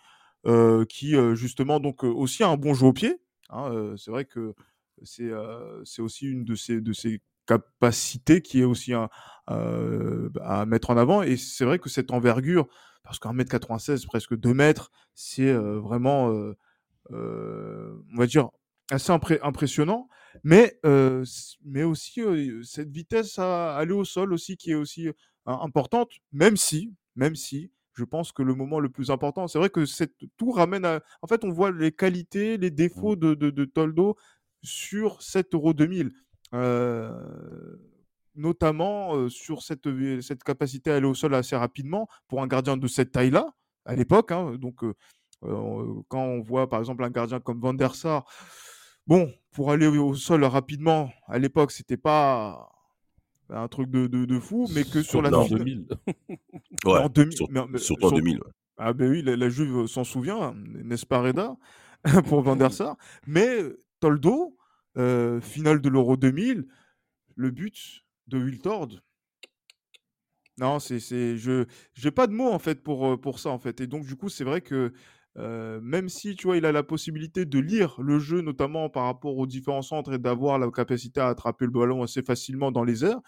qui 0.89 1.17
justement 1.35 1.81
donc 1.81 2.05
aussi 2.05 2.45
a 2.45 2.49
un 2.49 2.57
bon 2.57 2.75
jeu 2.75 2.87
au 2.87 2.93
pied. 2.93 3.21
Hein, 3.51 3.95
c'est 3.97 4.11
vrai 4.13 4.27
que 4.27 4.55
c'est 5.03 6.03
aussi 6.03 6.27
une 6.27 6.45
de 6.45 6.55
ses, 6.55 6.81
de 6.81 6.93
ses 6.93 7.21
capacité 7.47 8.41
qui 8.41 8.61
est 8.61 8.65
aussi 8.65 8.93
un, 8.93 9.09
à 9.47 10.65
mettre 10.67 10.91
en 10.91 10.97
avant. 10.97 11.23
Et 11.23 11.37
c'est 11.37 11.65
vrai 11.65 11.79
que 11.79 11.89
cette 11.89 12.11
envergure, 12.11 12.69
parce 13.03 13.19
qu'un 13.19 13.33
mètre 13.33 13.51
96, 13.51 14.07
presque 14.07 14.37
2 14.37 14.55
mètres, 14.55 14.91
c'est 15.15 15.51
euh, 15.51 15.79
vraiment, 15.81 16.31
euh, 17.11 18.05
on 18.13 18.17
va 18.17 18.27
dire, 18.27 18.51
assez 18.91 19.13
impressionnant. 19.13 20.09
Mais, 20.45 20.79
mais 21.65 21.83
aussi 21.83 22.23
cette 22.63 22.91
vitesse 22.91 23.39
à 23.39 23.77
aller 23.77 23.93
au 23.93 24.05
sol 24.05 24.33
aussi 24.33 24.57
qui 24.57 24.71
est 24.71 24.77
aussi 24.77 25.09
importante, 25.47 26.11
même 26.33 26.57
si, 26.57 26.95
même 27.17 27.35
si, 27.35 27.71
je 27.95 28.05
pense 28.05 28.33
que 28.33 28.43
le 28.43 28.55
moment 28.55 28.81
le 28.81 28.89
plus 28.89 29.11
important, 29.11 29.49
c'est 29.49 29.59
vrai 29.59 29.69
que 29.69 29.85
cette, 29.85 30.15
tout 30.39 30.51
ramène 30.51 30.85
à. 30.87 31.03
En 31.21 31.27
fait, 31.27 31.45
on 31.45 31.51
voit 31.51 31.71
les 31.71 31.93
qualités, 31.93 32.57
les 32.57 32.71
défauts 32.71 33.17
mmh. 33.17 33.21
de, 33.21 33.35
de, 33.35 33.51
de 33.51 33.65
Toldo 33.67 34.17
sur 34.63 35.21
cet 35.21 35.55
Euro 35.55 35.75
2000 35.75 36.13
notamment 38.35 39.29
sur 39.29 39.63
cette, 39.63 39.89
cette 40.21 40.43
capacité 40.43 40.91
à 40.91 40.97
aller 40.97 41.07
au 41.07 41.15
sol 41.15 41.35
assez 41.35 41.57
rapidement 41.57 42.09
pour 42.29 42.43
un 42.43 42.47
gardien 42.47 42.77
de 42.77 42.87
cette 42.87 43.13
taille-là, 43.13 43.55
à 43.85 43.95
l'époque. 43.95 44.33
Hein, 44.33 44.57
donc, 44.59 44.85
quand 45.41 46.23
on 46.23 46.41
voit 46.41 46.69
par 46.69 46.81
exemple 46.81 47.05
un 47.05 47.11
gardien 47.11 47.41
comme 47.41 47.61
Van 47.61 47.75
der 47.75 47.95
Sar, 47.95 48.25
bon, 49.07 49.33
pour 49.53 49.71
aller 49.71 49.87
au 49.87 50.15
sol 50.15 50.45
rapidement, 50.45 51.11
à 51.27 51.39
l'époque, 51.39 51.73
c'était 51.73 51.97
pas 51.97 52.71
un 53.51 53.69
truc 53.69 53.91
de, 53.91 54.07
de, 54.07 54.39
fou, 54.39 54.69
mais 54.75 54.85
que 54.85 55.03
sur 55.03 55.23
la 55.23 55.37
en 55.37 55.47
2000. 55.47 55.87
ouais, 56.87 56.99
en 56.99 57.09
2000. 57.09 57.37
surtout 57.79 58.07
en 58.07 58.11
2000. 58.11 58.41
Ah 58.79 58.93
ben 58.93 59.11
oui, 59.11 59.23
la, 59.23 59.49
Juve 59.49 59.87
s'en 59.87 60.05
souvient, 60.05 60.55
n'est-ce 60.57 61.07
pas 61.07 61.21
Reda, 61.21 61.57
pour 62.29 62.43
Van 62.43 62.57
der 62.57 62.73
Sar. 62.73 62.97
Mais 63.27 63.63
Toldo, 64.01 64.57
finale 64.97 65.81
de 65.81 65.89
l'Euro 65.89 66.17
2000, 66.17 66.67
le 67.37 67.51
but 67.51 68.02
de 68.29 68.39
Wiltord. 68.39 69.01
Non, 70.59 70.79
c'est, 70.79 71.01
c'est, 71.01 71.37
je, 71.37 71.65
j'ai 71.95 72.11
pas 72.11 72.27
de 72.27 72.33
mots 72.33 72.51
en 72.51 72.59
fait 72.59 72.83
pour, 72.83 73.21
pour 73.21 73.39
ça 73.39 73.51
en 73.51 73.59
fait. 73.59 73.81
Et 73.81 73.87
donc 73.87 74.05
du 74.05 74.17
coup, 74.17 74.29
c'est 74.29 74.45
vrai 74.45 74.61
que 74.61 74.93
même 75.35 76.11
si 76.11 76.37
tu 76.37 76.47
vois, 76.47 76.59
il 76.59 76.67
a 76.67 76.73
la 76.73 76.83
possibilité 76.83 77.47
de 77.47 77.59
lire 77.59 78.01
le 78.03 78.19
jeu, 78.19 78.43
notamment 78.43 78.91
par 78.91 79.05
rapport 79.05 79.39
aux 79.39 79.47
différents 79.47 79.83
centres 79.83 80.13
et 80.13 80.19
d'avoir 80.19 80.59
la 80.59 80.71
capacité 80.71 81.21
à 81.21 81.29
attraper 81.29 81.65
le 81.65 81.71
ballon 81.71 82.03
assez 82.03 82.23
facilement 82.23 82.71
dans 82.71 82.85
les 82.85 83.05
airs, 83.05 83.21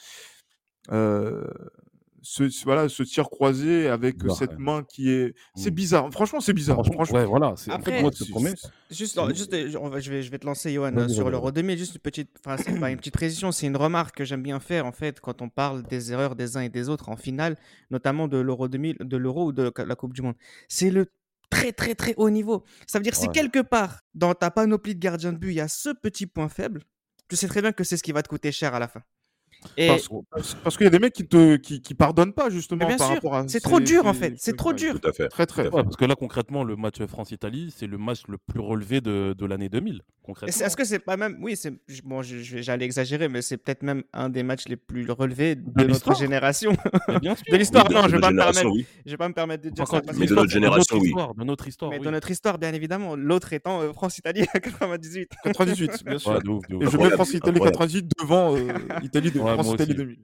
ce, 2.25 2.65
voilà, 2.65 2.89
ce 2.89 3.03
tir 3.03 3.29
croisé 3.29 3.87
avec 3.87 4.17
cette 4.37 4.59
main 4.59 4.83
qui 4.83 5.11
est. 5.11 5.35
C'est 5.55 5.71
mmh. 5.71 5.75
bizarre. 5.75 6.11
Franchement, 6.11 6.41
c'est 6.41 6.55
bizarre. 6.55 6.85
Franchement, 6.85 7.19
ouais, 7.19 7.27
voilà. 7.27 7.55
Après, 7.69 8.01
moi, 8.01 8.11
juste, 8.11 8.71
juste 8.91 9.15
je, 9.15 10.11
vais, 10.11 10.23
je 10.23 10.31
vais 10.31 10.39
te 10.39 10.47
lancer, 10.47 10.73
Johan, 10.73 11.09
sur 11.09 11.29
l'Euro 11.29 11.53
2000. 11.53 11.77
Juste 11.77 11.95
une 11.95 12.01
petite, 12.01 12.31
enfin, 12.45 12.57
c'est 12.57 12.81
pas 12.81 12.91
une 12.91 12.97
petite 12.97 13.15
précision, 13.15 13.53
c'est 13.53 13.67
une 13.67 13.77
remarque 13.77 14.17
que 14.17 14.25
j'aime 14.25 14.43
bien 14.43 14.59
faire, 14.59 14.87
en 14.87 14.93
fait, 14.93 15.21
quand 15.21 15.43
on 15.43 15.51
parle 15.51 15.83
des 15.83 16.13
erreurs 16.13 16.35
des 16.35 16.57
uns 16.57 16.63
et 16.63 16.71
des 16.71 16.89
autres 16.89 17.11
en 17.11 17.17
finale, 17.17 17.57
notamment 17.91 18.27
de 18.27 18.39
l'Euro 18.39 18.69
2000, 18.69 18.97
de 19.01 19.17
l'Euro 19.19 19.47
ou 19.47 19.53
de 19.53 19.71
la 19.77 19.95
Coupe 19.95 20.15
du 20.15 20.23
Monde. 20.23 20.37
C'est 20.69 20.91
le 20.91 21.07
très, 21.51 21.73
très, 21.73 21.95
très 21.95 22.15
haut 22.17 22.31
niveau. 22.31 22.65
Ça 22.87 22.99
veut 22.99 23.05
dire, 23.05 23.15
si 23.15 23.29
quelque 23.29 23.61
part, 23.61 24.01
dans 24.15 24.35
ta 24.35 24.51
panoplie 24.51 24.95
de 24.95 25.01
gardiens 25.01 25.33
de 25.33 25.39
but, 25.39 25.51
il 25.51 25.57
y 25.57 25.61
a 25.61 25.69
ce 25.69 25.91
petit 25.91 26.27
point 26.27 26.49
faible, 26.49 26.83
tu 27.29 27.37
sais 27.37 27.49
très 27.49 27.61
bien 27.61 27.73
que 27.73 27.85
c'est 27.85 27.99
ce 27.99 28.03
qui 28.03 28.13
va 28.13 28.23
te 28.23 28.29
coûter 28.29 28.51
cher 28.51 28.75
à 28.75 28.79
la 28.79 28.89
fin. 28.89 29.03
Parce, 30.63 30.77
qu'il 30.77 30.85
y 30.85 30.87
a 30.87 30.91
des 30.91 30.99
mecs 30.99 31.13
qui 31.13 31.27
te 31.27 31.57
qui, 31.57 31.81
qui 31.81 31.95
pardonnent 31.95 32.33
pas 32.33 32.51
justement 32.51 32.87
par 32.97 33.09
rapport 33.09 33.35
à. 33.35 33.49
C'est 33.49 33.61
trop 33.61 33.81
dur 33.81 34.07
en 34.07 34.15
fait. 34.15 34.35
C'est 34.37 34.57
trop 34.57 34.73
dur. 34.73 35.01
Tout 35.01 35.09
à 35.09 35.13
fait. 35.13 35.29
Très 35.29 35.47
très. 35.47 35.71
parce 35.71 35.97
que 35.97 36.05
là 36.05 36.15
concrètement 36.15 36.65
le 36.65 36.77
match 36.77 37.03
France-Italie 37.05 37.73
c'est 37.77 37.87
le 37.87 37.99
match 37.99 38.23
le 38.29 38.39
plus 38.39 38.61
relevé 38.61 39.01
de, 39.01 39.35
de 39.37 39.47
l'année 39.47 39.69
2000 39.69 40.03
concrètement. 40.23 40.67
Est-ce 40.67 40.77
que 40.77 40.85
c'est 40.85 40.99
pas 40.99 41.17
même 41.17 41.39
oui 41.41 41.57
c'est 41.57 41.73
bon 42.05 42.23
j'allais 42.23 42.85
exagérer 42.85 43.29
mais 43.29 43.43
c'est 43.43 43.57
peut-être 43.57 43.83
même 43.83 44.03
un 44.13 44.29
des 44.29 44.43
matchs 44.43 44.67
les 44.69 44.77
plus 44.77 45.11
relevés 45.11 45.55
de, 45.55 45.85
notre 45.85 46.15
génération. 46.15 46.73
de 47.09 47.57
l'histoire 47.57 47.91
non 47.91 48.03
je 48.09 48.17
vais 48.17 48.21
pas 48.21 48.31
me 48.31 48.39
permettre 48.39 48.71
je 49.05 49.11
vais 49.11 49.17
pas 49.17 49.29
me 49.29 49.35
permettre 49.35 49.65
de 49.65 49.71
dire 49.71 49.87
ça. 49.87 50.01
Mais 50.17 50.27
de 50.27 50.35
notre 50.35 50.51
génération 50.51 50.99
oui. 50.99 51.13
De 51.37 51.45
notre 51.45 51.69
histoire. 51.69 51.91
Mais 51.91 51.99
de 51.99 52.11
notre 52.11 52.31
histoire 52.31 52.59
bien 52.59 52.73
évidemment 52.73 53.17
l'autre 53.17 53.53
étant 53.53 53.81
euh, 53.81 53.93
France-Italie 53.93 54.45
à 54.55 54.61
98. 54.61 55.29
98 55.45 56.05
bien 56.05 56.19
sûr. 56.19 56.37
Et 56.37 56.87
je 56.87 56.97
mets 56.97 57.11
France-Italie 57.11 57.61
98 57.61 58.11
devant 58.21 58.57
euh, 58.57 58.69
Italie 59.03 59.31
de 59.31 59.39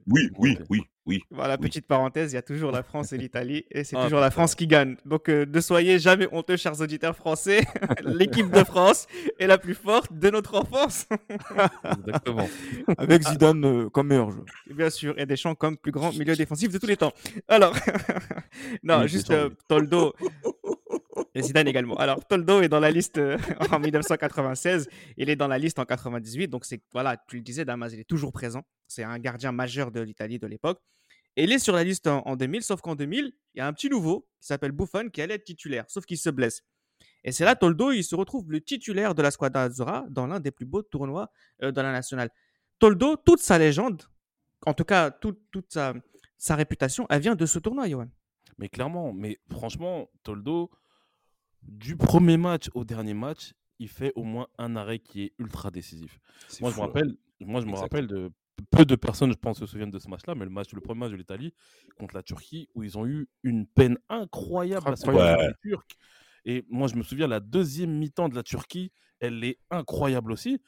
oui, 0.07 0.29
oui, 0.37 0.57
oui, 0.69 0.81
oui. 1.05 1.21
Voilà, 1.31 1.57
petite 1.57 1.87
parenthèse, 1.87 2.31
il 2.31 2.35
y 2.35 2.37
a 2.37 2.41
toujours 2.41 2.71
la 2.71 2.83
France 2.83 3.11
et 3.13 3.17
l'Italie, 3.17 3.65
et 3.71 3.83
c'est 3.83 3.95
ah, 3.97 4.03
toujours 4.03 4.19
la 4.19 4.31
France 4.31 4.55
qui 4.55 4.67
gagne. 4.67 4.97
Donc 5.05 5.29
euh, 5.29 5.45
ne 5.51 5.59
soyez 5.59 5.99
jamais 5.99 6.27
honteux, 6.31 6.57
chers 6.57 6.79
auditeurs 6.79 7.15
français. 7.15 7.61
L'équipe 8.05 8.51
de 8.51 8.63
France 8.63 9.07
est 9.39 9.47
la 9.47 9.57
plus 9.57 9.73
forte 9.73 10.13
de 10.13 10.29
notre 10.29 10.55
enfance. 10.55 11.07
Exactement. 12.05 12.47
Avec 12.97 13.23
Zidane 13.23 13.65
euh, 13.65 13.89
comme 13.89 14.07
meilleur 14.07 14.31
joueur. 14.31 14.45
Bien 14.69 14.89
sûr, 14.89 15.13
et 15.17 15.25
Deschamps 15.25 15.55
comme 15.55 15.77
plus 15.77 15.91
grand 15.91 16.11
milieu 16.11 16.35
défensif 16.35 16.71
de 16.71 16.77
tous 16.77 16.87
les 16.87 16.97
temps. 16.97 17.13
Alors, 17.47 17.75
non, 18.83 19.07
juste 19.07 19.31
euh, 19.31 19.49
Toldo. 19.67 20.13
Et 21.33 21.41
Zidane 21.41 21.67
également. 21.67 21.95
Alors, 21.95 22.25
Toldo 22.25 22.61
est 22.61 22.67
dans 22.67 22.79
la 22.79 22.91
liste 22.91 23.17
euh, 23.17 23.37
en 23.71 23.79
1996. 23.79 24.89
Il 25.17 25.29
est 25.29 25.35
dans 25.35 25.47
la 25.47 25.57
liste 25.57 25.79
en 25.79 25.85
98. 25.85 26.49
Donc, 26.49 26.65
c'est 26.65 26.81
voilà, 26.91 27.17
tu 27.27 27.37
le 27.37 27.41
disais, 27.41 27.63
Damas, 27.63 27.93
il 27.93 27.99
est 27.99 28.09
toujours 28.09 28.33
présent. 28.33 28.63
C'est 28.87 29.03
un 29.03 29.17
gardien 29.17 29.51
majeur 29.51 29.91
de 29.91 30.01
l'Italie 30.01 30.39
de 30.39 30.47
l'époque. 30.47 30.81
Et 31.37 31.45
il 31.45 31.51
est 31.51 31.59
sur 31.59 31.73
la 31.73 31.85
liste 31.85 32.07
en, 32.07 32.35
2000, 32.35 32.61
sauf 32.61 32.81
qu'en 32.81 32.95
2000, 32.95 33.31
il 33.53 33.57
y 33.57 33.61
a 33.61 33.67
un 33.67 33.71
petit 33.71 33.89
nouveau 33.89 34.27
qui 34.41 34.47
s'appelle 34.47 34.73
Buffon 34.73 35.09
qui 35.09 35.21
allait 35.21 35.35
être 35.35 35.45
titulaire, 35.45 35.85
sauf 35.87 36.05
qu'il 36.05 36.17
se 36.17 36.29
blesse. 36.29 36.61
Et 37.23 37.31
c'est 37.31 37.45
là, 37.45 37.55
Toldo, 37.55 37.91
il 37.91 38.03
se 38.03 38.15
retrouve 38.15 38.51
le 38.51 38.59
titulaire 38.59 39.15
de 39.15 39.21
la 39.21 39.31
Squadra 39.31 39.63
Azzurra 39.63 40.05
dans 40.09 40.27
l'un 40.27 40.41
des 40.41 40.51
plus 40.51 40.65
beaux 40.65 40.81
tournois 40.81 41.31
euh, 41.63 41.71
de 41.71 41.79
la 41.79 41.93
nationale. 41.93 42.29
Toldo, 42.79 43.15
toute 43.15 43.39
sa 43.39 43.57
légende, 43.57 44.03
en 44.65 44.73
tout 44.73 44.83
cas, 44.83 45.09
toute 45.09 45.39
sa, 45.69 45.93
sa 46.37 46.55
réputation, 46.55 47.05
elle 47.09 47.21
vient 47.21 47.35
de 47.35 47.45
ce 47.45 47.59
tournoi, 47.59 47.87
Johan. 47.87 48.09
Mais 48.57 48.67
clairement, 48.67 49.13
mais 49.13 49.39
franchement, 49.49 50.09
Toldo, 50.23 50.69
du 51.63 51.95
premier 51.95 52.37
match 52.37 52.69
au 52.73 52.83
dernier 52.83 53.13
match, 53.13 53.53
il 53.79 53.89
fait 53.89 54.13
au 54.15 54.23
moins 54.23 54.47
un 54.57 54.75
arrêt 54.75 54.99
qui 54.99 55.23
est 55.23 55.33
ultra 55.39 55.71
décisif. 55.71 56.19
Moi, 56.59 56.71
je 56.71 56.75
me 56.75 56.81
hein. 56.81 56.85
rappelle, 56.85 57.17
moi, 57.39 57.61
je 57.61 57.65
me 57.65 57.75
rappelle 57.75 58.07
de 58.07 58.31
peu 58.69 58.85
de 58.85 58.95
personnes, 58.95 59.31
je 59.31 59.37
pense, 59.37 59.59
se 59.59 59.65
souviennent 59.65 59.91
de 59.91 59.99
ce 59.99 60.07
match-là, 60.07 60.35
mais 60.35 60.45
le 60.45 60.51
match, 60.51 60.71
le 60.73 60.81
premier 60.81 60.99
match 60.99 61.11
de 61.11 61.15
l'Italie 61.15 61.53
contre 61.97 62.15
la 62.15 62.23
Turquie, 62.23 62.69
où 62.75 62.83
ils 62.83 62.97
ont 62.97 63.07
eu 63.07 63.27
une 63.43 63.65
peine 63.65 63.97
incroyable 64.09 64.89
à 64.89 64.95
se 64.95 65.09
les 65.09 65.53
Turcs. 65.63 65.97
Et 66.45 66.65
moi, 66.69 66.87
je 66.87 66.95
me 66.95 67.03
souviens, 67.03 67.27
la 67.27 67.39
deuxième 67.39 67.91
mi-temps 67.91 68.29
de 68.29 68.35
la 68.35 68.43
Turquie, 68.43 68.91
elle 69.19 69.43
est 69.43 69.59
incroyable 69.69 70.31
aussi. 70.31 70.59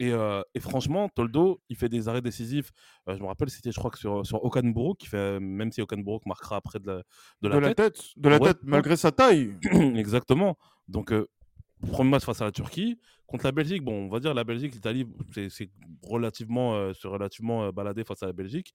Et, 0.00 0.12
euh, 0.12 0.40
et, 0.54 0.60
franchement, 0.60 1.10
Toldo, 1.10 1.60
il 1.68 1.76
fait 1.76 1.90
des 1.90 2.08
arrêts 2.08 2.22
décisifs. 2.22 2.70
Euh, 3.06 3.16
je 3.16 3.22
me 3.22 3.26
rappelle, 3.26 3.50
c'était, 3.50 3.70
je 3.70 3.78
crois, 3.78 3.90
que 3.90 3.98
sur, 3.98 4.26
sur 4.26 4.42
Okanburo, 4.42 4.94
qui 4.94 5.06
fait, 5.06 5.38
même 5.38 5.70
si 5.70 5.82
Okanburo 5.82 6.22
marquera 6.24 6.56
après 6.56 6.80
de 6.80 6.86
la, 6.86 7.02
de 7.42 7.48
la, 7.48 7.74
tête. 7.74 8.00
De 8.16 8.30
la 8.30 8.40
tête, 8.40 8.56
malgré 8.62 8.96
sa 8.96 9.12
taille. 9.12 9.58
Exactement. 9.96 10.56
Donc, 10.88 11.12
euh, 11.12 11.28
premier 11.92 12.12
match 12.12 12.24
face 12.24 12.40
à 12.40 12.46
la 12.46 12.50
Turquie. 12.50 12.98
Contre 13.26 13.44
la 13.44 13.52
Belgique, 13.52 13.84
bon, 13.84 14.06
on 14.06 14.08
va 14.08 14.20
dire 14.20 14.32
la 14.32 14.42
Belgique, 14.42 14.72
l'Italie, 14.72 15.06
c'est, 15.32 15.70
relativement, 16.02 16.90
relativement 17.04 17.70
baladé 17.70 18.02
face 18.02 18.22
à 18.22 18.26
la 18.26 18.32
Belgique. 18.32 18.74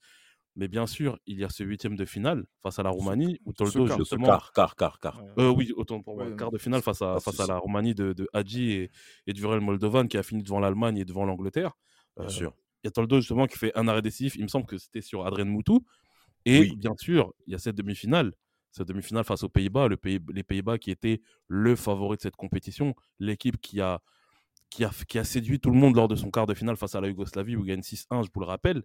Mais 0.56 0.68
bien 0.70 0.88
sûr, 0.88 1.20
il 1.26 1.40
y 1.40 1.44
a 1.44 1.50
ce 1.50 1.64
huitième 1.64 1.96
de 1.98 2.06
finale 2.06 2.46
face 2.64 2.80
à 2.80 2.84
la 2.84 2.90
Roumanie 2.90 3.40
où 3.46 3.52
Toldo 3.52 3.88
justement. 3.98 4.28
Quart, 4.28 4.54
quart, 4.54 4.76
quart, 4.76 5.00
quart. 5.00 5.22
Euh, 5.38 5.50
oui, 5.50 5.74
autant 5.76 6.02
pour 6.02 6.16
moi. 6.16 6.32
quart 6.32 6.52
de 6.52 6.58
finale 6.58 6.82
face 6.82 7.02
à, 7.02 7.20
face 7.20 7.40
à 7.42 7.48
la 7.48 7.58
Roumanie 7.58 7.94
de, 7.94 8.14
de 8.14 8.30
Hadji 8.32 8.72
et, 8.72 8.92
et 9.28 9.34
du 9.34 9.42
Moldovan 9.42 10.08
qui 10.08 10.18
a 10.18 10.24
fini 10.24 10.44
devant 10.44 10.60
l'Allemagne 10.60 10.98
et 10.98 11.06
devant 11.06 11.26
l'Angleterre. 11.26 11.74
Bien 12.16 12.28
euh, 12.28 12.30
sûr. 12.30 12.54
Il 12.84 12.88
y 12.88 12.90
a 12.90 12.92
Toldo 12.92 13.20
justement 13.20 13.48
qui 13.48 13.58
fait 13.58 13.78
un 13.78 13.88
arrêt 13.90 14.02
décisif. 14.02 14.36
Il 14.38 14.44
me 14.44 14.48
semble 14.48 14.66
que 14.66 14.78
c'était 14.78 15.02
sur 15.02 15.26
Adrien 15.26 15.46
Moutou. 15.46 15.86
Et 16.46 16.74
bien 16.76 16.94
sûr, 16.98 17.34
il 17.48 17.54
y 17.54 17.56
a 17.56 17.60
cette 17.60 17.76
demi-finale. 17.76 18.32
Cette 18.72 18.88
demi-finale 18.88 19.24
face 19.24 19.44
aux 19.44 19.50
Pays-Bas, 19.50 19.88
le 19.88 19.98
pays, 19.98 20.20
les 20.34 20.44
Pays-Bas 20.44 20.78
qui 20.78 20.92
étaient 20.92 21.22
le 21.48 21.76
favori 21.76 22.18
de 22.18 22.22
cette 22.22 22.36
compétition, 22.36 22.94
l'équipe 23.20 23.60
qui 23.60 23.82
a 23.82 24.02
qui 24.76 24.84
a, 24.84 24.92
qui 25.08 25.18
a 25.18 25.24
séduit 25.24 25.62
tout 25.62 25.70
le 25.70 25.78
monde 25.78 25.96
lors 25.96 26.10
de 26.10 26.16
son 26.16 26.30
quart 26.30 26.46
de 26.46 26.54
finale 26.54 26.76
face 26.76 26.96
à 26.96 27.02
la 27.02 27.08
Yougoslavie 27.08 27.56
où 27.56 27.62
il 27.62 27.68
gagne 27.68 27.80
6-1, 27.80 28.26
je 28.26 28.30
vous 28.34 28.42
le 28.42 28.46
rappelle. 28.46 28.84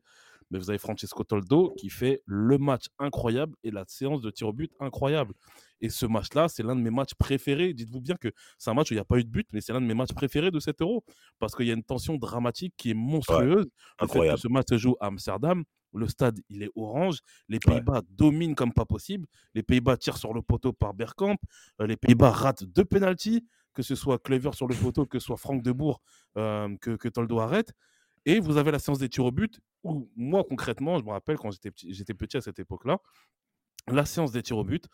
Mais 0.50 0.58
vous 0.58 0.70
avez 0.70 0.78
Francesco 0.78 1.24
Toldo 1.24 1.74
qui 1.76 1.90
fait 1.90 2.22
le 2.26 2.58
match 2.58 2.86
incroyable 2.98 3.56
et 3.64 3.72
la 3.72 3.84
séance 3.86 4.20
de 4.20 4.30
tir 4.30 4.48
au 4.48 4.52
but 4.52 4.72
incroyable. 4.78 5.34
Et 5.80 5.88
ce 5.88 6.06
match-là, 6.06 6.48
c'est 6.48 6.62
l'un 6.62 6.76
de 6.76 6.80
mes 6.80 6.90
matchs 6.90 7.14
préférés. 7.14 7.72
Dites-vous 7.74 8.00
bien 8.00 8.14
que 8.14 8.28
c'est 8.58 8.70
un 8.70 8.74
match 8.74 8.90
où 8.90 8.94
il 8.94 8.98
n'y 8.98 9.00
a 9.00 9.04
pas 9.04 9.18
eu 9.18 9.24
de 9.24 9.30
but, 9.30 9.48
mais 9.52 9.60
c'est 9.60 9.72
l'un 9.72 9.80
de 9.80 9.86
mes 9.86 9.94
matchs 9.94 10.12
préférés 10.12 10.50
de 10.52 10.60
cet 10.60 10.80
euro. 10.80 11.04
Parce 11.40 11.56
qu'il 11.56 11.66
y 11.66 11.70
a 11.70 11.74
une 11.74 11.84
tension 11.84 12.16
dramatique 12.16 12.74
qui 12.76 12.90
est 12.90 12.94
monstrueuse. 12.94 13.66
incroyable. 13.98 14.38
ce 14.38 14.48
match 14.48 14.66
se 14.70 14.78
joue 14.78 14.96
à 15.00 15.06
Amsterdam. 15.06 15.64
Le 15.92 16.06
stade, 16.06 16.38
il 16.48 16.62
est 16.62 16.70
orange. 16.76 17.18
Les 17.48 17.58
Pays-Bas 17.58 18.02
dominent 18.10 18.54
comme 18.54 18.72
pas 18.72 18.84
possible. 18.84 19.26
Les 19.54 19.62
Pays-Bas 19.62 19.96
tirent 19.96 20.18
sur 20.18 20.32
le 20.32 20.42
poteau 20.42 20.72
par 20.72 20.94
Bergkamp. 20.94 21.36
Euh, 21.80 21.86
les 21.86 21.96
Pays-Bas 21.96 22.30
ratent 22.30 22.64
deux 22.64 22.84
pénalties, 22.84 23.44
que 23.74 23.82
ce 23.82 23.94
soit 23.94 24.18
Clever 24.18 24.52
sur 24.52 24.66
le 24.66 24.74
poteau, 24.74 25.06
que 25.06 25.18
ce 25.18 25.26
soit 25.26 25.36
Franck 25.36 25.62
Debourg, 25.62 26.00
euh, 26.36 26.76
que, 26.80 26.96
que 26.96 27.08
Toldo 27.08 27.40
arrête. 27.40 27.72
Et 28.26 28.40
vous 28.40 28.56
avez 28.56 28.70
la 28.70 28.78
séance 28.78 28.98
des 28.98 29.08
tirs 29.08 29.24
au 29.24 29.32
but, 29.32 29.60
où 29.82 30.10
moi, 30.16 30.44
concrètement, 30.48 30.98
je 30.98 31.04
me 31.04 31.10
rappelle 31.10 31.38
quand 31.38 31.50
j'étais 31.50 31.70
petit, 31.70 32.04
petit 32.14 32.36
à 32.36 32.40
cette 32.40 32.58
époque-là, 32.58 32.98
la 33.88 34.04
séance 34.04 34.32
des 34.32 34.42
tirs 34.42 34.58
au 34.58 34.64
but, 34.64 34.86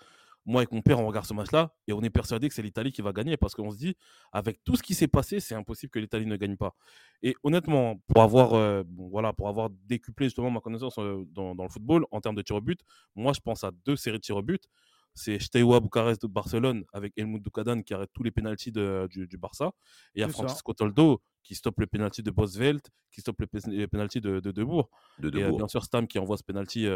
moi 0.47 0.63
et 0.63 0.67
mon 0.71 0.81
père, 0.81 1.01
on 1.01 1.07
regarde 1.07 1.27
ce 1.27 1.35
match-là 1.35 1.75
et 1.89 1.93
on 1.93 2.01
est 2.03 2.11
persuadé 2.11 2.49
que 2.49 2.55
c'est 2.55 2.63
l'Italie 2.63 2.93
qui 2.93 3.03
va 3.03 3.13
gagner 3.13 3.37
parce 3.37 3.55
qu'on 3.55 3.71
se 3.73 3.77
dit, 3.77 3.97
avec 4.33 4.63
tout 4.63 4.77
ce 4.77 4.83
qui 4.83 4.95
s'est 4.95 5.09
passé, 5.09 5.41
c'est 5.41 5.57
impossible 5.57 5.91
que 5.91 5.99
l'Italie 5.99 6.25
ne 6.25 6.37
gagne 6.37 6.57
pas. 6.57 6.77
Et 7.23 7.35
honnêtement, 7.43 8.01
pour 8.07 8.23
avoir, 8.23 8.55
euh, 8.55 8.85
voilà, 8.97 9.33
pour 9.33 9.49
avoir 9.49 9.71
décuplé 9.71 10.27
justement 10.27 10.51
ma 10.51 10.61
connaissance 10.61 10.99
euh, 10.99 11.25
dans, 11.33 11.55
le 11.55 11.69
football 11.69 12.07
en 12.13 12.21
termes 12.21 12.37
de 12.37 12.43
tirs 12.43 12.57
au 12.57 12.61
but, 12.61 12.81
moi 13.17 13.33
je 13.33 13.41
pense 13.41 13.65
à 13.65 13.73
deux 13.85 13.97
séries 13.97 14.19
de 14.19 14.23
tirs 14.23 14.37
au 14.37 14.43
but. 14.43 14.69
C'est 15.17 15.39
Steaua 15.41 15.81
Bucarest 15.81 16.23
de 16.23 16.27
Barcelone 16.29 16.85
avec 16.93 17.13
Helmut 17.17 17.43
Dukadan 17.43 17.83
qui 17.83 17.95
arrête 17.95 18.11
tous 18.13 18.23
les 18.23 18.31
pénalties 18.31 18.71
du, 18.71 19.27
du, 19.27 19.37
Barça. 19.37 19.73
Et 20.15 20.19
il 20.19 20.21
y 20.21 20.23
a 20.23 20.29
Francisco 20.29 20.73
Toldo 20.73 21.23
qui 21.43 21.55
stoppe 21.55 21.81
le 21.81 21.87
pénalty 21.87 22.23
de 22.23 22.31
Bosvelt, 22.31 22.91
qui 23.11 23.23
stoppe 23.23 23.41
le, 23.41 23.87
pénalty 23.87 24.21
de, 24.21 24.41
de, 24.41 24.51
Debourg. 24.53 24.91
De 25.19 25.37
Et 25.37 25.43
euh, 25.43 25.53
bien 25.53 25.69
sûr 25.69 25.85
Stam 25.85 26.07
qui 26.07 26.19
envoie 26.19 26.37
ce 26.37 26.45
pénalty 26.45 26.87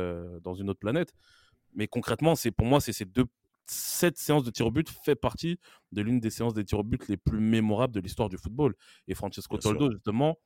dans 0.42 0.54
une 0.54 0.70
autre 0.70 0.80
planète. 0.80 1.12
Mais 1.74 1.88
concrètement, 1.88 2.34
c'est 2.34 2.50
pour 2.50 2.66
moi, 2.66 2.80
c'est 2.80 2.92
ces 2.92 3.04
deux 3.04 3.26
cette 3.70 4.18
séance 4.18 4.42
de 4.42 4.50
tir 4.50 4.66
au 4.66 4.70
but 4.70 4.88
fait 5.04 5.14
partie 5.14 5.58
de 5.92 6.02
l'une 6.02 6.18
des 6.18 6.30
séances 6.30 6.54
des 6.54 6.64
tirs 6.64 6.80
au 6.80 6.84
but 6.84 7.06
les 7.08 7.16
plus 7.16 7.38
mémorables 7.38 7.94
de 7.94 8.00
l'histoire 8.00 8.28
du 8.28 8.36
football. 8.36 8.74
Et 9.06 9.14
Francesco 9.14 9.56
Toldo, 9.58 9.92
justement, 9.92 10.38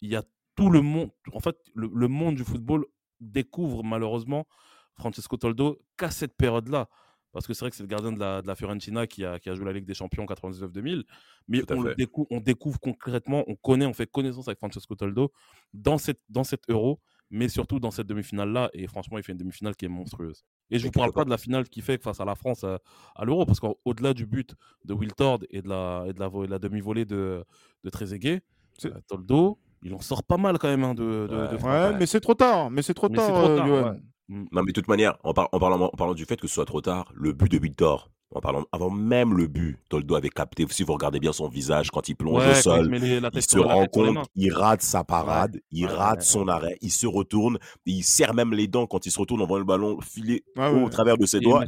il 0.00 0.10
y 0.10 0.16
a 0.16 0.22
tout 0.56 0.70
le 0.70 0.80
monde, 0.80 1.10
en 1.32 1.40
fait, 1.40 1.56
le, 1.74 2.08
monde 2.08 2.36
du 2.36 2.44
football 2.44 2.86
découvre 3.20 3.84
malheureusement 3.84 4.46
Francesco 4.94 5.36
Toldo 5.36 5.82
qu'à 5.96 6.10
cette 6.10 6.36
période-là. 6.36 6.88
Parce 7.34 7.46
que 7.46 7.52
c'est 7.52 7.60
vrai 7.60 7.70
que 7.70 7.76
c'est 7.76 7.82
le 7.82 7.88
gardien 7.88 8.12
de 8.12 8.18
la, 8.18 8.40
de 8.40 8.46
la 8.46 8.54
Fiorentina 8.54 9.06
qui 9.06 9.24
a, 9.24 9.38
qui 9.38 9.50
a, 9.50 9.54
joué 9.54 9.66
la 9.66 9.72
Ligue 9.72 9.84
des 9.84 9.92
Champions 9.92 10.22
en 10.22 10.26
99-2000. 10.26 11.04
Mais 11.48 11.62
on, 11.70 11.82
le 11.82 11.94
découvre, 11.94 12.26
on 12.30 12.40
découvre 12.40 12.80
concrètement, 12.80 13.44
on 13.46 13.56
connaît, 13.56 13.84
on 13.84 13.92
fait 13.92 14.10
connaissance 14.10 14.48
avec 14.48 14.58
Francesco 14.58 14.94
Toldo 14.94 15.32
dans 15.74 15.98
cette, 15.98 16.20
dans 16.30 16.44
cette 16.44 16.62
Euro 16.70 17.00
mais 17.30 17.48
surtout 17.48 17.80
dans 17.80 17.90
cette 17.90 18.06
demi-finale-là. 18.06 18.70
Et 18.72 18.86
franchement, 18.86 19.18
il 19.18 19.24
fait 19.24 19.32
une 19.32 19.38
demi-finale 19.38 19.74
qui 19.74 19.84
est 19.84 19.88
monstrueuse. 19.88 20.44
Et 20.70 20.78
je 20.78 20.84
ne 20.84 20.88
vous 20.88 20.92
parle 20.92 21.12
pas 21.12 21.24
de 21.24 21.30
la 21.30 21.38
finale 21.38 21.68
qu'il 21.68 21.82
fait 21.82 22.00
face 22.00 22.20
à 22.20 22.24
la 22.24 22.34
France 22.34 22.62
euh, 22.64 22.76
à, 23.16 23.24
l'Euro, 23.24 23.44
parce 23.44 23.60
qu'au-delà 23.60 24.14
du 24.14 24.26
but 24.26 24.54
de 24.84 24.94
Wiltord 24.94 25.40
et 25.50 25.60
de 25.60 25.68
la, 25.68 26.04
et 26.06 26.12
de 26.12 26.50
la, 26.50 26.58
demi-volée 26.58 27.04
de, 27.04 27.44
de 27.82 27.90
Trezeguet, 27.90 28.42
euh, 28.84 28.90
Toldo, 29.08 29.58
il 29.82 29.92
en 29.94 30.00
sort 30.00 30.22
pas 30.22 30.36
mal 30.36 30.58
quand 30.58 30.68
même 30.68 30.84
hein, 30.84 30.94
de, 30.94 31.28
ouais. 31.62 31.98
mais 31.98 32.06
c'est 32.06 32.20
trop 32.20 32.34
tard. 32.34 32.70
Mais 32.70 32.82
c'est 32.82 32.94
trop 32.94 33.08
tard, 33.08 33.44
euh, 33.44 33.92
mm. 33.92 34.00
Non, 34.28 34.62
mais 34.62 34.66
de 34.66 34.72
toute 34.72 34.88
manière, 34.88 35.18
en, 35.22 35.34
parlant, 35.34 35.50
en, 35.52 35.88
parlant, 35.90 36.14
du 36.14 36.24
fait 36.24 36.40
que 36.40 36.46
ce 36.46 36.54
soit 36.54 36.64
trop 36.64 36.80
tard, 36.80 37.12
le 37.14 37.32
but 37.32 37.50
de 37.50 37.58
Wiltord, 37.58 38.10
en 38.34 38.40
parlant, 38.40 38.64
avant 38.72 38.90
même 38.90 39.36
le 39.36 39.46
but, 39.46 39.78
Toldo 39.88 40.16
avait 40.16 40.28
capté, 40.28 40.66
si 40.70 40.82
vous 40.82 40.94
regardez 40.94 41.20
bien 41.20 41.32
son 41.32 41.48
visage 41.48 41.90
quand 41.90 42.08
il 42.08 42.16
plonge 42.16 42.44
au 42.44 42.54
sol, 42.54 42.90
il, 42.92 43.42
se 43.42 43.58
rend 43.58 43.86
compte, 43.86 44.26
il 44.34 44.52
rate 44.52 44.82
sa 44.82 45.04
parade, 45.04 45.60
il 45.70 45.86
rate 45.86 46.22
son 46.22 46.48
arrêt, 46.48 46.76
il 46.80 46.90
se 46.90 47.06
retourne, 47.06 47.58
il 47.86 48.02
serre 48.02 48.34
même 48.34 48.52
les 48.52 48.66
dents 48.66 48.86
quand 48.86 49.06
il 49.06 49.12
se 49.12 49.20
retourne, 49.20 49.42
on 49.42 49.46
voit 49.46 49.58
le 49.58 49.64
ballon 49.64 50.00
filer 50.00 50.42
au 50.56 50.88
travers 50.88 51.16
de 51.16 51.26
ses 51.26 51.40
doigts. 51.40 51.64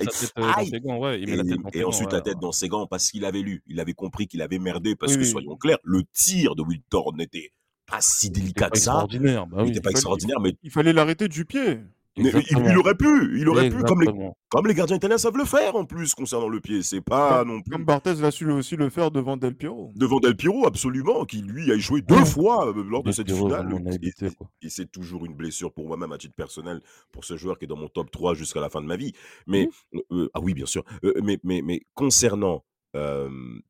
Et, 1.73 1.85
ensuite 1.85 2.13
la 2.13 2.21
tête 2.21 2.39
dans 2.41 2.53
ses 2.53 2.69
gants 2.69 2.87
parce 2.87 3.11
qu'il 3.11 3.25
avait 3.25 3.43
lu, 3.43 3.63
il 3.67 3.79
avait 3.81 3.95
compris 3.95 4.27
qu'il 4.27 4.43
avait 4.43 4.59
merdé 4.59 4.97
parce 4.97 5.17
que 5.17 5.25
soyons 5.25 5.57
clairs, 5.57 5.79
le 5.85 6.03
tir 6.13 6.57
de 6.57 6.63
Wiltor 6.63 7.15
n'était 7.15 7.53
pas 7.87 7.99
si 8.01 8.31
délicat 8.31 8.71
que 8.71 8.79
ça. 8.79 9.07
il 9.13 9.21
n'était 9.21 9.81
pas 9.81 9.91
extraordinaire, 9.91 10.41
mais 10.41 10.57
il 10.65 10.71
fallait 10.71 10.93
l'arrêter 10.93 11.29
du 11.29 11.45
pied 11.45 11.79
il, 12.17 12.79
aurait 12.79 12.95
pu, 12.95 13.39
il 13.39 13.49
aurait 13.49 13.69
pu, 13.69 13.83
comme 13.83 14.01
les, 14.01 14.31
comme 14.49 14.67
les 14.67 14.75
gardiens 14.75 14.97
italiens 14.97 15.19
savent 15.19 15.37
le 15.37 15.45
faire 15.45 15.77
en 15.77 15.85
plus 15.85 16.15
concernant 16.15 16.49
le 16.49 16.61
pied. 16.61 16.83
C'est 16.83 17.03
pas 17.03 17.39
comme, 17.39 17.49
non 17.49 17.63
plus. 17.63 17.73
Comme 17.73 17.85
Barthez 17.85 18.15
va 18.15 18.31
su 18.31 18.51
aussi 18.51 18.77
le 18.77 18.89
faire 18.89 19.11
devant 19.11 19.37
Del 19.37 19.55
Piero. 19.55 19.93
Devant 19.95 20.19
Del 20.21 20.37
Piero, 20.37 20.67
absolument, 20.67 21.25
qui 21.27 21.43
lui 21.43 21.71
a 21.71 21.75
échoué 21.75 22.01
deux 22.01 22.25
fois 22.25 22.69
euh, 22.69 22.85
lors 22.89 23.03
de 23.03 23.13
cette 23.13 23.31
finale. 23.31 23.69
Et, 24.63 24.71
c'est 24.71 24.91
toujours 24.91 25.27
une 25.27 25.35
blessure 25.35 25.73
pour 25.73 25.87
moi-même 25.87 26.13
à 26.13 26.19
titre 26.19 26.35
personnel, 26.35 26.81
pour 27.13 27.25
ce 27.25 27.37
joueur 27.37 27.59
qui 27.59 27.67
est 27.67 27.69
dans 27.69 27.77
mon 27.77 27.89
top 27.89 28.11
3 28.11 28.35
jusqu'à 28.35 28.61
la 28.61 28.71
fin 28.71 28.81
de 28.81 28.87
ma 28.87 28.97
vie. 28.97 29.13
Mais, 29.47 29.69
euh, 29.95 30.01
euh, 30.13 30.31
ah 30.33 30.41
oui, 30.41 30.55
bien 30.55 30.67
sûr. 30.67 30.85
mais, 31.23 31.39
mais, 31.45 31.61
mais 31.63 31.83
concernant 31.95 32.65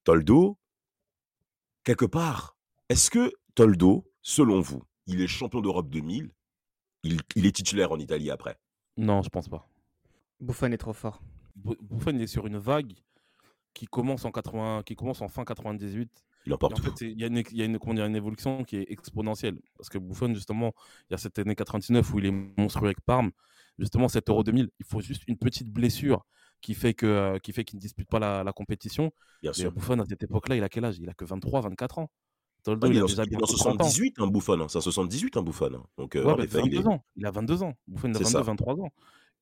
Toldo, 0.04 0.56
quelque 1.82 2.04
part, 2.04 2.56
est-ce 2.88 3.10
que 3.10 3.32
Toldo, 3.56 4.04
selon 4.22 4.60
vous, 4.60 4.82
il 5.08 5.20
est 5.20 5.26
champion 5.26 5.60
d'Europe 5.60 5.88
2000 5.90 6.30
il, 7.06 7.46
est 7.46 7.52
titulaire 7.54 7.92
en 7.92 7.98
Italie 7.98 8.30
après. 8.30 8.56
Non, 8.96 9.22
je 9.22 9.28
pense 9.28 9.48
pas. 9.48 9.68
Buffon 10.40 10.72
est 10.72 10.78
trop 10.78 10.92
fort. 10.92 11.22
Buffon 11.54 12.18
est 12.18 12.26
sur 12.26 12.46
une 12.46 12.58
vague 12.58 12.92
qui 13.74 13.86
commence 13.86 14.24
en 14.24 14.30
80, 14.30 14.82
qui 14.84 14.96
commence 14.96 15.22
en 15.22 15.28
fin 15.28 15.44
98. 15.44 16.10
Il 16.46 16.54
emporte. 16.54 16.78
En 16.78 16.82
fait, 16.82 17.00
il 17.02 17.20
y 17.20 17.24
a, 17.24 17.26
une, 17.26 17.42
y 17.50 17.62
a 17.62 17.64
une, 17.64 17.78
une, 17.82 18.16
évolution 18.16 18.64
qui 18.64 18.76
est 18.76 18.86
exponentielle. 18.90 19.58
Parce 19.76 19.88
que 19.88 19.98
Buffon, 19.98 20.32
justement, 20.34 20.72
il 21.08 21.12
y 21.12 21.14
a 21.14 21.18
cette 21.18 21.38
année 21.38 21.54
99 21.54 22.12
où 22.12 22.18
il 22.18 22.26
est 22.26 22.30
monstrueux 22.30 22.86
avec 22.86 23.00
Parme. 23.00 23.32
Justement, 23.78 24.08
cet 24.08 24.30
Euro 24.30 24.42
2000, 24.44 24.70
il 24.78 24.86
faut 24.86 25.00
juste 25.00 25.24
une 25.26 25.36
petite 25.36 25.70
blessure 25.70 26.24
qui 26.62 26.74
fait 26.74 26.94
que 26.94 27.06
euh, 27.06 27.38
qui 27.38 27.52
fait 27.52 27.64
qu'il 27.64 27.76
ne 27.76 27.82
dispute 27.82 28.08
pas 28.08 28.18
la, 28.18 28.52
compétition. 28.52 29.12
Bien 29.42 29.52
sûr. 29.52 29.72
Buffon, 29.72 29.98
à 29.98 30.06
cette 30.06 30.22
époque-là, 30.22 30.56
il 30.56 30.62
a 30.62 30.68
quel 30.68 30.84
âge? 30.84 30.98
Il 30.98 31.08
a 31.08 31.14
que 31.14 31.24
23, 31.24 31.62
24 31.62 31.98
ans. 31.98 32.10
Toldo, 32.66 32.88
il, 32.88 32.98
a 32.98 33.02
déjà 33.02 33.24
bien 33.24 33.38
78, 33.38 34.18
un 34.18 34.26
Buffon. 34.26 34.60
Hein. 34.60 34.66
C'est 34.68 34.80
78, 34.80 35.36
un 35.36 35.42
Buffon. 35.42 35.70
Hein. 35.72 35.82
Donc, 35.96 36.16
euh, 36.16 36.24
ouais, 36.24 36.46
bah, 36.48 36.60
il, 36.64 36.74
est... 36.74 36.84
ans. 36.84 37.00
il 37.14 37.24
a 37.24 37.30
22 37.30 37.62
ans. 37.62 37.74
Buffon, 37.86 38.08
il 38.08 38.16
a 38.16 38.18
22, 38.18 38.40
23 38.40 38.74
ans. 38.80 38.90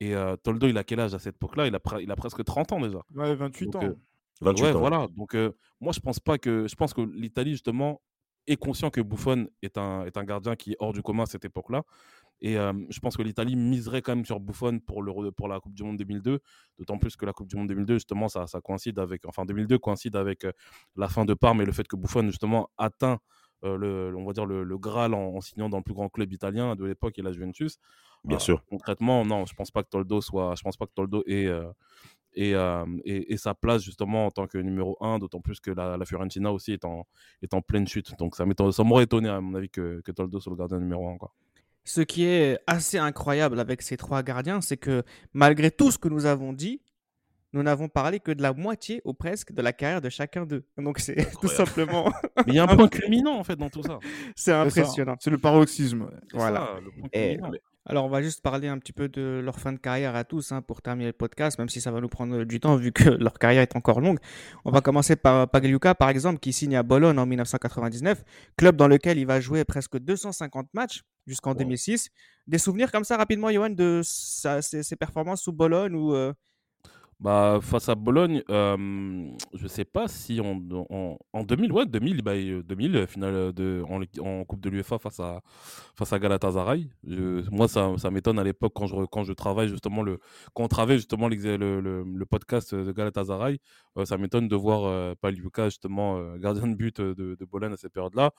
Et 0.00 0.14
euh, 0.14 0.36
Toldo, 0.36 0.66
il 0.66 0.76
a 0.76 0.84
quel 0.84 1.00
âge 1.00 1.14
à 1.14 1.18
cette 1.18 1.36
époque-là? 1.36 1.66
Il 1.66 1.74
a, 1.74 1.80
il 2.00 2.10
a 2.10 2.16
presque 2.16 2.44
30 2.44 2.72
ans 2.72 2.80
déjà. 2.80 3.00
Ouais, 3.14 3.34
28 3.34 3.76
ans. 3.76 3.80
28 4.42 4.62
ouais, 4.62 4.72
ans. 4.72 4.78
voilà. 4.78 5.06
Donc, 5.16 5.34
moi, 5.80 5.92
je 5.92 6.00
pense 6.00 6.20
pas 6.20 6.36
que. 6.36 6.66
Je 6.68 6.74
pense 6.74 6.92
que 6.92 7.00
l'Italie, 7.00 7.52
justement, 7.52 8.02
est 8.46 8.56
conscient 8.56 8.90
que 8.90 9.00
Buffon 9.00 9.46
est 9.62 9.78
un, 9.78 10.04
est 10.04 10.18
un 10.18 10.24
gardien 10.24 10.54
qui 10.54 10.72
est 10.72 10.76
hors 10.78 10.92
du 10.92 11.02
commun 11.02 11.22
à 11.22 11.26
cette 11.26 11.46
époque-là. 11.46 11.82
Et 12.41 12.55
je 12.55 13.01
pense 13.01 13.16
que 13.16 13.22
l'Italie 13.22 13.57
miserait 13.57 14.03
quand 14.03 14.14
même 14.14 14.24
sur 14.24 14.39
Buffon 14.39 14.78
pour, 14.78 15.03
le, 15.03 15.30
pour 15.32 15.49
la 15.49 15.61
Coupe 15.61 15.74
du 15.74 15.82
Monde 15.82 15.97
2002, 15.97 16.41
d'autant 16.78 16.99
plus 16.99 17.16
que 17.16 17.24
la 17.24 17.32
Coupe 17.32 17.49
du 17.49 17.57
Monde 17.57 17.68
2002, 17.68 17.95
justement, 17.95 18.28
ça, 18.28 18.47
ça 18.47 18.61
coïncide 18.61 18.99
avec, 18.99 19.24
enfin 19.26 19.45
2002 19.47 19.78
coïncide 19.78 20.16
avec 20.16 20.47
la 20.97 21.09
fin 21.09 21.24
de 21.24 21.32
Parme 21.32 21.62
et 21.62 21.64
le 21.64 21.72
fait 21.72 21.89
que 21.89 21.97
Buffon, 21.97 22.26
justement, 22.26 22.68
atteint 22.76 23.18
le, 23.62 24.14
on 24.16 24.24
va 24.26 24.32
dire 24.32 24.47
le, 24.47 24.78
Graal 24.78 25.14
en, 25.14 25.41
signant 25.41 25.68
dans 25.68 25.78
le 25.78 25.82
plus 25.82 25.95
grand 25.95 26.09
club 26.09 26.32
italien 26.32 26.76
de 26.76 26.85
l'époque 26.85 27.18
et 27.18 27.22
la 27.22 27.32
Juventus. 27.32 27.78
Bien 28.24 28.39
sûr. 28.39 28.62
Concrètement, 28.66 29.24
non, 29.24 29.47
je 29.47 29.55
pense 29.55 29.70
pas 29.70 29.82
que 29.82 29.89
Toldo 29.89 30.20
soit, 30.20 30.55
je 30.57 30.62
pense 30.62 30.76
pas 30.76 30.87
que 30.87 30.93
Toldo 30.95 31.22
ait, 31.26 31.49
et, 32.35 32.53
et, 33.05 33.37
sa 33.37 33.55
place 33.55 33.82
justement 33.82 34.26
en 34.26 34.30
tant 34.30 34.47
que 34.47 34.59
numéro 34.59 34.97
1, 35.01 35.18
d'autant 35.18 35.41
plus 35.41 35.61
que 35.61 35.70
la, 35.70 35.99
Fiorentina 36.05 36.53
aussi 36.53 36.72
est 36.72 36.85
en, 36.85 37.07
est 37.43 37.55
en 37.55 37.62
pleine 37.62 37.87
chute. 37.87 38.18
Donc 38.18 38.37
ça 38.37 38.45
m'aurait 38.85 39.05
étonné 39.05 39.28
à 39.28 39.41
mon 39.41 39.55
avis 39.55 39.70
que, 39.70 40.01
que 40.05 40.12
Toldo 40.12 40.41
soit 40.41 40.51
le 40.51 40.57
gardien 40.57 40.78
numéro 40.78 41.09
1. 41.09 41.18
Quoi. 41.18 41.32
Ce 41.85 42.01
qui 42.01 42.24
est 42.24 42.59
assez 42.66 42.99
incroyable 42.99 43.61
avec 43.61 43.82
ces 43.82 43.97
trois 43.97 44.22
gardiens, 44.22 44.61
c'est 44.61 44.76
que 44.78 45.03
malgré 45.32 45.70
tout 45.70 45.91
ce 45.91 45.99
que 45.99 46.09
nous 46.09 46.24
avons 46.24 46.53
dit, 46.53 46.80
nous 47.53 47.62
n'avons 47.62 47.89
parlé 47.89 48.20
que 48.20 48.32
de 48.32 48.43
la 48.43 48.53
moitié 48.53 49.01
ou 49.05 49.14
presque 49.14 49.53
de 49.53 49.62
la 49.62 49.72
carrière 49.72 50.01
de 50.01 50.09
chacun 50.09 50.45
d'eux. 50.45 50.64
Donc 50.76 50.99
c'est 50.99 51.14
tout 51.41 51.49
simplement. 51.49 52.12
Mais 52.39 52.45
il 52.49 52.55
y 52.55 52.59
a 52.59 52.64
un 52.64 52.76
point 52.76 52.89
culminant 52.89 53.39
en 53.39 53.45
fait 53.45 53.57
dans 53.57 53.70
tout 53.70 53.82
ça. 53.82 53.99
C'est 54.35 54.53
impressionnant. 54.53 55.16
C'est 55.20 55.30
le 55.30 55.39
paroxysme. 55.39 56.11
Voilà. 56.32 56.80
Alors, 57.87 58.07
on 58.07 58.09
va 58.09 58.22
juste 58.22 58.41
parler 58.41 58.68
un 58.68 58.78
petit 58.78 58.95
peu 58.95 59.09
de 59.09 59.43
leur 59.45 59.61
fin 59.61 59.72
de 59.72 59.78
carrière 59.78 60.16
à 60.16 60.24
tous 60.24 60.53
hein, 60.53 60.62
pour 60.62 60.80
terminer 60.80 61.09
le 61.09 61.12
podcast, 61.12 61.59
même 61.59 61.68
si 61.68 61.82
ça 61.82 61.91
va 61.91 62.01
nous 62.01 62.09
prendre 62.09 62.45
du 62.45 62.59
temps 62.59 62.76
vu 62.76 62.93
que 62.93 63.11
leur 63.11 63.39
carrière 63.39 63.61
est 63.61 63.76
encore 63.76 64.01
longue. 64.01 64.18
On 64.64 64.70
va 64.70 64.80
commencer 64.80 65.16
par 65.16 65.51
Pagliuca, 65.51 65.95
par 65.95 66.09
exemple, 66.09 66.39
qui 66.39 66.55
signe 66.55 66.76
à 66.76 66.82
Bologne 66.82 67.18
en 67.18 67.26
1999, 67.26 68.24
club 68.57 68.76
dans 68.76 68.89
lequel 68.89 69.18
il 69.18 69.26
va 69.26 69.39
jouer 69.41 69.64
presque 69.64 69.99
250 69.99 70.72
matchs 70.72 71.03
jusqu'en 71.26 71.55
2006. 71.55 72.09
Des 72.47 72.59
souvenirs 72.59 72.91
comme 72.91 73.05
ça 73.05 73.18
rapidement, 73.18 73.51
Johan, 73.51 73.70
de 73.70 74.01
ses, 74.03 74.97
performances 74.97 75.43
sous 75.43 75.53
Bologne 75.53 75.95
ou 75.95 76.14
euh, 76.14 76.32
Bah, 77.24 77.58
face 77.62 77.88
à 77.88 77.94
Bologne, 77.94 78.42
euh, 78.50 78.76
je 79.54 79.66
sais 79.66 79.86
pas 79.86 80.08
si 80.08 80.42
en, 80.42 80.60
en, 80.90 81.16
en 81.32 81.42
2000, 81.42 81.72
ouais, 81.72 81.86
2000, 81.86 82.20
bah, 82.20 82.34
2000 82.36 82.96
euh, 82.96 83.06
finale 83.06 83.50
de, 83.54 83.82
en, 83.88 84.02
en 84.22 84.44
Coupe 84.44 84.60
de 84.60 84.68
l'UEFA 84.68 84.98
face 84.98 85.20
à, 85.20 85.40
face 85.96 86.12
à 86.12 86.18
Galatasaray. 86.18 86.90
moi, 87.50 87.66
ça, 87.66 87.94
ça 87.96 88.10
m'étonne 88.10 88.38
à 88.38 88.44
l'époque 88.44 88.74
quand 88.76 88.86
je, 88.86 89.06
quand 89.06 89.24
je 89.24 89.32
travaille 89.32 89.68
justement 89.68 90.02
le, 90.02 90.18
quand 90.52 90.64
on 90.64 90.68
travaille 90.68 90.98
justement 90.98 91.28
le, 91.28 91.36
le, 91.56 92.02
le 92.04 92.26
podcast 92.26 92.74
de 92.74 92.92
Galatasaray, 92.92 93.58
euh, 93.96 94.04
ça 94.04 94.18
m'étonne 94.18 94.46
de 94.46 94.56
voir 94.56 94.84
euh, 94.84 95.14
Paliuka 95.18 95.70
justement 95.70 96.36
gardien 96.36 96.66
de 96.66 96.74
but 96.74 97.00
de, 97.00 97.14
de 97.40 97.44
Bologne 97.46 97.72
à 97.72 97.78
cette 97.78 97.94
période-là. 97.94 98.32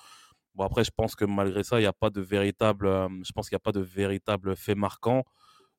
Bon, 0.53 0.63
après, 0.63 0.83
je 0.83 0.91
pense 0.95 1.15
que 1.15 1.25
malgré 1.25 1.63
ça, 1.63 1.79
il 1.79 1.81
n'y 1.83 1.88
a 1.88 1.93
pas 1.93 2.11
de 2.11 2.21
véritable, 2.21 2.86
je 3.23 3.31
pense 3.33 3.49
qu'il 3.49 3.55
n'y 3.55 3.61
a 3.61 3.65
pas 3.65 3.71
de 3.71 3.81
véritable 3.81 4.55
fait 4.55 4.75
marquant 4.75 5.23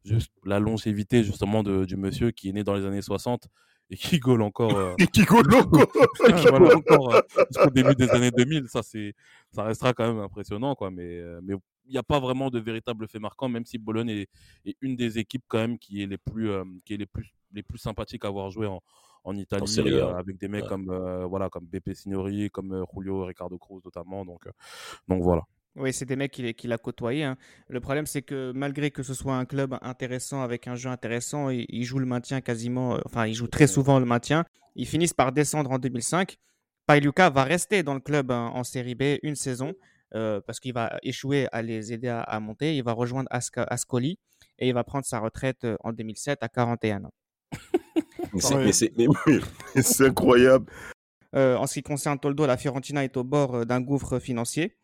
juste 0.06 0.32
la 0.44 0.58
longévité 0.58 1.24
justement 1.24 1.62
de, 1.62 1.84
du 1.84 1.96
monsieur 1.96 2.30
qui 2.30 2.48
est 2.48 2.52
né 2.52 2.64
dans 2.64 2.74
les 2.74 2.86
années 2.86 3.02
60 3.02 3.48
et 3.90 3.96
qui 3.96 4.18
gaule 4.20 4.42
encore. 4.42 4.76
Euh, 4.76 4.94
et 4.98 5.06
qui 5.06 5.24
gaule 5.24 5.54
encore, 5.54 5.86
encore 6.76 7.14
euh, 7.14 7.20
jusqu'au 7.50 7.70
début 7.70 7.94
des 7.94 8.10
années 8.10 8.30
2000. 8.30 8.68
Ça, 8.68 8.82
c'est, 8.82 9.14
ça 9.52 9.64
restera 9.64 9.92
quand 9.92 10.06
même 10.06 10.22
impressionnant, 10.22 10.74
quoi. 10.74 10.90
Mais, 10.90 11.18
euh, 11.20 11.40
mais 11.42 11.54
il 11.86 11.92
n'y 11.92 11.98
a 11.98 12.02
pas 12.02 12.18
vraiment 12.18 12.50
de 12.50 12.58
véritable 12.58 13.06
fait 13.06 13.20
marquant, 13.20 13.48
même 13.48 13.64
si 13.64 13.78
Bologne 13.78 14.10
est, 14.10 14.28
est, 14.64 14.76
une 14.80 14.96
des 14.96 15.18
équipes 15.18 15.44
quand 15.46 15.58
même 15.58 15.78
qui 15.78 16.02
est 16.02 16.06
les 16.06 16.18
plus, 16.18 16.50
qui 16.84 16.94
est 16.94 16.96
les 16.96 17.06
plus, 17.06 17.32
les 17.52 17.62
plus 17.62 17.78
sympathiques 17.78 18.24
à 18.24 18.28
avoir 18.28 18.50
joué 18.50 18.66
en, 18.66 18.82
en 19.22 19.36
Italie, 19.36 20.00
avec 20.00 20.36
des 20.36 20.48
mecs 20.48 20.66
comme, 20.66 20.86
voilà, 21.28 21.48
comme 21.48 21.64
Beppe 21.66 21.94
Signori, 21.94 22.50
comme 22.50 22.84
Julio 22.92 23.24
Ricardo 23.24 23.56
Cruz 23.56 23.80
notamment. 23.84 24.24
Donc, 24.24 24.48
donc 25.06 25.22
voilà. 25.22 25.44
Oui, 25.76 25.92
c'est 25.92 26.06
des 26.06 26.16
mecs 26.16 26.32
qu'il 26.32 26.52
qui 26.54 26.72
a 26.72 26.78
côtoyé. 26.78 27.24
Hein. 27.24 27.36
Le 27.68 27.80
problème, 27.80 28.06
c'est 28.06 28.22
que 28.22 28.50
malgré 28.54 28.90
que 28.90 29.02
ce 29.02 29.12
soit 29.12 29.36
un 29.36 29.44
club 29.44 29.76
intéressant 29.82 30.42
avec 30.42 30.66
un 30.68 30.74
jeu 30.74 30.88
intéressant, 30.88 31.50
ils, 31.50 31.84
jouent 31.84 31.98
le 31.98 32.06
maintien 32.06 32.40
quasiment, 32.40 32.96
euh, 32.96 33.00
enfin, 33.04 33.26
ils 33.26 33.34
jouent 33.34 33.46
très 33.46 33.66
souvent 33.66 33.98
le 33.98 34.06
maintien. 34.06 34.44
Ils 34.74 34.86
finissent 34.86 35.12
par 35.12 35.32
descendre 35.32 35.70
en 35.70 35.78
2005. 35.78 36.36
Pailuka 36.86 37.28
va 37.28 37.44
rester 37.44 37.82
dans 37.82 37.92
le 37.92 38.00
club 38.00 38.30
hein, 38.30 38.50
en 38.54 38.64
série 38.64 38.94
B 38.94 39.18
une 39.22 39.34
saison 39.34 39.74
euh, 40.14 40.40
parce 40.46 40.60
qu'il 40.60 40.72
va 40.72 40.98
échouer 41.02 41.46
à 41.52 41.60
les 41.60 41.92
aider 41.92 42.08
à, 42.08 42.40
monter. 42.40 42.74
Il 42.74 42.82
va 42.82 42.92
rejoindre 42.92 43.28
Ascoli 43.30 44.18
et 44.58 44.68
il 44.68 44.74
va 44.74 44.82
prendre 44.82 45.04
sa 45.04 45.18
retraite 45.18 45.64
euh, 45.64 45.76
en 45.80 45.92
2007 45.92 46.42
à 46.42 46.48
41 46.48 47.04
ans. 47.04 47.14
mais 48.64 48.72
c'est 48.72 50.06
incroyable. 50.06 50.72
en 51.34 51.66
ce 51.66 51.74
qui 51.74 51.82
concerne 51.82 52.18
Toldo, 52.18 52.46
la 52.46 52.56
Fiorentina 52.56 53.04
est 53.04 53.16
au 53.18 53.24
bord 53.24 53.66
d'un 53.66 53.82
gouffre 53.82 54.18
financier. 54.18 54.74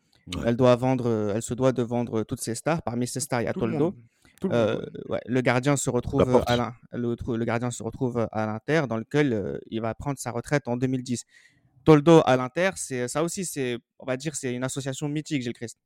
Elle 0.45 0.55
doit 0.55 0.75
vendre, 0.75 1.07
euh, 1.07 1.33
elle 1.35 1.41
se 1.41 1.53
doit 1.53 1.71
de 1.71 1.83
vendre 1.83 2.23
toutes 2.23 2.41
ses 2.41 2.55
stars. 2.55 2.81
Parmi 2.81 3.07
ses 3.07 3.19
stars, 3.19 3.41
il 3.41 3.45
y 3.45 3.47
a 3.47 3.53
Toldo. 3.53 3.95
Le, 4.41 4.49
euh, 4.51 4.85
le, 5.25 5.41
gardien 5.41 5.77
se 5.77 5.89
retrouve 5.89 6.43
à 6.47 6.73
le, 6.91 7.15
le, 7.37 7.45
gardien 7.45 7.71
se 7.71 7.81
retrouve 7.81 8.27
à 8.31 8.45
l'Inter, 8.45 8.83
dans 8.89 8.97
lequel 8.97 9.31
euh, 9.31 9.57
il 9.67 9.81
va 9.81 9.93
prendre 9.93 10.17
sa 10.19 10.31
retraite 10.31 10.67
en 10.67 10.75
2010. 10.75 11.23
Toldo 11.85 12.21
à 12.25 12.35
l'Inter, 12.35 12.71
c'est 12.75 13.07
ça 13.07 13.23
aussi, 13.23 13.45
c'est 13.45 13.77
on 13.99 14.05
va 14.05 14.17
dire, 14.17 14.35
c'est 14.35 14.53
une 14.53 14.63
association 14.63 15.07
mythique, 15.07 15.43
Gilles 15.43 15.53
Christ. 15.53 15.77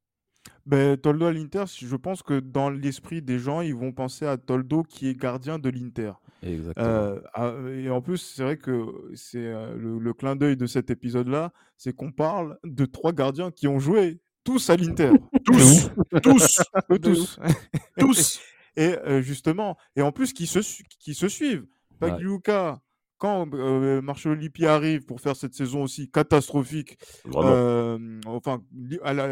Ben, 0.65 0.97
Toldo 0.97 1.25
à 1.25 1.33
l'Inter, 1.33 1.65
je 1.67 1.95
pense 1.95 2.23
que 2.23 2.39
dans 2.39 2.69
l'esprit 2.69 3.21
des 3.21 3.37
gens, 3.37 3.61
ils 3.61 3.75
vont 3.75 3.91
penser 3.91 4.25
à 4.25 4.37
Toldo 4.37 4.83
qui 4.83 5.07
est 5.07 5.15
gardien 5.19 5.59
de 5.59 5.69
l'Inter. 5.69 6.13
Exactement. 6.41 7.15
Ah, 7.33 7.53
et 7.69 7.89
en 7.89 8.01
plus, 8.01 8.17
c'est 8.17 8.43
vrai 8.43 8.57
que 8.57 9.11
c'est 9.13 9.51
le, 9.75 9.99
le, 9.99 10.13
clin 10.13 10.35
d'œil 10.35 10.55
de 10.55 10.65
cet 10.65 10.89
épisode-là, 10.89 11.51
c'est 11.77 11.93
qu'on 11.93 12.11
parle 12.11 12.57
de 12.63 12.85
trois 12.85 13.11
gardiens 13.11 13.51
qui 13.51 13.67
ont 13.67 13.79
joué 13.79 14.19
tous 14.47 14.69
à 14.69 14.77
l'Inter. 14.77 15.11
tous, 15.45 15.89
tous, 16.23 16.61
tous, 17.01 17.39
tous. 17.99 18.39
Et 18.77 18.95
euh, 18.99 19.21
justement, 19.21 19.77
et 19.97 20.01
en 20.01 20.13
plus, 20.13 20.31
qui 20.31 20.47
se, 20.47 20.59
qui 20.99 21.13
se 21.13 21.27
suivent. 21.27 21.65
Pagliuca, 21.99 22.79
quand 23.17 23.53
euh, 23.53 24.01
Marcelo 24.01 24.35
Lippi 24.35 24.65
arrive 24.65 25.05
pour 25.05 25.19
faire 25.19 25.35
cette 25.35 25.53
saison 25.53 25.83
aussi 25.83 26.09
catastrophique, 26.09 26.97
euh, 27.35 28.19
enfin, 28.25 28.63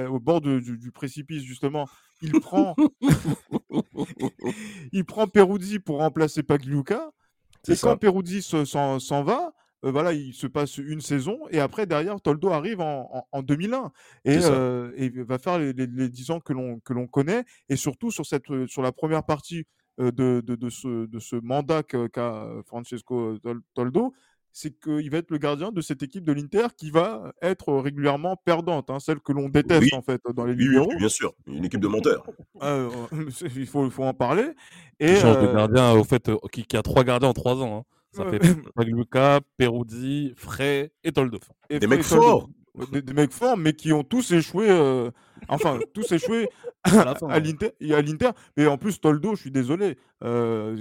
au 0.10 0.20
bord 0.20 0.42
du, 0.42 0.92
précipice, 0.92 1.44
justement, 1.44 1.88
il 2.22 2.34
prend, 2.42 2.76
il 4.92 5.06
prend 5.06 5.28
Peruzzi 5.28 5.80
pour 5.80 6.00
remplacer 6.00 6.44
Pagliuca. 6.44 7.12
Et 7.70 7.76
quand 7.78 7.96
Peruzzi 7.96 8.42
s'en 8.42 9.24
va, 9.24 9.54
euh, 9.86 9.92
voilà, 9.92 10.14
il 10.14 10.34
se 10.34 10.48
passe 10.48 10.78
une 10.78 11.02
saison 11.02 11.40
et 11.52 11.60
après 11.60 11.86
derrière 11.86 12.20
Toldo 12.20 12.50
arrive 12.50 12.82
en, 12.82 13.44
2001 13.44 13.92
euh, 14.28 14.92
et, 14.96 15.10
va 15.10 15.38
faire 15.38 15.60
les, 15.60 15.74
les, 15.74 16.10
10 16.10 16.32
ans 16.32 16.40
que 16.40 16.54
l'on 16.54 16.80
que 16.80 16.94
l'on 16.94 17.08
connaît 17.08 17.44
et 17.70 17.76
surtout 17.76 18.10
sur 18.10 18.26
cette 18.26 18.50
euh, 18.50 18.66
sur 18.68 18.82
la 18.82 18.92
première 18.92 19.24
partie 19.24 19.66
de, 19.98 20.42
de, 20.42 20.70
ce, 20.70 21.06
de 21.06 21.20
ce 21.20 21.38
mandat 21.38 21.82
qu'a 21.82 22.50
Francesco 22.66 23.38
Toldo, 23.76 24.14
c'est 24.52 24.78
qu'il 24.78 25.10
va 25.10 25.20
être 25.20 25.32
le 25.32 25.38
gardien 25.38 25.72
de 25.72 25.80
cette 25.80 26.04
équipe 26.04 26.26
de 26.26 26.34
l'Inter 26.34 26.68
qui 26.76 26.92
va 26.92 27.32
être 27.42 27.74
régulièrement 27.74 28.36
perdante, 28.36 28.90
hein, 28.90 29.00
celle 29.00 29.22
que 29.22 29.32
l'on 29.32 29.48
déteste 29.48 29.94
en 29.94 30.02
fait 30.02 30.22
dans 30.34 30.44
les 30.44 30.54
libéraux. 30.54 30.90
Oui, 30.90 30.98
bien 30.98 31.08
sûr, 31.08 31.34
une 31.48 31.64
équipe 31.64 31.80
de 31.80 31.88
menteurs. 31.88 32.26
il, 33.56 33.66
faut, 33.68 33.86
il 33.86 33.92
faut 33.92 34.04
en 34.04 34.14
parler. 34.14 34.50
Et, 35.00 35.16
change 35.16 35.40
de 35.42 35.54
gardien 35.54 35.94
au 35.94 36.04
fait 36.04 36.30
qui, 36.52 36.66
qui, 36.66 36.76
a 36.76 36.82
trois 36.82 37.06
gardiens 37.06 37.30
en 37.30 37.34
trois 37.34 37.64
ans. 37.64 37.78
Hein. 37.78 37.84
Ça 38.16 38.30
fait 38.30 38.40
Pagliuca, 38.74 39.42
Peruzzi, 39.58 40.34
Frey 40.36 40.92
et 41.04 41.12
Toldo. 41.12 41.40
des 41.70 41.88
mecs 41.88 42.04
forts 42.04 42.50
des, 42.92 43.14
mecs 43.14 43.32
forts, 43.32 43.58
mais 43.58 43.74
qui 43.74 43.94
ont 43.94 44.04
tous 44.04 44.32
échoué. 44.32 44.70
Euh, 44.70 45.12
enfin, 45.48 45.80
tous 45.94 46.12
échoué 46.12 46.50
à 46.84 47.40
l'Inter. 47.40 47.72
À 47.92 48.02
l'Inter. 48.02 48.32
Mais 48.58 48.68
en 48.68 48.78
plus, 48.78 49.00
Toldo, 49.00 49.36
je 49.36 49.42
suis 49.42 49.52
désolé. 49.52 49.98
Euh, 50.24 50.76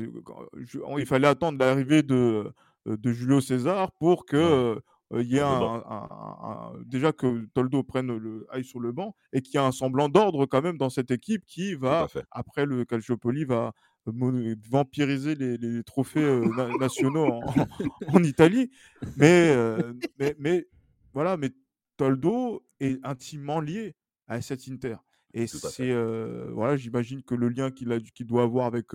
il 0.98 1.06
fallait 1.06 1.28
attendre 1.28 1.58
l'arrivée 1.58 2.02
de, 2.02 2.52
de 2.86 3.12
Julio 3.12 3.40
César 3.40 3.92
pour 3.92 4.26
que. 4.26 4.36
Euh, 4.36 4.80
il 5.16 5.30
y 5.30 5.36
ait 5.36 5.42
un, 5.42 6.72
déjà 6.86 7.12
que 7.12 7.44
Toldo 7.52 7.84
prenne 7.84 8.16
le 8.16 8.46
aille 8.50 8.64
sur 8.64 8.80
le 8.80 8.90
banc 8.90 9.14
et 9.32 9.42
qu'il 9.42 9.54
y 9.54 9.58
a 9.58 9.64
un 9.64 9.70
semblant 9.70 10.08
d'ordre 10.08 10.46
quand 10.46 10.62
même 10.62 10.78
dans 10.78 10.88
cette 10.88 11.10
équipe 11.12 11.44
qui 11.46 11.74
va 11.74 12.08
après 12.32 12.64
le 12.64 12.84
Calciopoli 12.84 13.44
va 13.44 13.74
vampiriser 14.06 15.34
les, 15.34 15.84
trophées 15.84 16.22
euh, 16.22 16.44
nationaux 16.80 17.40
en, 18.08 18.22
Italie. 18.22 18.70
Mais, 19.16 19.52
euh, 19.54 19.92
mais, 20.18 20.34
mais, 20.38 20.66
voilà, 21.12 21.36
mais 21.36 21.50
Toldo 21.96 22.64
est 22.80 23.04
intimement 23.04 23.60
lié 23.60 23.94
à 24.26 24.40
cette 24.40 24.68
Inter. 24.68 24.96
Et 25.32 25.46
c'est 25.46 25.90
euh, 25.90 26.50
voilà, 26.52 26.76
j'imagine 26.76 27.22
que 27.22 27.34
le 27.34 27.48
lien 27.48 27.70
qu'il 27.70 27.92
a, 27.92 27.98
qu'il 28.00 28.26
doit 28.26 28.44
avoir 28.44 28.66
avec, 28.66 28.86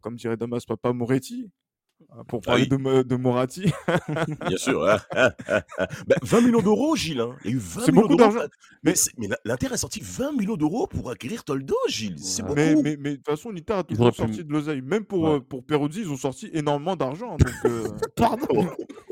comme 0.00 0.16
dirait 0.16 0.36
Damas 0.36 0.66
Papa 0.66 0.92
Moretti, 0.92 1.50
ah, 2.10 2.24
pour 2.24 2.40
ah 2.44 2.46
parler 2.46 2.66
de, 2.66 3.02
de, 3.02 3.16
Moratti. 3.16 3.72
Bien 4.46 4.56
sûr. 4.56 4.80
20 4.80 4.98
hein. 5.16 5.32
bah, 6.06 6.40
millions 6.40 6.62
d'euros, 6.62 6.96
Gilles. 6.96 7.20
Hein. 7.20 7.36
Il 7.44 7.50
y 7.50 7.54
a 7.54 7.56
eu 7.56 7.58
20 7.58 7.80
c'est 7.84 7.92
beaucoup 7.92 8.16
d'argent. 8.16 8.40
Mais, 8.82 8.94
mais 9.18 9.28
l'Inter 9.44 9.68
a 9.72 9.76
sorti 9.76 10.00
20 10.02 10.32
millions 10.32 10.56
d'euros 10.56 10.86
pour 10.86 11.10
acquérir 11.10 11.44
Toldo, 11.44 11.76
Gilles. 11.88 12.18
C'est 12.18 12.42
beaucoup. 12.42 12.54
Mais, 12.54 12.96
mais, 12.98 13.10
de 13.12 13.16
toute 13.16 13.26
façon, 13.26 13.50
l'Inter 13.50 13.74
a 13.74 13.82
toujours 13.82 14.14
sorti 14.14 14.44
de 14.44 14.52
l'oseille. 14.52 14.82
Même 14.82 15.04
pour, 15.04 15.28
euh, 15.28 15.40
pour 15.40 15.64
Peruzzi, 15.64 16.00
ils 16.02 16.10
ont 16.10 16.16
sorti 16.16 16.50
énormément 16.52 16.96
d'argent. 16.96 17.36
Euh, 17.64 17.88
Pardon. 18.16 18.68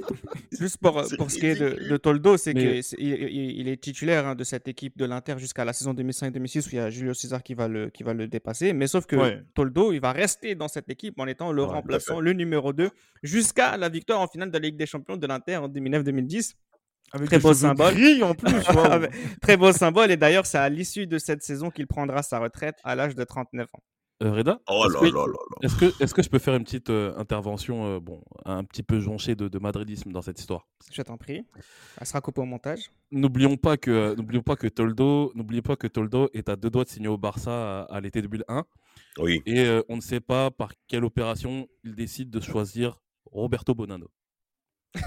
Juste 0.53 0.79
pour, 0.79 1.03
pour 1.17 1.31
ce 1.31 1.39
qui 1.39 1.47
est 1.47 1.59
de, 1.59 1.89
de 1.89 1.97
Toldo, 1.97 2.37
c'est 2.37 2.55
qu'il 2.55 2.83
il, 2.99 3.69
est 3.69 3.81
titulaire 3.81 4.27
hein, 4.27 4.35
de 4.35 4.45
cette 4.45 4.69
équipe 4.69 4.97
de 4.97 5.05
l'Inter 5.05 5.35
jusqu'à 5.39 5.65
la 5.65 5.73
saison 5.73 5.95
2005-2006 5.95 6.67
où 6.67 6.69
il 6.73 6.77
y 6.77 6.79
a 6.79 6.91
Julio 6.91 7.15
César 7.15 7.43
qui 7.43 7.55
va 7.55 7.67
le, 7.67 7.91
qui 7.91 8.03
va 8.03 8.13
le 8.15 8.29
dépasser. 8.29 8.73
Mais 8.73 8.87
sauf 8.87 9.07
que 9.07 9.43
Toldo, 9.55 9.93
il 9.93 10.01
va 10.01 10.13
rester 10.13 10.55
dans 10.55 10.69
cette 10.69 10.91
équipe 10.91 11.19
en 11.19 11.27
étant 11.27 11.53
le 11.53 11.65
remplaçant, 11.65 12.21
le 12.21 12.33
numéro 12.35 12.73
2 12.75 12.91
jusqu'à 13.23 13.77
la 13.77 13.89
victoire 13.89 14.21
en 14.21 14.29
finale 14.29 14.51
de 14.51 14.59
la 14.59 14.61
Ligue 14.61 14.77
des 14.77 14.87
Champions 14.87 15.17
de 15.17 15.27
l'Inter 15.27 15.57
en 15.57 15.69
2009-2010. 15.69 16.55
très 17.27 17.39
beau 17.39 17.55
symbole. 17.55 17.95
en 18.23 18.35
plus. 18.35 18.53
très 19.41 19.57
beau 19.57 19.73
symbole. 19.73 20.11
Et 20.11 20.17
d'ailleurs, 20.17 20.47
c'est 20.47 20.59
à 20.59 20.69
l'issue 20.69 21.07
de 21.07 21.19
cette 21.19 21.43
saison 21.43 21.71
qu'il 21.71 21.87
prendra 21.87 22.23
sa 22.23 22.39
retraite 22.39 22.77
à 22.85 22.95
l'âge 22.95 23.15
de 23.15 23.25
39 23.25 23.69
ans. 23.73 23.83
Euh, 24.23 24.31
Reda 24.31 24.61
oh 24.69 24.87
là 24.89 25.01
là 25.03 25.27
là 25.27 25.39
Est-ce 25.63 25.77
que, 25.77 26.03
est 26.03 26.13
que 26.13 26.23
je 26.23 26.29
peux 26.29 26.39
faire 26.39 26.55
une 26.55 26.63
petite 26.63 26.89
euh, 26.89 27.13
intervention, 27.17 27.85
euh, 27.87 28.01
bon, 28.01 28.23
un 28.45 28.63
petit 28.63 28.85
peu 28.85 29.01
jonchée 29.01 29.35
de, 29.35 29.59
madridisme 29.59 30.13
dans 30.13 30.23
cette 30.23 30.39
histoire? 30.39 30.69
Je 30.93 31.03
t'en 31.03 31.17
prie. 31.17 31.45
Elle 32.01 32.07
sera 32.07 32.21
coupée 32.21 32.41
au 32.41 32.45
montage. 32.45 32.93
N'oublions 33.11 33.57
pas 33.57 33.77
que, 33.77 34.15
n'oublions 34.15 34.43
pas 34.43 34.55
que 34.55 34.69
Toldo, 34.69 35.33
n'oubliez 35.35 35.63
pas 35.63 35.75
que 35.75 35.89
Toldo 35.89 36.31
est 36.33 36.49
à 36.49 36.55
deux 36.55 36.71
doigts 36.71 36.85
de 36.85 36.91
signer 36.91 37.09
au 37.09 37.19
Barça 37.19 37.83
à, 37.83 38.01
l'été 38.01 38.23
2001. 38.23 38.65
Oui. 39.19 39.43
Et 39.47 39.67
on 39.89 39.97
ne 39.97 40.01
sait 40.01 40.21
pas 40.21 40.51
par 40.51 40.73
quelle 40.89 41.05
opération 41.05 41.69
il 41.85 41.95
décide 41.95 42.31
de 42.31 42.41
choisir 42.41 43.01
Roberto 43.27 43.75
Bonanno. 43.75 44.11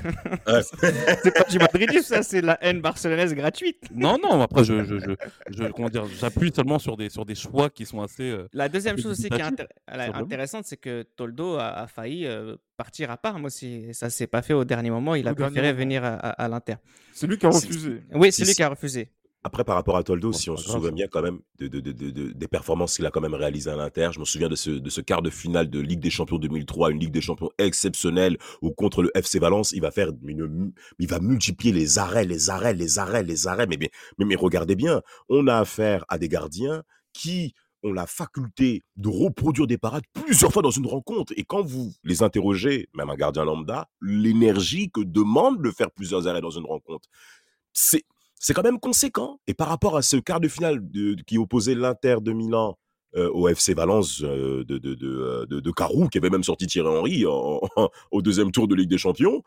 c'est 0.48 1.34
pas 1.34 1.44
du 1.50 1.60
madridisme, 1.60 2.16
ça, 2.16 2.24
c'est 2.24 2.42
la 2.42 2.58
haine 2.62 2.82
barcelonaise 2.82 3.34
gratuite. 3.34 3.84
Non, 3.94 4.18
non, 4.22 4.42
après, 4.42 4.66
je, 4.66 4.84
je, 4.84 4.98
je, 5.00 5.64
comment 5.72 5.90
dire, 5.90 6.06
j'appuie 6.08 6.52
seulement 6.54 6.78
sur 6.78 6.98
des, 6.98 7.10
sur 7.10 7.26
des 7.26 7.36
choix 7.36 7.70
qui 7.70 7.86
sont 7.86 8.02
assez. 8.02 8.30
Euh, 8.30 8.48
la 8.54 8.68
deuxième 8.68 8.98
chose 8.98 9.18
aussi 9.18 9.30
qui 9.30 9.40
est 9.40 10.12
intéressante, 10.14 10.66
c'est 10.66 10.78
que 10.78 11.04
Toldo 11.16 11.56
a, 11.58 11.88
failli 11.88 12.26
euh, 12.26 12.58
partir 12.76 13.12
à 13.12 13.18
Parme 13.18 13.46
aussi. 13.46 13.86
Ça 13.94 14.10
s'est 14.10 14.28
pas 14.28 14.42
fait 14.42 14.54
au 14.54 14.66
dernier 14.66 14.90
moment. 14.90 15.16
Il 15.16 15.28
a 15.28 15.34
préféré 15.34 15.72
venir 15.72 16.04
à, 16.04 16.16
à, 16.16 16.48
l'Inter. 16.50 16.76
C'est 17.14 17.28
lui 17.28 17.38
qui 17.38 17.46
a 17.46 17.50
refusé. 17.50 18.04
Oui, 18.14 18.32
c'est 18.32 18.46
lui 18.46 18.54
qui 18.54 18.64
a 18.64 18.70
refusé. 18.70 19.10
Après, 19.48 19.64
par 19.64 19.76
rapport 19.76 19.96
à 19.96 20.04
Toldo, 20.04 20.34
si 20.34 20.50
on 20.50 20.58
se 20.58 20.70
souvient 20.70 20.92
bien 20.92 21.08
quand 21.08 21.22
même 21.22 21.40
de, 21.58 21.68
des 21.80 22.48
performances 22.50 22.98
qu'il 22.98 23.06
a 23.06 23.12
quand 23.12 23.22
même 23.22 23.34
réalisées 23.34 23.70
à 23.70 23.78
l'Inter, 23.78 24.10
je 24.12 24.20
me 24.20 24.26
souviens 24.26 24.50
de 24.50 24.56
ce, 24.56 25.00
quart 25.00 25.22
de 25.22 25.30
finale 25.30 25.70
de 25.70 25.80
Ligue 25.80 26.02
des 26.02 26.10
Champions 26.10 26.38
2003, 26.38 26.92
une 26.92 27.00
Ligue 27.00 27.14
des 27.14 27.22
Champions 27.22 27.50
exceptionnelle 27.58 28.38
où 28.62 28.72
contre 28.72 29.04
le 29.04 29.12
FC 29.16 29.40
Valence, 29.40 29.72
il 29.72 29.80
va 29.80 29.90
faire 29.92 30.12
il 30.28 31.08
va 31.08 31.20
multiplier 31.22 31.74
les 31.74 31.98
arrêts, 31.98 32.26
les 32.26 32.50
arrêts, 32.50 32.74
les 32.74 33.00
arrêts, 33.00 33.24
les 33.24 33.48
arrêts. 33.48 33.68
Mais, 33.68 33.78
mais, 33.80 33.90
mais 34.26 34.36
regardez 34.36 34.76
bien, 34.76 35.02
on 35.30 35.48
a 35.48 35.56
affaire 35.56 36.04
à 36.10 36.18
des 36.18 36.28
gardiens 36.28 36.84
qui 37.14 37.54
ont 37.84 37.94
la 37.94 38.06
faculté 38.06 38.84
de 38.98 39.08
reproduire 39.08 39.66
des 39.66 39.78
parades 39.78 40.04
plusieurs 40.12 40.52
fois 40.52 40.62
dans 40.62 40.72
une 40.72 40.88
rencontre. 40.88 41.32
Et 41.38 41.46
quand 41.46 41.64
vous 41.64 41.94
les 42.04 42.22
interrogez, 42.22 42.90
même 42.94 43.10
un 43.10 43.16
gardien 43.16 43.46
lambda, 43.46 43.88
l'énergie 44.02 44.92
que 44.92 45.00
demande 45.00 45.62
de 45.62 45.72
faire 45.72 45.90
plusieurs 45.92 46.28
arrêts 46.28 46.42
dans 46.42 46.50
une 46.50 46.66
rencontre, 46.66 47.08
c'est 47.72 48.04
c'est 48.40 48.54
quand 48.54 48.64
même 48.64 48.80
conséquent. 48.80 49.40
Et 49.48 49.54
par 49.54 49.68
rapport 49.68 49.98
à 49.98 50.02
ce 50.02 50.18
quart 50.18 50.40
de 50.40 50.48
finale 50.48 50.82
qui 51.26 51.38
opposait 51.38 51.76
l'Inter 51.76 52.18
de 52.22 52.32
Milan 52.32 52.78
euh, 53.16 53.32
au 53.32 53.48
FC 53.48 53.74
Valence 53.74 54.22
euh, 54.22 54.66
de, 54.66 54.78
de, 54.78 54.98
euh, 55.02 55.46
de, 55.46 55.62
de, 55.62 55.72
Carou, 55.72 56.10
qui 56.10 56.18
avait 56.18 56.30
même 56.30 56.44
sorti 56.44 56.68
Thierry 56.68 56.90
Henry 56.90 57.26
au 58.12 58.22
deuxième 58.22 58.52
tour 58.52 58.68
de 58.68 58.76
Ligue 58.76 58.90
des 58.90 58.98
Champions, 58.98 59.44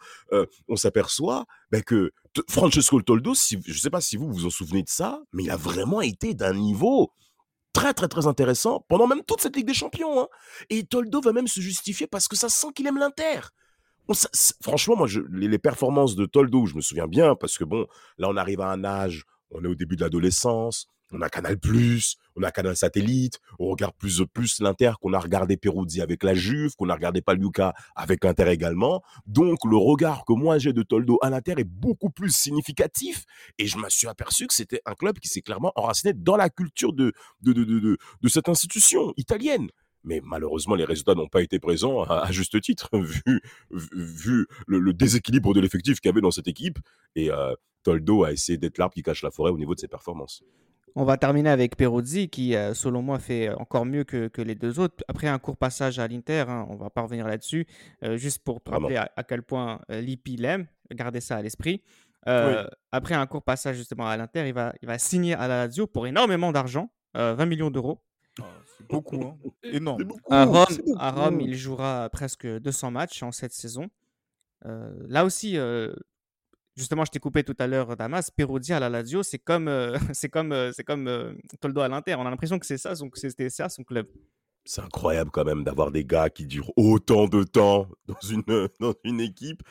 on 0.66 0.76
s'aperçoit 0.76 1.45
ben, 1.70 1.82
que 1.82 2.11
Francesco 2.49 3.01
Toldo, 3.03 3.34
je 3.34 3.57
ne 3.57 3.76
sais 3.76 3.91
pas 3.91 4.01
si 4.01 4.16
vous 4.16 4.32
vous 4.32 4.47
en 4.47 4.51
souvenez 4.51 4.82
de 4.82 4.88
ça, 4.88 5.20
mais 5.32 5.45
il 5.45 5.51
a 5.51 5.57
vraiment 5.57 6.01
été 6.01 6.32
d'un 6.32 6.55
niveau 6.55 7.12
très 7.72 7.93
très 7.93 8.09
très 8.09 8.26
intéressant 8.26 8.84
pendant 8.88 9.07
même 9.07 9.22
toute 9.24 9.43
cette 9.43 9.55
Ligue 9.55 9.66
des 9.66 9.74
Champions. 9.74 10.22
Hein. 10.22 10.28
Et 10.70 10.84
Toldo 10.84 11.20
va 11.20 11.32
même 11.32 11.47
se 11.47 11.61
justifier 11.61 12.07
parce 12.07 12.28
que 12.28 12.36
ça 12.36 12.49
sent 12.49 12.68
qu'il 12.74 12.86
aime 12.86 12.99
l'Inter 12.99 13.41
franchement, 14.62 14.96
moi, 14.96 15.06
je, 15.06 15.20
les, 15.30 15.58
performances 15.58 16.16
de 16.16 16.26
Toldo, 16.26 16.66
je 16.66 16.74
me 16.74 16.80
souviens 16.80 17.06
bien, 17.06 17.34
parce 17.34 17.58
que 17.58 17.64
bon, 17.64 17.86
là, 18.18 18.28
on 18.30 18.36
arrive 18.36 18.61
à 18.61 18.70
un 18.70 18.84
âge, 18.84 19.24
on 19.50 19.64
est 19.64 19.68
au 19.68 19.74
début 19.74 19.96
de 19.96 20.02
l'adolescence, 20.02 20.86
on 21.12 21.20
a 21.22 21.28
Canal+, 21.28 21.56
on 22.36 22.42
a 22.42 22.50
Canal 22.50 22.76
Satellite, 22.76 23.40
on 23.58 23.68
regarde 23.68 23.94
plus 23.98 24.22
plus 24.32 24.61
l'Inter 24.61 24.92
qu'on 25.00 25.12
a 25.12 25.18
regardé 25.18 25.56
Peruzzi 25.56 26.00
avec 26.00 26.22
la 26.22 26.34
Juve, 26.34 26.74
qu'on 26.76 26.88
a 26.88 26.94
regardé 26.94 27.20
Paluca 27.20 27.74
avec 27.96 28.24
l'Inter 28.24 28.48
également. 28.50 29.02
Donc 29.26 29.58
le 29.64 29.76
regard 29.76 30.24
que 30.24 30.32
moi 30.32 30.58
j'ai 30.58 30.72
de 30.72 30.82
Toldo 30.82 31.18
à 31.22 31.30
l'Inter 31.30 31.54
est 31.58 31.64
beaucoup 31.64 32.11
plus 32.11 32.30
significatif 32.30 33.24
et 33.58 33.66
je 33.66 33.78
me 33.78 33.88
suis 33.88 34.06
aperçu 34.06 34.46
que 34.46 34.54
c'était 34.54 34.80
un 34.86 34.94
club 34.94 35.18
qui 35.18 35.28
s'est 35.28 35.42
clairement 35.42 35.72
enraciné 35.74 36.12
dans 36.14 36.36
la 36.36 36.48
culture 36.48 36.92
de 36.92 37.12
de, 37.40 37.52
de, 37.52 37.64
de, 37.64 37.98
de 38.20 38.28
cette 38.28 38.48
institution 38.48 39.12
italienne 39.16 39.68
mais 40.05 40.20
malheureusement, 40.24 40.74
les 40.74 40.84
résultats 40.84 41.14
n'ont 41.14 41.28
pas 41.28 41.42
été 41.42 41.59
présents 41.59 42.03
à, 42.03 42.30
juste 42.30 42.61
titre, 42.61 42.88
vu, 42.98 43.40
vu 43.70 44.46
le, 44.66 44.92
déséquilibre 44.92 45.55
de 45.55 45.61
l'effectif 45.61 46.01
qu'il 46.01 46.09
y 46.09 46.12
avait 46.12 46.20
dans 46.20 46.30
cette 46.30 46.48
équipe. 46.48 46.78
Et 47.14 47.30
euh, 47.30 47.55
Toldo 47.82 48.24
a 48.24 48.32
essayé 48.32 48.59
d'être 48.59 48.78
l'arbre 48.78 48.94
qui 48.94 49.03
cache 49.03 49.22
la 49.22 49.30
forêt 49.30 49.51
au 49.51 49.59
niveau 49.59 49.74
de 49.74 49.80
ses 49.80 49.88
performances. 49.88 50.42
On 50.96 51.05
va 51.05 51.16
terminer 51.16 51.51
avec 51.51 51.76
Peruzzi, 51.76 52.28
qui, 52.28 52.57
euh, 52.57 52.74
selon 52.74 53.01
moi, 53.01 53.20
fait 53.20 53.51
encore 53.51 53.86
mieux 53.86 54.03
que, 54.03 54.42
les 54.42 54.57
deux 54.57 54.80
autres. 54.80 55.05
Après 55.07 55.28
un 55.28 55.38
court 55.38 55.57
passage 55.57 55.98
à 55.98 56.09
l'Inter, 56.09 56.46
hein, 56.48 56.66
on 56.68 56.76
va 56.76 56.90
pas 56.90 57.03
revenir 57.03 57.28
là-dessus, 57.28 57.66
euh, 58.03 58.16
juste 58.16 58.42
pour 58.42 58.61
te 58.61 58.70
rappeler 58.70 58.96
à, 58.96 59.22
quel 59.22 59.42
point 59.42 59.80
Lippi 59.88 60.36
l'aime, 60.36 60.66
garder 60.90 61.20
ça 61.20 61.36
à 61.36 61.42
l'esprit. 61.42 61.82
Après 62.26 63.14
un 63.14 63.26
court 63.26 63.42
passage 63.42 63.76
justement 63.76 64.09
à 64.09 64.16
l'Inter, 64.16 64.48
il 64.48 64.53
va, 64.53 64.72
il 64.82 64.86
va 64.86 64.98
signer 64.98 65.34
à 65.34 65.46
la 65.46 65.66
Lazio 65.66 65.86
pour 65.86 66.07
énormément 66.07 66.51
d'argent, 66.53 66.90
20 67.14 67.46
millions 67.46 67.70
d'euros. 67.70 68.03
Beaucoup, 68.88 69.22
hein. 69.22 69.36
énorme. 69.62 70.12
à 70.30 70.44
Rome, 70.44 70.66
à 70.98 71.10
Rome, 71.10 71.40
il 71.40 71.54
jouera 71.54 72.08
presque 72.10 72.46
200 72.46 72.90
matchs 72.90 73.22
en 73.22 73.32
cette 73.32 73.52
saison. 73.52 73.88
Euh, 74.66 74.92
là 75.08 75.24
aussi, 75.24 75.56
euh, 75.56 75.92
justement, 76.76 77.04
je 77.04 77.10
t'ai 77.10 77.18
coupé 77.18 77.44
tout 77.44 77.56
à 77.58 77.66
l'heure, 77.66 77.96
Damas. 77.96 78.30
Peruzzi 78.30 78.72
à 78.72 78.80
la 78.80 78.88
Lazio, 78.88 79.22
c'est 79.22 79.38
comme, 79.38 79.68
euh, 79.68 79.96
c'est 80.14 80.28
comme, 80.28 80.54
c'est 80.72 80.84
comme 80.84 81.36
Toldo 81.60 81.80
à 81.80 81.88
l'Inter. 81.88 82.14
On 82.16 82.26
a 82.26 82.30
l'impression 82.30 82.58
que 82.58 82.66
c'est 82.66 82.78
ça, 82.78 82.94
c'était 83.14 83.50
ça 83.50 83.68
son 83.68 83.84
club. 83.84 84.06
C'est 84.64 84.82
incroyable 84.82 85.30
quand 85.30 85.44
même 85.44 85.64
d'avoir 85.64 85.90
des 85.90 86.04
gars 86.04 86.30
qui 86.30 86.46
durent 86.46 86.72
autant 86.76 87.26
de 87.26 87.42
temps 87.42 87.88
dans 88.06 88.20
une, 88.28 88.44
dans 88.78 88.94
une 89.04 89.20
équipe. 89.20 89.62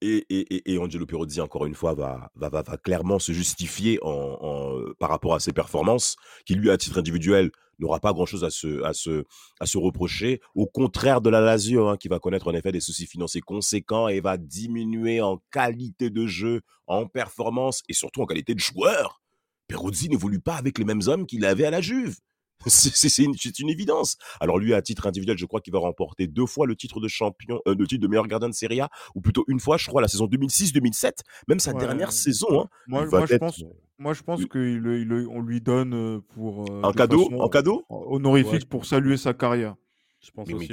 Et, 0.00 0.24
et, 0.30 0.72
et 0.72 0.78
Angelo 0.78 1.06
Peruzzi, 1.06 1.40
encore 1.40 1.66
une 1.66 1.74
fois, 1.74 1.94
va, 1.94 2.30
va, 2.34 2.48
va, 2.48 2.62
va 2.62 2.76
clairement 2.76 3.18
se 3.18 3.32
justifier 3.32 3.98
en, 4.02 4.78
par 4.98 5.10
rapport 5.10 5.34
à 5.34 5.40
ses 5.40 5.52
performances, 5.52 6.16
qui 6.46 6.54
lui, 6.54 6.70
à 6.70 6.76
titre 6.76 6.98
individuel, 6.98 7.50
n'aura 7.78 8.00
pas 8.00 8.12
grand-chose 8.12 8.44
à 8.44 8.50
se, 8.50 8.82
à, 8.84 8.92
se, 8.92 9.24
à 9.60 9.66
se 9.66 9.78
reprocher. 9.78 10.40
Au 10.54 10.66
contraire 10.66 11.20
de 11.20 11.30
la 11.30 11.40
Lazio, 11.40 11.88
hein, 11.88 11.96
qui 11.96 12.08
va 12.08 12.18
connaître 12.18 12.48
en 12.48 12.54
effet 12.54 12.72
des 12.72 12.80
soucis 12.80 13.06
financiers 13.06 13.40
conséquents 13.40 14.08
et 14.08 14.20
va 14.20 14.36
diminuer 14.36 15.20
en 15.20 15.40
qualité 15.50 16.10
de 16.10 16.26
jeu, 16.26 16.62
en 16.86 17.06
performance 17.06 17.82
et 17.88 17.92
surtout 17.92 18.22
en 18.22 18.26
qualité 18.26 18.54
de 18.54 18.60
joueur. 18.60 19.22
Peruzzi 19.68 20.08
n'évolue 20.08 20.40
pas 20.40 20.56
avec 20.56 20.78
les 20.78 20.84
mêmes 20.84 21.02
hommes 21.06 21.26
qu'il 21.26 21.44
avait 21.44 21.66
à 21.66 21.70
la 21.70 21.80
Juve. 21.80 22.16
C'est 22.66 23.22
une, 23.22 23.34
une, 23.58 23.70
évidence. 23.70 24.16
Alors 24.40 24.58
lui, 24.58 24.74
à 24.74 24.82
titre 24.82 25.06
individuel, 25.06 25.38
je 25.38 25.46
crois 25.46 25.60
qu'il 25.60 25.72
va 25.72 25.78
remporter 25.78 26.26
deux 26.26 26.46
fois 26.46 26.66
le 26.66 26.76
titre 26.76 27.00
de 27.00 27.08
champion, 27.08 27.60
euh, 27.66 27.74
le 27.78 27.86
titre 27.86 28.02
de 28.02 28.08
meilleur 28.08 28.26
gardien 28.26 28.48
de 28.48 28.54
Serie 28.54 28.80
A, 28.80 28.90
ou 29.14 29.20
plutôt 29.20 29.44
une 29.48 29.60
fois, 29.60 29.76
je 29.76 29.86
crois, 29.86 30.02
la 30.02 30.08
saison 30.08 30.26
2006-2007, 30.26 31.12
même 31.48 31.60
sa 31.60 31.72
dernière 31.72 32.12
saison. 32.12 32.62
Hein, 32.62 32.68
moi, 32.86 33.06
moi 33.06 33.26
je 33.26 33.36
pense, 33.36 33.64
moi, 33.98 34.12
je 34.12 34.22
pense 34.22 34.44
qu'on 34.46 35.40
lui 35.40 35.60
donne 35.60 35.94
euh, 35.94 36.20
pour 36.34 36.70
euh, 36.70 36.82
un 36.84 36.92
cadeau, 36.92 37.30
en 37.38 37.48
cadeau? 37.48 37.84
honorifique 37.88 38.68
pour 38.68 38.86
saluer 38.86 39.16
sa 39.16 39.34
carrière. 39.34 39.74
Je 40.20 40.30
pense 40.30 40.52
aussi. 40.52 40.72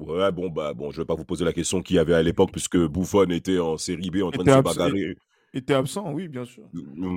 ouais. 0.00 0.32
bon 0.32 0.48
bah 0.48 0.74
bon, 0.74 0.90
je 0.90 1.00
vais 1.00 1.04
pas 1.04 1.14
vous 1.14 1.24
poser 1.24 1.44
la 1.44 1.52
question 1.52 1.82
qui 1.82 1.98
avait 1.98 2.14
à 2.14 2.22
l'époque 2.22 2.50
puisque 2.52 2.76
Buffon 2.76 3.30
était 3.30 3.58
en 3.58 3.76
série 3.78 4.10
B 4.10 4.22
en 4.22 4.30
train 4.30 4.44
de 4.44 4.50
se 4.50 4.60
bagarrer 4.60 5.16
était 5.54 5.74
absent, 5.74 6.12
oui, 6.12 6.28
bien 6.28 6.44
sûr. 6.44 6.64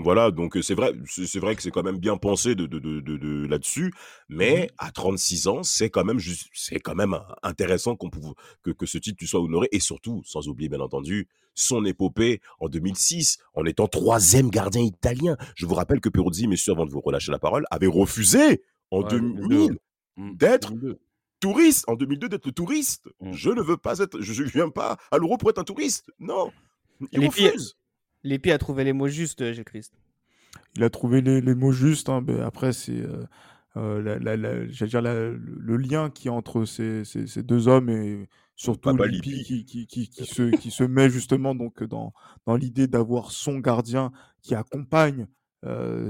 Voilà, 0.04 0.32
donc 0.32 0.58
c'est 0.62 0.74
vrai, 0.74 0.94
c'est 1.08 1.40
vrai 1.40 1.56
que 1.56 1.62
c'est 1.62 1.72
quand 1.72 1.84
même 1.84 1.98
bien 1.98 2.18
pensé 2.18 2.56
de, 2.56 2.66
de, 2.66 2.80
de, 2.80 3.00
de 3.00 3.48
là-dessus, 3.48 3.94
mais 4.30 4.70
à 4.78 4.92
36 4.92 5.48
ans, 5.48 5.64
c'est 5.64 5.90
quand 5.90 6.04
même 6.04 6.20
juste, 6.20 6.48
c'est 6.54 6.80
quand 6.80 6.96
même 6.96 7.18
intéressant 7.44 7.96
qu'on 7.96 8.10
que, 8.10 8.72
que 8.72 8.86
ce 8.86 8.98
titre 8.98 9.26
soit 9.26 9.40
honoré, 9.40 9.68
et 9.72 9.80
surtout, 9.80 10.22
sans 10.26 10.48
oublier 10.48 10.70
bien 10.70 10.82
entendu, 10.82 11.28
son 11.54 11.86
épopée 11.86 12.42
en 12.60 12.68
2006, 12.68 13.40
en 13.54 13.66
étant 13.66 13.88
troisième 13.88 14.50
gardien 14.50 14.82
italien. 14.82 15.38
Je 15.56 15.66
vous 15.66 15.76
rappelle 15.76 16.02
que 16.02 16.10
Peruzzi, 16.10 16.48
messieurs, 16.48 16.74
avant 16.74 16.86
de 16.86 16.92
vous 16.92 17.02
relâcher 17.02 17.32
la 17.32 17.40
parole, 17.40 17.66
avait 17.72 17.88
refusé 17.88 18.62
en 18.92 19.02
2000 19.02 19.78
mmh. 20.18 20.36
d'être 20.36 20.74
touriste, 21.40 21.86
en 21.88 21.96
2002 21.96 22.30
d'être 22.30 22.46
le 22.46 22.52
touriste. 22.52 23.08
Mmh. 23.22 23.32
Je 23.32 23.50
ne 23.50 23.62
veux 23.62 23.78
pas 23.78 24.00
être, 24.00 24.20
je 24.22 24.44
ne 24.44 24.48
viens 24.50 24.70
pas 24.70 24.98
à 25.12 25.18
l'euro 25.18 25.38
pour 25.38 25.50
être 25.50 25.60
un 25.60 25.64
touriste. 25.64 26.12
Non, 26.20 26.52
il 27.12 27.26
refuse. 27.26 27.78
Lépi 28.26 28.52
a 28.52 28.58
trouvé 28.58 28.84
les 28.84 28.92
mots 28.92 29.08
justes, 29.08 29.42
euh, 29.42 29.54
Gilles 29.54 29.64
Christ. 29.64 29.94
Il 30.76 30.84
a 30.84 30.90
trouvé 30.90 31.22
les, 31.22 31.56
mots 31.56 31.72
justes. 31.72 32.10
Hein, 32.10 32.26
après, 32.44 32.74
c'est 32.74 33.00
euh, 33.00 33.24
euh, 33.78 34.68
dire 34.88 35.02
le 35.02 35.78
lien 35.78 36.10
qui 36.10 36.28
est 36.28 36.32
entre 36.32 36.66
ces, 36.66 37.04
deux 37.44 37.68
hommes 37.68 37.90
et 37.90 38.28
surtout 38.56 38.96
Lépi 38.98 39.44
qui, 39.44 39.88
qui, 39.88 40.10
se, 40.26 40.56
qui 40.56 40.72
se 40.72 40.84
met 40.84 41.10
justement 41.10 41.56
donc 41.56 41.84
dans, 41.84 42.14
dans 42.46 42.56
l'idée 42.56 42.88
d'avoir 42.88 43.32
son 43.32 43.60
gardien 43.60 44.12
qui 44.42 44.56
accompagne 44.56 45.28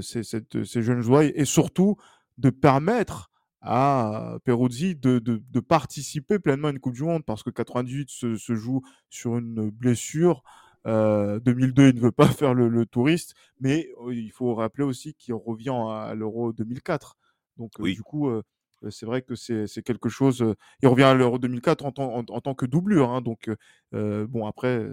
ces, 0.00 0.22
ces, 0.22 0.82
jeunes 0.82 1.00
joueurs 1.00 1.22
et 1.22 1.44
surtout 1.44 1.96
de 2.38 2.50
permettre 2.50 3.30
à 3.62 4.36
Peruzzi 4.44 4.94
de, 4.94 5.18
de, 5.18 5.60
participer 5.60 6.38
pleinement 6.38 6.68
à 6.68 6.70
une 6.70 6.78
Coupe 6.78 6.94
du 6.94 7.02
Monde 7.02 7.24
parce 7.24 7.42
que 7.42 7.50
98 7.50 8.10
se, 8.10 8.36
se 8.36 8.54
joue 8.54 8.82
sur 9.10 9.38
une 9.38 9.70
blessure 9.70 10.42
2002, 10.86 11.82
euh, 11.82 11.88
il 11.90 11.96
ne 11.96 12.00
veut 12.00 12.12
pas 12.12 12.28
faire 12.28 12.54
le, 12.54 12.86
touriste, 12.86 13.34
mais 13.60 13.88
il 14.10 14.30
faut 14.30 14.54
rappeler 14.54 14.84
aussi 14.84 15.14
qu'il 15.14 15.34
revient 15.34 15.70
à, 15.70 16.14
l'Euro 16.14 16.52
2004. 16.52 17.16
Donc, 17.56 17.80
du 17.80 18.02
coup, 18.02 18.30
c'est 18.90 19.06
vrai 19.06 19.22
que 19.22 19.34
c'est 19.34 19.82
quelque 19.82 20.08
chose. 20.08 20.54
il 20.82 20.88
revient 20.88 21.04
à 21.04 21.14
l'Euro 21.14 21.38
2004 21.38 21.84
en, 21.84 21.92
tant 21.92 22.54
que 22.54 22.66
doublure. 22.66 23.10
Hein, 23.10 23.20
donc, 23.20 23.50
bon, 23.92 24.46
après, 24.46 24.86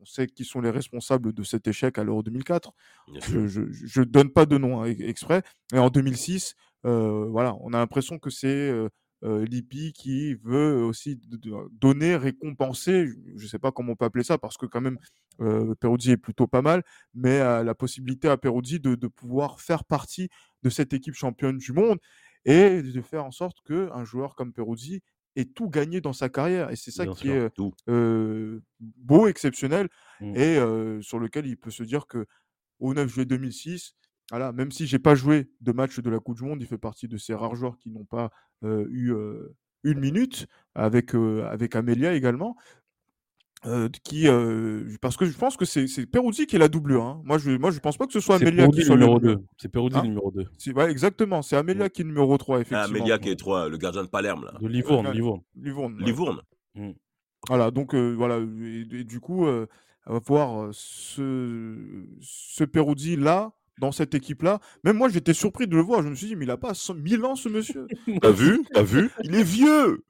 on 0.00 0.04
sait 0.04 0.26
qui 0.26 0.44
sont 0.44 0.60
les 0.60 0.70
responsables 0.70 1.32
de 1.32 1.42
cet 1.42 1.68
échec 1.68 1.98
à 1.98 2.04
l'Euro 2.04 2.22
2004. 2.22 2.72
Je 3.20 4.00
ne 4.00 4.04
donne 4.04 4.30
pas 4.30 4.46
de 4.46 4.58
nom 4.58 4.82
hein, 4.82 4.86
exprès. 4.86 5.42
Et 5.72 5.78
en 5.78 5.90
2006, 5.90 6.54
voilà, 6.82 7.56
on 7.60 7.72
a 7.72 7.78
l'impression 7.78 8.18
que 8.18 8.30
c'est 8.30 8.70
euh, 8.70 8.88
Lippi 9.26 9.92
qui 9.92 10.34
veut 10.34 10.84
aussi 10.84 11.20
donner, 11.72 12.16
récompenser, 12.16 13.08
je 13.36 13.42
ne 13.42 13.48
sais 13.48 13.58
pas 13.58 13.72
comment 13.72 13.92
on 13.92 13.96
peut 13.96 14.04
appeler 14.04 14.24
ça, 14.24 14.38
parce 14.38 14.56
que 14.56 14.66
quand 14.66 14.80
même 14.80 14.98
euh, 15.40 15.74
Peruzzi 15.74 16.12
est 16.12 16.16
plutôt 16.16 16.46
pas 16.46 16.62
mal, 16.62 16.82
mais 17.14 17.38
la 17.38 17.74
possibilité 17.74 18.28
à 18.28 18.36
Peruzzi 18.36 18.80
de, 18.80 19.06
pouvoir 19.08 19.60
faire 19.60 19.84
partie 19.84 20.28
de 20.62 20.70
cette 20.70 20.92
équipe 20.92 21.14
championne 21.14 21.58
du 21.58 21.72
monde 21.72 21.98
et 22.44 22.82
de 22.82 23.00
faire 23.00 23.24
en 23.24 23.30
sorte 23.30 23.58
qu'un 23.66 24.04
joueur 24.04 24.34
comme 24.34 24.52
Peruzzi 24.52 25.02
ait 25.34 25.44
tout 25.44 25.68
gagné 25.68 26.00
dans 26.00 26.12
sa 26.12 26.28
carrière. 26.28 26.70
Et 26.70 26.76
c'est 26.76 26.90
ça 26.90 27.06
qui 27.06 27.28
est 27.28 27.50
euh, 27.88 28.60
beau, 28.80 29.26
exceptionnel, 29.26 29.88
mmh. 30.20 30.36
et 30.36 31.02
sur 31.02 31.18
lequel 31.18 31.46
il 31.46 31.56
peut 31.56 31.70
se 31.70 31.82
dire 31.82 32.06
que 32.06 32.26
au 32.78 32.94
9 32.94 33.08
juillet 33.08 33.26
2006, 33.26 33.94
voilà, 34.30 34.52
même 34.52 34.72
si 34.72 34.86
j'ai 34.86 34.98
pas 34.98 35.14
joué 35.14 35.50
de 35.60 35.72
match 35.72 36.00
de 36.00 36.10
la 36.10 36.18
Coupe 36.18 36.36
du 36.36 36.44
Monde, 36.44 36.60
il 36.60 36.66
fait 36.66 36.78
partie 36.78 37.08
de 37.08 37.16
ces 37.16 37.34
rares 37.34 37.54
joueurs 37.54 37.78
qui 37.78 37.90
n'ont 37.90 38.04
pas 38.04 38.30
eu 38.64 39.12
une 39.84 40.00
minute 40.00 40.46
avec, 40.74 41.14
avec 41.14 41.76
Amelia 41.76 42.14
également. 42.14 42.56
qui, 44.04 44.26
parce 45.00 45.16
que 45.16 45.26
je 45.26 45.36
pense 45.36 45.56
que 45.56 45.64
c'est 45.64 46.06
Peruzzi 46.06 46.46
qui 46.46 46.56
est 46.56 46.58
la 46.58 46.68
double 46.68 46.94
hein. 46.94 47.20
Moi, 47.24 47.38
je 47.38 47.50
moi 47.52 47.70
je 47.70 47.80
pense 47.80 47.96
pas 47.96 48.06
que 48.06 48.12
ce 48.12 48.20
soit 48.20 48.36
Amelia 48.36 48.68
qui 48.68 48.82
soit 48.82 48.96
le 48.96 49.02
numéro 49.02 49.18
2. 49.18 49.38
C'est 49.56 49.68
Peruzzi 49.68 49.96
hein? 49.96 50.02
numéro 50.02 50.30
2. 50.30 50.72
Ouais, 50.72 50.90
exactement. 50.90 51.42
C'est 51.42 51.56
Amelia 51.56 51.88
qui 51.88 52.02
est 52.02 52.04
numéro 52.04 52.36
3, 52.36 52.60
effectivement. 52.60 52.82
Ah, 52.82 52.88
Amelia 52.88 53.18
qui 53.18 53.28
est 53.28 53.36
3, 53.36 53.68
le 53.68 53.76
gardien 53.76 54.02
de 54.02 54.08
Palerme, 54.08 54.44
là. 54.44 54.58
De 54.60 54.68
Livourne, 54.68 55.10
Livourne. 55.12 55.42
Livourne. 55.56 55.98
Livourne. 55.98 56.42
Mmh. 56.74 56.90
Voilà, 57.48 57.70
donc 57.70 57.94
voilà, 57.94 58.38
et, 58.38 59.04
du 59.04 59.20
coup, 59.20 59.46
voir 60.06 60.68
ce, 60.72 62.06
ce 62.20 62.64
Peruzzi 62.64 63.16
là, 63.16 63.52
dans 63.80 63.92
cette 63.92 64.14
équipe-là. 64.14 64.60
Même 64.84 64.96
moi, 64.96 65.08
j'étais 65.08 65.34
surpris 65.34 65.66
de 65.66 65.76
le 65.76 65.82
voir. 65.82 66.02
Je 66.02 66.08
me 66.08 66.14
suis 66.14 66.28
dit, 66.28 66.36
mais 66.36 66.44
il 66.44 66.50
a 66.50 66.56
pas 66.56 66.72
1000 66.72 67.24
ans, 67.24 67.36
ce 67.36 67.48
monsieur. 67.48 67.86
T'as 68.22 68.30
vu 68.30 68.64
T'as 68.72 68.82
vu? 68.82 69.10
Il 69.22 69.34
est 69.34 69.42
vieux 69.42 70.02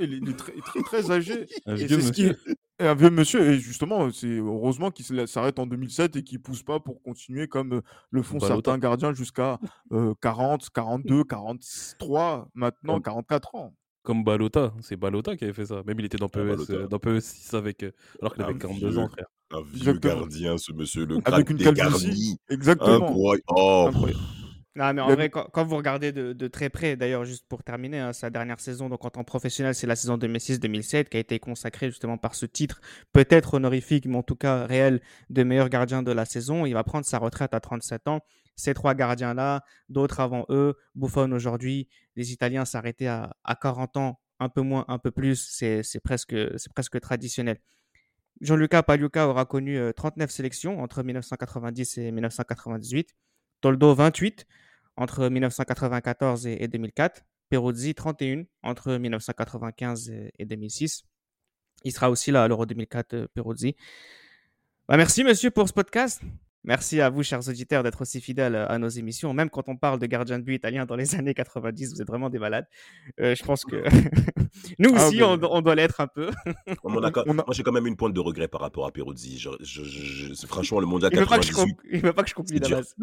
il 0.00 0.28
est, 0.28 0.36
très, 0.36 0.52
très, 0.52 0.82
très, 0.82 1.10
âgé. 1.10 1.46
Un 1.66 1.74
vieux 1.74 1.96
monsieur. 1.96 2.36
un 2.78 2.94
vieux 2.94 3.10
monsieur. 3.10 3.52
Et 3.52 3.58
justement, 3.58 4.10
c'est 4.10 4.38
heureusement 4.38 4.90
qu'il 4.90 5.26
s'arrête 5.26 5.58
en 5.58 5.66
2007 5.66 6.16
et 6.16 6.22
qu'il 6.22 6.40
pousse 6.40 6.62
pas 6.62 6.80
pour 6.80 7.02
continuer 7.02 7.48
comme 7.48 7.82
le 8.10 8.22
font 8.22 8.40
certains 8.40 8.78
gardiens 8.78 9.12
jusqu'à 9.12 9.58
40, 10.20 10.70
42, 10.70 11.24
43, 11.24 12.48
maintenant 12.54 13.00
44 13.00 13.54
ans. 13.54 13.74
Comme 14.02 14.24
Balota, 14.24 14.72
c'est 14.80 14.96
Balota 14.96 15.36
qui 15.36 15.44
avait 15.44 15.52
fait 15.52 15.66
ça. 15.66 15.82
Même 15.84 15.98
il 15.98 16.06
était 16.06 16.16
dans 16.16 16.28
PES, 16.28 16.70
euh, 16.70 16.86
dans 16.86 16.98
PES 16.98 17.20
6 17.20 17.54
avec, 17.54 17.82
euh, 17.82 17.90
alors 18.20 18.32
qu'il 18.32 18.42
avait 18.42 18.56
42 18.56 18.96
ans, 18.98 19.08
frère. 19.08 19.26
Un 19.50 19.62
vieux 19.62 19.94
gardien, 19.94 20.58
ce 20.58 20.72
monsieur, 20.72 21.06
le 21.06 21.18
Avec 21.24 21.50
une 21.50 21.58
calvitie. 21.58 22.38
Exactement. 22.50 23.08
Incroyable. 23.08 23.44
Oh. 23.48 23.90
Non, 24.76 24.94
mais 24.94 25.00
en 25.00 25.12
vrai, 25.12 25.28
quand, 25.28 25.64
vous 25.64 25.76
regardez 25.76 26.12
de, 26.12 26.48
très 26.48 26.70
près, 26.70 26.96
d'ailleurs, 26.96 27.24
juste 27.24 27.46
pour 27.48 27.64
terminer, 27.64 27.98
hein, 27.98 28.12
sa 28.12 28.30
dernière 28.30 28.60
saison 28.60 28.88
donc 28.88 29.04
en 29.04 29.10
tant 29.10 29.20
que 29.20 29.26
professionnel, 29.26 29.74
c'est 29.74 29.88
la 29.88 29.96
saison 29.96 30.16
2006-2007 30.18 31.08
qui 31.08 31.16
a 31.16 31.20
été 31.20 31.40
consacrée 31.40 31.88
justement 31.88 32.16
par 32.16 32.36
ce 32.36 32.46
titre, 32.46 32.80
peut-être 33.12 33.54
honorifique, 33.54 34.06
mais 34.06 34.16
en 34.16 34.22
tout 34.22 34.36
cas 34.36 34.66
réel, 34.66 35.00
de 35.30 35.42
meilleur 35.42 35.68
gardien 35.68 36.04
de 36.04 36.12
la 36.12 36.24
saison. 36.24 36.64
Il 36.64 36.74
va 36.74 36.84
prendre 36.84 37.04
sa 37.04 37.18
retraite 37.18 37.54
à 37.54 37.60
37 37.60 38.06
ans 38.06 38.20
ces 38.58 38.74
trois 38.74 38.94
gardiens-là, 38.94 39.62
d'autres 39.88 40.20
avant 40.20 40.44
eux, 40.50 40.76
Buffon 40.94 41.30
aujourd'hui, 41.32 41.88
les 42.16 42.32
Italiens 42.32 42.64
s'arrêtaient 42.64 43.06
à, 43.06 43.32
40 43.62 43.96
ans, 43.96 44.20
un 44.40 44.48
peu 44.48 44.62
moins, 44.62 44.84
un 44.88 44.98
peu 44.98 45.12
plus, 45.12 45.48
c'est 45.48 46.00
presque, 46.02 46.34
presque 46.74 47.00
traditionnel. 47.00 47.60
Gianluca 48.40 48.82
Pagliuca 48.82 49.26
aura 49.26 49.44
connu 49.44 49.78
39 49.94 50.30
euh, 50.30 50.32
sélections 50.32 50.80
entre 50.80 51.02
1990 51.02 51.98
et 51.98 52.12
1998, 52.12 53.14
Toldo 53.60 53.94
28 53.94 54.46
entre 54.96 55.28
1994 55.28 56.46
et, 56.46 56.68
2004, 56.68 57.24
Peruzzi 57.48 57.94
31 57.94 58.44
entre 58.62 58.96
1995 58.96 60.10
et, 60.38 60.44
2006. 60.44 61.04
Il 61.84 61.92
sera 61.92 62.10
aussi 62.10 62.30
là 62.30 62.44
à 62.44 62.48
l'Euro 62.48 62.66
2004, 62.66 63.14
euh, 63.14 63.26
Peruzzi. 63.34 63.76
Bah, 64.88 64.96
merci 64.96 65.24
monsieur 65.24 65.50
pour 65.50 65.68
ce 65.68 65.72
podcast. 65.72 66.22
Merci 66.64 67.00
à 67.00 67.08
vous, 67.08 67.22
chers 67.22 67.48
auditeurs, 67.48 67.82
d'être 67.82 68.02
aussi 68.02 68.20
fidèles 68.20 68.56
à 68.56 68.78
nos 68.78 68.88
émissions. 68.88 69.32
Même 69.32 69.48
quand 69.48 69.68
on 69.68 69.76
parle 69.76 69.98
de 69.98 70.06
gardien 70.06 70.38
de 70.38 70.44
but 70.44 70.54
italien 70.54 70.86
dans 70.86 70.96
les 70.96 71.14
années 71.14 71.34
90, 71.34 71.94
vous 71.94 72.02
êtes 72.02 72.08
vraiment 72.08 72.30
des 72.30 72.38
malades. 72.38 72.66
Euh, 73.20 73.34
je 73.34 73.44
pense 73.44 73.64
que 73.64 73.76
nous 74.78 74.92
ah, 74.96 75.06
aussi, 75.06 75.22
on, 75.22 75.36
doit 75.36 75.74
l'être 75.74 76.00
un 76.00 76.08
peu. 76.08 76.30
Moi, 76.84 77.44
j'ai 77.52 77.62
quand 77.62 77.72
même 77.72 77.86
une 77.86 77.96
pointe 77.96 78.12
de 78.12 78.20
regret 78.20 78.48
par 78.48 78.60
rapport 78.60 78.86
à 78.86 78.90
Peruzzi. 78.90 79.42
franchement, 80.46 80.80
le 80.80 80.86
mondial 80.86 81.12
98. 81.12 81.76
Il 81.90 81.96
ne 81.98 82.06
veut 82.06 82.12
pas 82.12 82.24
que 82.24 82.30
je 82.30 82.58
la 82.58 82.68
base. 82.68 82.94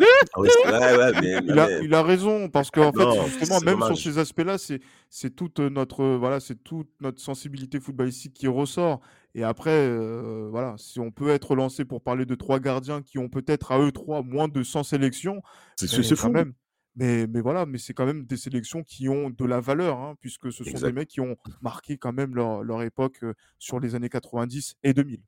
il, 1.81 1.93
a, 1.93 2.03
raison, 2.03 2.49
parce 2.49 2.69
qu'en 2.71 2.91
fait, 2.91 3.39
justement, 3.39 3.59
même 3.61 3.81
sur 3.81 3.97
ces 3.97 4.17
aspects-là, 4.17 4.57
c'est 4.57 5.35
toute 5.35 5.59
notre, 5.59 6.03
voilà, 6.17 6.39
toute 6.63 6.89
notre 6.99 7.21
sensibilité 7.21 7.79
footballistique 7.79 8.33
qui 8.33 8.47
ressort. 8.47 9.01
Et 9.35 9.43
après, 9.43 9.71
euh, 9.71 10.47
voilà, 10.49 10.75
si 10.77 11.01
on 11.01 11.11
peut 11.11 11.29
être 11.29 11.55
lancé 11.55 11.83
pour 11.83 12.01
parler 12.01 12.25
de 12.25 12.35
trois 12.35 12.61
gardiens 12.61 13.01
qui 13.01 13.19
ont 13.19 13.27
peut-être 13.27 13.73
à 13.73 13.79
eux 13.79 13.91
trois 13.91 14.23
moins 14.23 14.47
de 14.47 14.63
100 14.63 14.83
sélections, 14.83 15.41
c'est 15.75 16.15
fou. 16.15 16.29
Même, 16.29 16.53
mais, 16.95 17.27
mais 17.27 17.41
voilà, 17.41 17.65
mais 17.65 17.77
c'est 17.77 17.93
quand 17.93 18.05
même 18.05 18.25
des 18.25 18.37
sélections 18.37 18.81
qui 18.81 19.09
ont 19.09 19.29
de 19.29 19.43
la 19.43 19.59
valeur, 19.59 19.99
hein, 19.99 20.15
puisque 20.21 20.53
ce 20.53 20.63
sont 20.63 20.79
des 20.79 20.93
mecs 20.93 21.09
qui 21.09 21.19
ont 21.19 21.35
marqué 21.61 21.97
quand 21.97 22.13
même 22.13 22.33
leur, 22.33 22.63
leur 22.63 22.81
époque 22.83 23.17
euh, 23.23 23.33
sur 23.59 23.81
les 23.81 23.93
années 23.93 24.07
90 24.07 24.75
et 24.83 24.93
2000. 24.93 25.19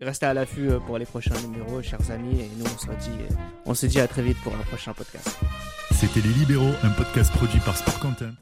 Restez 0.00 0.26
à 0.26 0.34
l'affût 0.34 0.70
euh, 0.70 0.78
pour 0.78 0.96
les 0.96 1.06
prochains 1.06 1.34
numéros, 1.42 1.82
chers 1.82 2.12
amis, 2.12 2.40
et 2.40 2.48
nous 2.58 2.64
on 2.64 2.78
se 2.78 2.86
dit, 2.86 3.18
on 3.66 3.74
se 3.74 3.86
dit 3.86 3.98
à 3.98 4.06
très 4.06 4.22
vite 4.22 4.38
pour 4.44 4.54
un 4.54 4.62
prochain 4.62 4.94
podcast. 4.94 5.36
C'était 5.90 6.20
Les 6.20 6.32
Libéraux, 6.34 6.74
un 6.84 6.90
podcast 6.90 7.32
produit 7.32 7.58
par 7.58 7.76
Sport 7.76 7.98
Content. 7.98 8.38